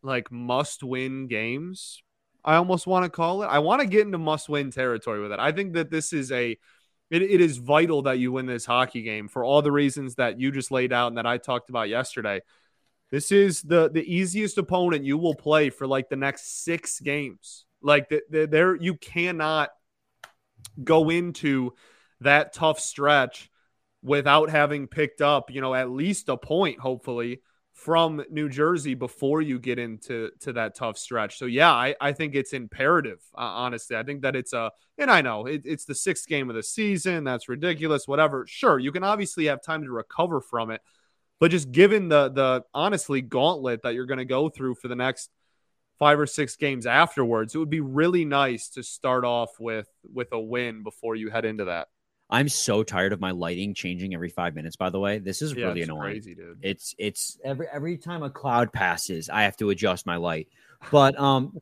like 0.03 0.31
must 0.31 0.83
win 0.83 1.27
games. 1.27 2.03
I 2.45 2.57
almost 2.57 2.87
want 2.87 3.05
to 3.05 3.11
call 3.11 3.43
it. 3.43 3.47
I 3.47 3.59
want 3.59 3.83
to 3.83 3.89
get 3.89 4.07
into 4.07 4.19
must 4.19 4.49
win 4.49 4.71
territory 4.71 5.21
with 5.21 5.33
it. 5.33 5.41
I 5.41 5.53
think 5.53 5.75
that 5.75 5.91
this 5.91 6.13
is 6.13 6.31
a 6.33 6.57
it, 7.11 7.23
it 7.23 7.41
is 7.41 7.59
vital 7.59 8.03
that 8.03 8.19
you 8.19 8.33
win 8.33 8.47
this 8.47 8.67
hockey 8.67 9.03
game 9.03 9.29
for 9.29 9.45
all 9.45 9.63
the 9.63 9.73
reasons 9.73 10.17
that 10.17 10.41
you 10.41 10.51
just 10.51 10.71
laid 10.71 10.93
out 10.93 11.09
and 11.09 11.19
that 11.19 11.27
I 11.27 11.39
talked 11.39 11.71
about 11.71 11.89
yesterday. 11.89 12.41
This 13.11 13.31
is 13.31 13.63
the 13.63 13.89
the 13.91 14.03
easiest 14.03 14.59
opponent 14.59 15.05
you 15.05 15.17
will 15.19 15.35
play 15.35 15.71
for 15.71 15.87
like 15.87 16.09
the 16.09 16.17
next 16.17 16.65
six 16.65 17.01
games. 17.01 17.65
Like 17.83 18.09
the, 18.09 18.23
the, 18.31 18.47
there, 18.47 18.75
you 18.75 18.95
cannot 18.97 19.71
go 20.83 21.11
into 21.11 21.75
that 22.21 22.53
tough 22.53 22.81
stretch 22.81 23.51
without 24.03 24.51
having 24.51 24.87
picked 24.87 25.21
up, 25.21 25.51
you 25.51 25.61
know, 25.61 25.75
at 25.75 25.91
least 25.91 26.29
a 26.29 26.37
point, 26.37 26.81
hopefully, 26.81 27.43
from 27.73 28.25
New 28.31 28.49
Jersey 28.49 28.95
before 28.95 29.43
you 29.43 29.59
get 29.59 29.79
into 29.79 30.31
to 30.41 30.53
that 30.55 30.75
tough 30.75 30.97
stretch. 30.97 31.39
So 31.39 31.45
yeah, 31.45 31.71
I, 31.71 31.95
I 32.01 32.13
think 32.13 32.35
it's 32.35 32.53
imperative. 32.53 33.23
Uh, 33.37 33.43
honestly, 33.43 33.97
I 33.97 34.03
think 34.03 34.23
that 34.23 34.35
it's 34.35 34.53
a, 34.53 34.73
and 34.97 35.11
I 35.11 35.21
know 35.21 35.47
it, 35.47 35.63
it's 35.65 35.85
the 35.85 35.95
sixth 35.95 36.27
game 36.27 36.49
of 36.49 36.57
the 36.57 36.63
season. 36.63 37.25
That's 37.25 37.49
ridiculous. 37.49 38.09
Whatever. 38.09 38.47
Sure, 38.49 38.79
you 38.79 38.93
can 38.93 39.05
obviously 39.05 39.45
have 39.47 39.63
time 39.63 39.83
to 39.83 39.91
recover 39.91 40.41
from 40.41 40.71
it, 40.71 40.81
but 41.41 41.51
just 41.51 41.73
given 41.73 42.09
the 42.09 42.29
the 42.31 42.65
honestly 42.75 43.21
gauntlet 43.21 43.83
that 43.83 43.95
you're 43.95 44.07
going 44.07 44.19
to 44.19 44.25
go 44.25 44.49
through 44.49 44.75
for 44.77 44.89
the 44.89 44.97
next 44.97 45.31
five 45.99 46.19
or 46.19 46.27
six 46.27 46.57
games 46.57 46.87
afterwards, 46.87 47.55
it 47.55 47.59
would 47.59 47.71
be 47.71 47.81
really 47.81 48.25
nice 48.25 48.69
to 48.71 48.83
start 48.83 49.25
off 49.25 49.51
with 49.59 49.89
with 50.13 50.29
a 50.33 50.41
win 50.41 50.83
before 50.83 51.17
you 51.17 51.31
head 51.31 51.45
into 51.45 51.65
that. 51.67 51.89
I'm 52.29 52.49
so 52.49 52.83
tired 52.83 53.13
of 53.13 53.21
my 53.21 53.31
lighting 53.31 53.73
changing 53.73 54.13
every 54.13 54.31
five 54.31 54.55
minutes. 54.55 54.75
By 54.75 54.91
the 54.91 54.99
way, 54.99 55.19
this 55.19 55.43
is 55.43 55.55
Yeah, 55.55 55.67
really 55.67 55.83
it's 55.83 55.89
annoying. 55.89 56.13
crazy, 56.15 56.35
dude. 56.35 56.59
It's 56.61 56.95
it's 56.99 57.39
every 57.45 57.67
every 57.73 57.99
time 57.99 58.23
a 58.23 58.31
cloud 58.31 58.73
passes, 58.73 59.31
I 59.31 59.43
have 59.43 59.57
to 59.59 59.71
adjust 59.71 60.07
my 60.07 60.17
light. 60.17 60.49
But 60.91 61.19
um, 61.19 61.57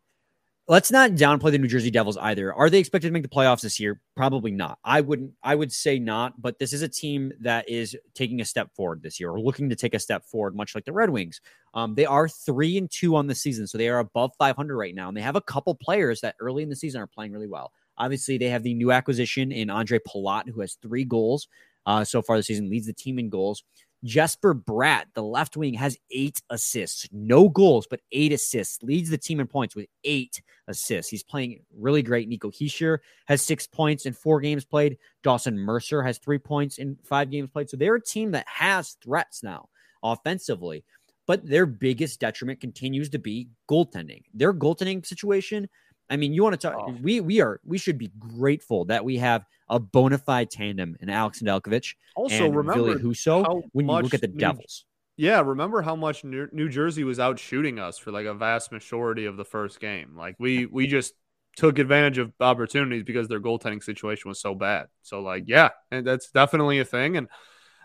let's 0.67 0.91
not 0.91 1.13
downplay 1.13 1.51
the 1.51 1.59
New 1.59 1.69
Jersey 1.69 1.91
Devils 1.91 2.17
either. 2.17 2.53
Are 2.55 2.71
they 2.71 2.79
expected 2.79 3.09
to 3.09 3.13
make 3.13 3.23
the 3.23 3.29
playoffs 3.29 3.61
this 3.61 3.79
year? 3.79 4.01
Probably 4.17 4.51
not. 4.51 4.79
I 4.85 5.01
wouldn't. 5.01 5.33
I 5.43 5.55
would 5.55 5.73
say 5.73 5.99
not. 5.99 6.41
But 6.41 6.59
this 6.59 6.73
is 6.73 6.83
a 6.83 6.89
team 6.89 7.33
that 7.41 7.69
is 7.69 7.97
taking 8.15 8.41
a 8.41 8.45
step 8.45 8.75
forward 8.75 9.03
this 9.03 9.21
year, 9.21 9.31
or 9.31 9.41
looking 9.41 9.69
to 9.69 9.77
take 9.77 9.95
a 9.95 9.99
step 9.99 10.25
forward, 10.25 10.57
much 10.57 10.75
like 10.75 10.85
the 10.85 10.93
Red 10.93 11.11
Wings. 11.11 11.41
Um, 11.75 11.95
they 11.95 12.07
are 12.07 12.29
three 12.29 12.79
and 12.79 12.91
two 12.91 13.17
on 13.17 13.27
the 13.27 13.35
season, 13.35 13.67
so 13.67 13.79
they 13.79 13.89
are 13.89 13.99
above 13.99 14.33
500 14.39 14.77
right 14.77 14.95
now, 14.95 15.09
and 15.09 15.17
they 15.17 15.23
have 15.23 15.37
a 15.37 15.41
couple 15.41 15.75
players 15.75 16.21
that 16.21 16.37
early 16.41 16.63
in 16.63 16.69
the 16.69 16.77
season 16.77 17.01
are 17.01 17.07
playing 17.07 17.33
really 17.33 17.49
well. 17.49 17.73
Obviously, 17.99 18.39
they 18.39 18.49
have 18.49 18.63
the 18.63 18.75
new 18.75 18.91
acquisition 18.91 19.53
in 19.53 19.71
Andre 19.71 19.99
Palat, 19.99 20.49
who 20.49 20.61
has 20.61 20.75
three 20.75 21.05
goals 21.05 21.49
uh, 21.87 22.05
so 22.05 22.23
far 22.23 22.37
this 22.37 22.47
season, 22.47 22.71
leads 22.71 22.87
the 22.87 22.93
team 22.93 23.19
in 23.19 23.29
goals. 23.29 23.65
Jesper 24.05 24.55
Bratt, 24.55 25.05
the 25.15 25.23
left 25.23 25.57
wing, 25.57 25.75
has 25.75 25.97
eight 26.11 26.41
assists, 26.51 27.09
no 27.11 27.49
goals, 27.49 27.87
but 27.89 28.01
eight 28.13 28.33
assists, 28.33 28.83
leads 28.83 29.09
the 29.09 29.19
team 29.19 29.41
in 29.41 29.47
points 29.47 29.75
with 29.75 29.87
eight 30.05 30.43
assists. 30.69 31.11
He's 31.11 31.23
playing 31.23 31.61
really 31.75 32.03
great. 32.03 32.29
Nico 32.29 32.51
Hischier 32.51 32.99
has 33.27 33.41
six 33.41 33.67
points 33.67 34.05
in 34.05 34.13
four 34.13 34.41
games 34.41 34.65
played. 34.65 34.99
Dawson 35.23 35.59
Mercer 35.59 36.03
has 36.03 36.19
three 36.19 36.39
points 36.39 36.79
in 36.79 36.99
five 37.05 37.31
games 37.31 37.49
played. 37.51 37.71
So 37.71 37.77
they're 37.77 37.95
a 37.95 38.03
team 38.03 38.31
that 38.33 38.47
has 38.47 38.97
threats 39.03 39.43
now 39.43 39.69
offensively, 40.03 40.85
but 41.27 41.47
their 41.47 41.65
biggest 41.65 42.21
detriment 42.21 42.61
continues 42.61 43.09
to 43.11 43.19
be 43.19 43.49
goaltending. 43.71 44.23
Their 44.35 44.53
goaltending 44.53 45.07
situation. 45.07 45.69
I 46.11 46.17
mean, 46.17 46.33
you 46.33 46.43
want 46.43 46.61
to 46.61 46.69
talk? 46.69 46.77
Oh. 46.89 46.97
We 47.03 47.21
we 47.21 47.41
are 47.41 47.61
we 47.65 47.79
should 47.79 47.99
be 47.99 48.11
grateful 48.19 48.85
that 48.87 49.05
we 49.05 49.17
have 49.19 49.45
a 49.69 49.81
bona 49.81 50.19
fide 50.19 50.51
tandem 50.51 50.97
in 51.01 51.09
Alex 51.09 51.41
Nedeljkovic 51.41 51.95
also 52.15 52.47
and 52.47 52.57
remember 52.57 52.97
Ville 52.97 53.11
Husso 53.13 53.63
when 53.73 53.89
you 53.89 53.93
look 53.93 54.15
at 54.15 54.21
the 54.21 54.29
New, 54.29 54.39
Devils. 54.39 54.85
Yeah, 55.17 55.41
remember 55.41 55.81
how 55.81 55.97
much 55.97 56.25
New, 56.25 56.49
New 56.53 56.69
Jersey 56.69 57.05
was 57.05 57.21
out 57.21 57.39
shooting 57.39 57.79
us 57.79 57.99
for 57.99 58.11
like 58.11 58.27
a 58.27 58.35
vast 58.35 58.73
majority 58.73 59.27
of 59.27 59.37
the 59.37 59.45
first 59.45 59.81
game. 59.81 60.17
Like 60.17 60.37
we 60.39 60.67
we 60.67 60.87
just 60.87 61.15
took 61.57 61.79
advantage 61.79 62.19
of 62.19 62.33
opportunities 62.41 63.05
because 63.05 63.29
their 63.29 63.41
goaltending 63.41 63.83
situation 63.83 64.29
was 64.29 64.41
so 64.41 64.55
bad. 64.55 64.89
So 65.03 65.21
like, 65.21 65.45
yeah, 65.47 65.71
and 65.91 66.07
that's 66.07 66.31
definitely 66.31 66.81
a 66.81 66.85
thing. 66.85 67.17
And 67.17 67.29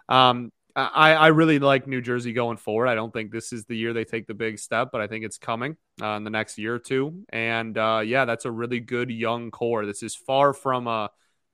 um, 0.08 0.51
I, 0.94 1.13
I 1.13 1.28
really 1.28 1.60
like 1.60 1.88
New 1.88 2.02
Jersey 2.02 2.34
going 2.34 2.58
forward. 2.58 2.88
I 2.88 2.96
don't 2.96 3.12
think 3.12 3.32
this 3.32 3.52
is 3.54 3.65
the 3.65 3.76
year 3.76 3.94
they 3.94 4.04
take 4.06 4.28
the 4.28 4.34
big 4.34 4.60
step, 4.60 4.89
but 4.92 5.02
I 5.02 5.08
think 5.08 5.26
it's 5.26 5.38
coming 5.38 5.78
uh, 6.02 6.10
in 6.12 6.24
the 6.24 6.30
next 6.30 6.58
year 6.58 6.76
or 6.76 6.80
two. 6.80 7.24
And 7.30 7.78
uh, 7.78 8.02
yeah, 8.06 8.26
that's 8.26 8.46
a 8.46 8.52
really 8.52 8.80
good 8.80 9.10
young 9.10 9.52
core. 9.52 9.86
This 9.86 10.04
is 10.04 10.15
far 10.15 10.54
from 10.54 10.88
a 10.88 11.10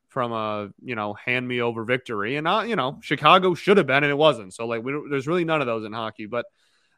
from 0.07 0.31
a 0.31 0.69
you 0.81 0.95
know 0.95 1.13
hand 1.13 1.47
me 1.47 1.61
over 1.61 1.83
victory, 1.83 2.37
and 2.37 2.47
uh, 2.47 2.63
you 2.65 2.75
know 2.75 2.99
Chicago 3.01 3.53
should 3.53 3.77
have 3.77 3.87
been 3.87 4.03
and 4.03 4.11
it 4.11 4.17
wasn't. 4.17 4.53
So 4.53 4.67
like 4.67 4.83
we, 4.83 4.93
there's 5.09 5.27
really 5.27 5.45
none 5.45 5.61
of 5.61 5.67
those 5.67 5.85
in 5.85 5.93
hockey, 5.93 6.25
but 6.25 6.45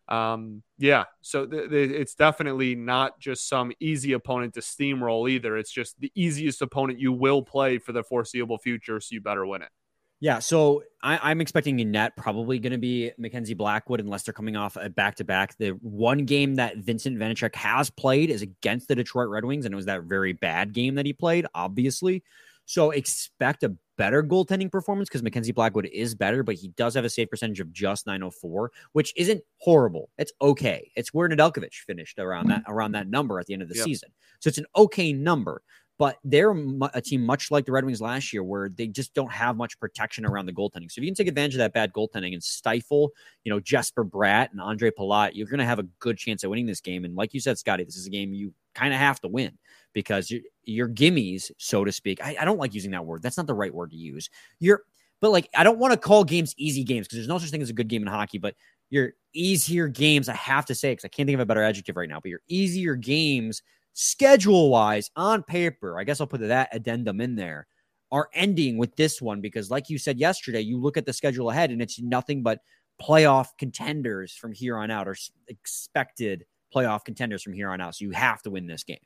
um, 0.08 0.64
yeah. 0.78 1.06
So 1.22 1.46
th- 1.46 1.70
th- 1.70 1.92
it's 1.92 2.16
definitely 2.16 2.76
not 2.76 3.20
just 3.20 3.50
some 3.50 3.72
easy 3.80 4.14
opponent 4.14 4.54
to 4.54 4.62
steamroll 4.62 5.30
either. 5.30 5.58
It's 5.58 5.72
just 5.72 6.00
the 6.00 6.12
easiest 6.16 6.62
opponent 6.62 7.00
you 7.00 7.12
will 7.12 7.42
play 7.42 7.78
for 7.78 7.92
the 7.92 8.04
foreseeable 8.04 8.58
future, 8.58 9.00
so 9.00 9.14
you 9.14 9.22
better 9.22 9.46
win 9.46 9.62
it. 9.64 9.70
Yeah, 10.20 10.40
so 10.40 10.84
I, 11.04 11.32
am 11.32 11.42
expecting 11.42 11.80
a 11.80 11.86
net 11.86 12.18
probably 12.18 12.58
going 12.58 12.72
to 12.72 12.80
be 12.80 13.12
Mackenzie 13.20 13.54
Blackwood 13.54 14.00
unless 14.00 14.24
they're 14.24 14.34
coming 14.34 14.56
off 14.56 14.76
a 14.76 14.90
back 14.90 15.16
to 15.16 15.24
back. 15.24 15.56
The 15.58 15.70
one 15.82 16.26
game 16.26 16.56
that 16.56 16.78
Vincent 16.78 17.18
Vanecek 17.18 17.56
has 17.56 17.92
played 17.92 18.32
is 18.32 18.42
against 18.42 18.88
the 18.88 18.96
Detroit 18.96 19.30
Red 19.30 19.46
Wings, 19.46 19.66
and 19.66 19.74
it 19.74 19.76
was 19.76 19.86
that 19.86 20.04
very 20.04 20.34
bad 20.34 20.74
game 20.74 20.96
that 20.96 21.06
he 21.06 21.14
played, 21.14 21.46
obviously. 21.54 22.24
So 22.66 22.92
expect 22.92 23.64
a 23.64 23.76
better 23.98 24.24
goaltending 24.24 24.72
performance 24.72 25.08
because 25.08 25.24
Mackenzie 25.24 25.54
Blackwood 25.54 25.86
is 25.86 26.16
better, 26.16 26.44
but 26.44 26.56
he 26.56 26.68
does 26.70 26.96
have 26.96 27.06
a 27.06 27.10
save 27.10 27.30
percentage 27.30 27.60
of 27.60 27.72
just 27.72 28.06
904, 28.06 28.72
which 28.92 29.14
isn't 29.16 29.42
horrible. 29.60 30.10
It's 30.18 30.34
okay. 30.42 30.92
It's 30.96 31.14
where 31.14 31.30
Nedeljkovic 31.30 31.74
finished 31.74 32.20
around 32.20 32.48
that 32.50 32.64
around 32.68 32.92
that 32.94 33.08
number 33.08 33.40
at 33.40 33.46
the 33.46 33.54
end 33.54 33.62
of 33.62 33.70
the 33.70 33.76
yep. 33.76 33.86
season. 33.86 34.10
So 34.40 34.50
it's 34.50 34.58
an 34.58 34.66
okay 34.76 35.14
number. 35.14 35.62
But 36.00 36.18
they're 36.24 36.52
a 36.94 37.02
team 37.02 37.26
much 37.26 37.50
like 37.50 37.66
the 37.66 37.72
Red 37.72 37.84
Wings 37.84 38.02
last 38.02 38.32
year, 38.32 38.44
where 38.44 38.70
they 38.70 38.86
just 38.88 39.16
don't 39.16 39.32
have 39.32 39.58
much 39.58 39.80
protection 39.80 40.26
around 40.26 40.46
the 40.46 40.54
goaltending. 40.54 40.92
So 40.92 41.00
if 41.00 41.04
you 41.04 41.08
can 41.08 41.16
take 41.16 41.28
advantage 41.28 41.56
of 41.56 41.60
that 41.60 41.74
bad 41.74 41.92
goaltending 41.92 42.34
and 42.34 42.44
stifle, 42.44 43.12
you 43.44 43.52
know, 43.52 43.60
Jesper 43.60 44.06
Bratt 44.06 44.52
and 44.52 44.62
Andre 44.62 44.92
Palat, 44.92 45.32
you're 45.34 45.48
going 45.48 45.58
to 45.60 45.66
have 45.66 45.80
a 45.80 45.88
good 46.00 46.18
chance 46.18 46.44
of 46.44 46.52
winning 46.52 46.68
this 46.68 46.82
game. 46.82 47.04
And 47.04 47.16
like 47.16 47.34
you 47.34 47.40
said, 47.40 47.58
Scotty, 47.58 47.84
this 47.84 47.96
is 47.96 48.06
a 48.06 48.12
game 48.12 48.32
you 48.32 48.54
kind 48.76 48.94
of 48.94 49.00
have 49.00 49.20
to 49.22 49.28
win 49.28 49.58
because 49.94 50.30
your, 50.30 50.42
your 50.66 50.88
gimmies, 50.88 51.50
so 51.58 51.84
to 51.84 51.92
speak. 51.92 52.24
I, 52.24 52.38
I 52.40 52.46
don't 52.46 52.60
like 52.60 52.76
using 52.76 52.92
that 52.92 53.06
word. 53.06 53.24
That's 53.24 53.38
not 53.38 53.48
the 53.48 53.56
right 53.56 53.74
word 53.74 53.90
to 53.90 53.98
use. 53.98 54.30
You're, 54.60 54.84
but 55.20 55.32
like, 55.32 55.50
I 55.58 55.64
don't 55.64 55.80
want 55.80 55.94
to 55.94 56.00
call 56.00 56.24
games 56.24 56.54
easy 56.58 56.84
games 56.84 57.08
because 57.08 57.18
there's 57.18 57.28
no 57.28 57.40
such 57.40 57.50
thing 57.50 57.64
as 57.64 57.72
a 57.72 57.74
good 57.74 57.88
game 57.88 58.04
in 58.04 58.08
hockey. 58.08 58.38
But 58.38 58.54
your 58.92 59.14
easier 59.34 59.88
games, 59.88 60.30
I 60.30 60.36
have 60.36 60.68
to 60.68 60.76
say, 60.76 60.92
because 60.92 61.06
I 61.06 61.08
can't 61.08 61.26
think 61.26 61.36
of 61.36 61.40
a 61.40 61.46
better 61.48 61.64
adjective 61.64 61.98
right 61.98 62.08
now, 62.08 62.20
but 62.20 62.30
your 62.30 62.42
easier 62.48 62.96
games 62.96 63.64
schedule 64.00 64.70
wise 64.70 65.10
on 65.16 65.42
paper, 65.42 66.00
I 66.00 66.04
guess 66.04 66.22
I'll 66.22 66.28
put 66.28 66.42
that 66.42 66.70
addendum 66.72 67.20
in 67.20 67.36
there, 67.36 67.66
are 68.12 68.30
ending 68.32 68.78
with 68.78 68.96
this 68.96 69.20
one 69.20 69.42
because, 69.42 69.72
like 69.72 69.90
you 69.90 69.98
said 69.98 70.20
yesterday, 70.20 70.62
you 70.62 70.80
look 70.80 70.98
at 70.98 71.06
the 71.08 71.14
schedule 71.14 71.50
ahead 71.50 71.72
and 71.72 71.82
it's 71.82 72.00
nothing 72.00 72.44
but 72.44 72.60
playoff 73.02 73.48
contenders 73.58 74.34
from 74.34 74.54
here 74.54 74.78
on 74.78 74.92
out 74.92 75.08
or 75.08 75.16
expected 75.48 76.46
playoff 76.74 77.06
contenders 77.06 77.42
from 77.42 77.54
here 77.54 77.70
on 77.70 77.82
out. 77.82 77.96
So 77.96 78.06
you 78.06 78.12
have 78.12 78.44
to 78.44 78.52
win 78.52 78.68
this 78.68 78.84
game. 78.84 78.98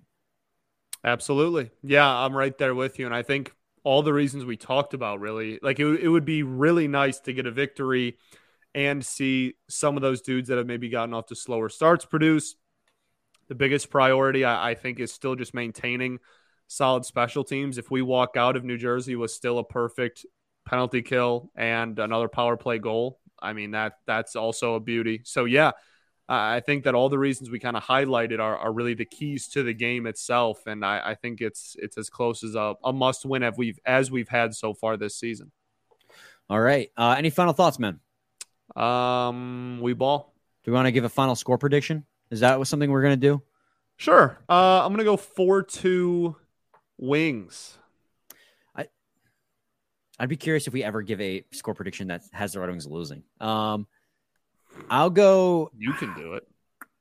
Absolutely. 1.05 1.71
Yeah, 1.83 2.07
I'm 2.07 2.35
right 2.35 2.57
there 2.57 2.75
with 2.75 2.99
you. 2.99 3.05
And 3.05 3.15
I 3.15 3.23
think 3.23 3.55
all 3.85 4.03
the 4.03 4.13
reasons 4.13 4.43
we 4.43 4.57
talked 4.57 4.93
about 4.93 5.21
really, 5.21 5.57
like 5.61 5.79
it, 5.79 5.87
it 6.01 6.09
would 6.09 6.25
be 6.25 6.43
really 6.43 6.89
nice 6.89 7.19
to 7.21 7.33
get 7.33 7.45
a 7.45 7.51
victory 7.51 8.17
and 8.75 9.05
see 9.05 9.53
some 9.69 9.95
of 9.95 10.01
those 10.01 10.21
dudes 10.21 10.49
that 10.49 10.57
have 10.57 10.67
maybe 10.67 10.89
gotten 10.89 11.13
off 11.13 11.27
to 11.27 11.35
slower 11.35 11.69
starts 11.69 12.03
produce. 12.03 12.55
The 13.51 13.55
biggest 13.55 13.89
priority, 13.89 14.45
I, 14.45 14.69
I 14.69 14.75
think, 14.75 15.01
is 15.01 15.11
still 15.11 15.35
just 15.35 15.53
maintaining 15.53 16.19
solid 16.67 17.03
special 17.03 17.43
teams. 17.43 17.77
If 17.77 17.91
we 17.91 18.01
walk 18.01 18.37
out 18.37 18.55
of 18.55 18.63
New 18.63 18.77
Jersey 18.77 19.17
with 19.17 19.29
still 19.29 19.59
a 19.59 19.63
perfect 19.65 20.25
penalty 20.65 21.01
kill 21.01 21.51
and 21.53 21.99
another 21.99 22.29
power 22.29 22.55
play 22.55 22.79
goal, 22.79 23.19
I 23.41 23.51
mean 23.51 23.71
that 23.71 23.95
that's 24.07 24.37
also 24.37 24.75
a 24.75 24.79
beauty. 24.79 25.23
So 25.25 25.43
yeah, 25.43 25.71
I 26.29 26.61
think 26.61 26.85
that 26.85 26.95
all 26.95 27.09
the 27.09 27.19
reasons 27.19 27.49
we 27.49 27.59
kind 27.59 27.75
of 27.75 27.83
highlighted 27.83 28.39
are, 28.39 28.55
are 28.55 28.71
really 28.71 28.93
the 28.93 29.03
keys 29.03 29.49
to 29.49 29.63
the 29.63 29.73
game 29.73 30.07
itself, 30.07 30.65
and 30.65 30.85
I, 30.85 31.09
I 31.09 31.15
think 31.15 31.41
it's 31.41 31.75
it's 31.77 31.97
as 31.97 32.09
close 32.09 32.45
as 32.45 32.55
a, 32.55 32.75
a 32.85 32.93
must 32.93 33.25
win 33.25 33.43
as 33.43 33.57
we've 33.57 33.79
as 33.85 34.09
we've 34.09 34.29
had 34.29 34.55
so 34.55 34.73
far 34.73 34.95
this 34.95 35.19
season. 35.19 35.51
All 36.49 36.61
right. 36.61 36.89
Uh, 36.95 37.15
any 37.17 37.31
final 37.31 37.51
thoughts, 37.51 37.79
man? 37.79 37.99
Um, 38.77 39.81
we 39.81 39.91
ball. 39.91 40.33
Do 40.63 40.71
we 40.71 40.75
want 40.75 40.85
to 40.85 40.93
give 40.93 41.03
a 41.03 41.09
final 41.09 41.35
score 41.35 41.57
prediction? 41.57 42.05
Is 42.31 42.39
that 42.39 42.65
something 42.67 42.89
we're 42.89 43.03
gonna 43.03 43.17
do? 43.17 43.41
Sure. 43.97 44.37
Uh, 44.49 44.83
I'm 44.83 44.91
gonna 44.91 45.03
go 45.03 45.17
four 45.17 45.61
two 45.61 46.35
wings. 46.97 47.77
I 48.75 48.87
I'd 50.17 50.29
be 50.29 50.37
curious 50.37 50.65
if 50.65 50.73
we 50.73 50.83
ever 50.83 51.01
give 51.03 51.21
a 51.21 51.45
score 51.51 51.75
prediction 51.75 52.07
that 52.07 52.23
has 52.31 52.53
the 52.53 52.59
Red 52.59 52.69
Wings 52.69 52.87
losing. 52.87 53.23
Um. 53.39 53.87
I'll 54.89 55.09
go. 55.09 55.71
You 55.77 55.93
can 55.93 56.13
do 56.15 56.33
it. 56.33 56.47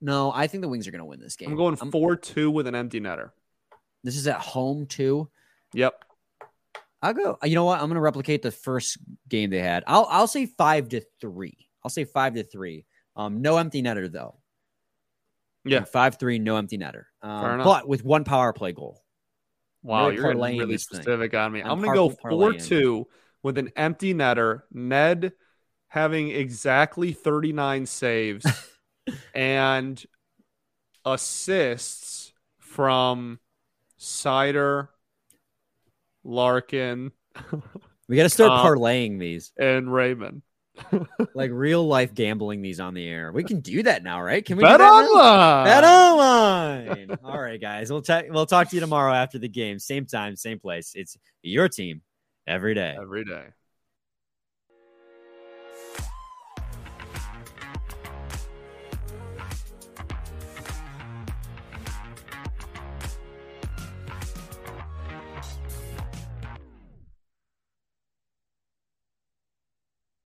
No, 0.01 0.33
I 0.33 0.47
think 0.47 0.63
the 0.63 0.69
Wings 0.69 0.89
are 0.89 0.91
going 0.91 1.01
to 1.01 1.05
win 1.05 1.21
this 1.21 1.37
game. 1.37 1.51
I'm 1.51 1.57
going 1.57 1.77
4 1.77 2.17
2 2.17 2.51
with 2.51 2.67
an 2.67 2.75
empty 2.75 3.01
netter. 3.01 3.31
This 4.03 4.17
is 4.17 4.27
at 4.27 4.41
home, 4.41 4.87
too. 4.87 5.29
Yep. 5.75 6.05
I'll 7.03 7.15
go. 7.15 7.39
You 7.45 7.55
know 7.55 7.65
what? 7.65 7.81
I'm 7.81 7.87
going 7.87 7.95
to 7.95 8.01
replicate 8.01 8.43
the 8.43 8.51
first 8.51 8.99
game 9.29 9.51
they 9.51 9.61
had. 9.61 9.85
I'll 9.87 10.07
I'll 10.11 10.27
say 10.27 10.47
five 10.47 10.89
to 10.91 11.03
three. 11.21 11.69
I'll 11.85 11.91
say 11.91 12.05
five 12.05 12.35
to 12.35 12.43
three. 12.43 12.87
Um, 13.17 13.41
no 13.43 13.57
empty 13.57 13.83
netter 13.83 14.11
though. 14.11 14.40
Yeah, 15.65 15.85
five 15.85 16.19
three, 16.19 16.39
no 16.39 16.57
empty 16.57 16.79
netter. 16.79 17.05
Um, 17.23 17.63
but 17.63 17.87
with 17.87 18.05
one 18.05 18.25
power 18.25 18.53
play 18.53 18.73
goal. 18.73 19.03
Wow, 19.83 20.09
really 20.09 20.17
you're 20.17 20.35
really 20.35 20.79
specific 20.79 21.33
thing. 21.33 21.41
on 21.41 21.53
me. 21.53 21.61
I'm, 21.61 21.73
I'm 21.73 21.81
going 21.81 21.91
to 21.91 21.95
go 21.95 22.31
four 22.31 22.53
two 22.55 23.07
with 23.43 23.59
an 23.59 23.71
empty 23.77 24.15
netter. 24.15 24.63
Ned 24.73 25.33
having 25.89 26.31
exactly 26.31 27.13
39 27.13 27.87
saves 27.87 28.47
and 29.35 30.03
assists 31.05 32.33
from 32.59 33.41
Seider, 33.99 34.89
Larkin. 36.25 37.13
We 38.09 38.17
got 38.17 38.25
to 38.25 38.29
start 38.29 38.51
um, 38.53 38.67
parlaying 38.67 39.19
these. 39.19 39.53
And 39.59 39.93
Raymond. 39.93 40.43
like 41.35 41.51
real 41.53 41.87
life 41.87 42.15
gambling 42.15 42.63
these 42.63 42.81
on 42.81 42.95
the 42.95 43.07
air. 43.07 43.33
We 43.33 43.45
can 43.45 43.61
do 43.61 43.83
that 43.83 44.03
now, 44.03 44.23
right? 44.23 44.45
Can 44.45 44.57
we 44.57 44.63
bet 44.63 44.81
online? 44.81 45.65
Bet 45.65 45.85
online. 45.85 47.19
All 47.25 47.41
right, 47.41 47.61
guys. 47.61 47.91
We'll 47.91 48.03
check. 48.03 48.27
We'll 48.31 48.47
talk 48.47 48.69
to 48.71 48.77
you 48.77 48.81
tomorrow 48.81 49.13
after 49.13 49.39
the 49.39 49.49
game. 49.49 49.79
Same 49.79 50.07
time, 50.07 50.37
same 50.37 50.59
place. 50.59 50.93
It's 50.95 51.17
your 51.43 51.69
team 51.69 52.03
every 52.47 52.75
day. 52.75 52.97
Every 53.01 53.25
day. 53.25 53.47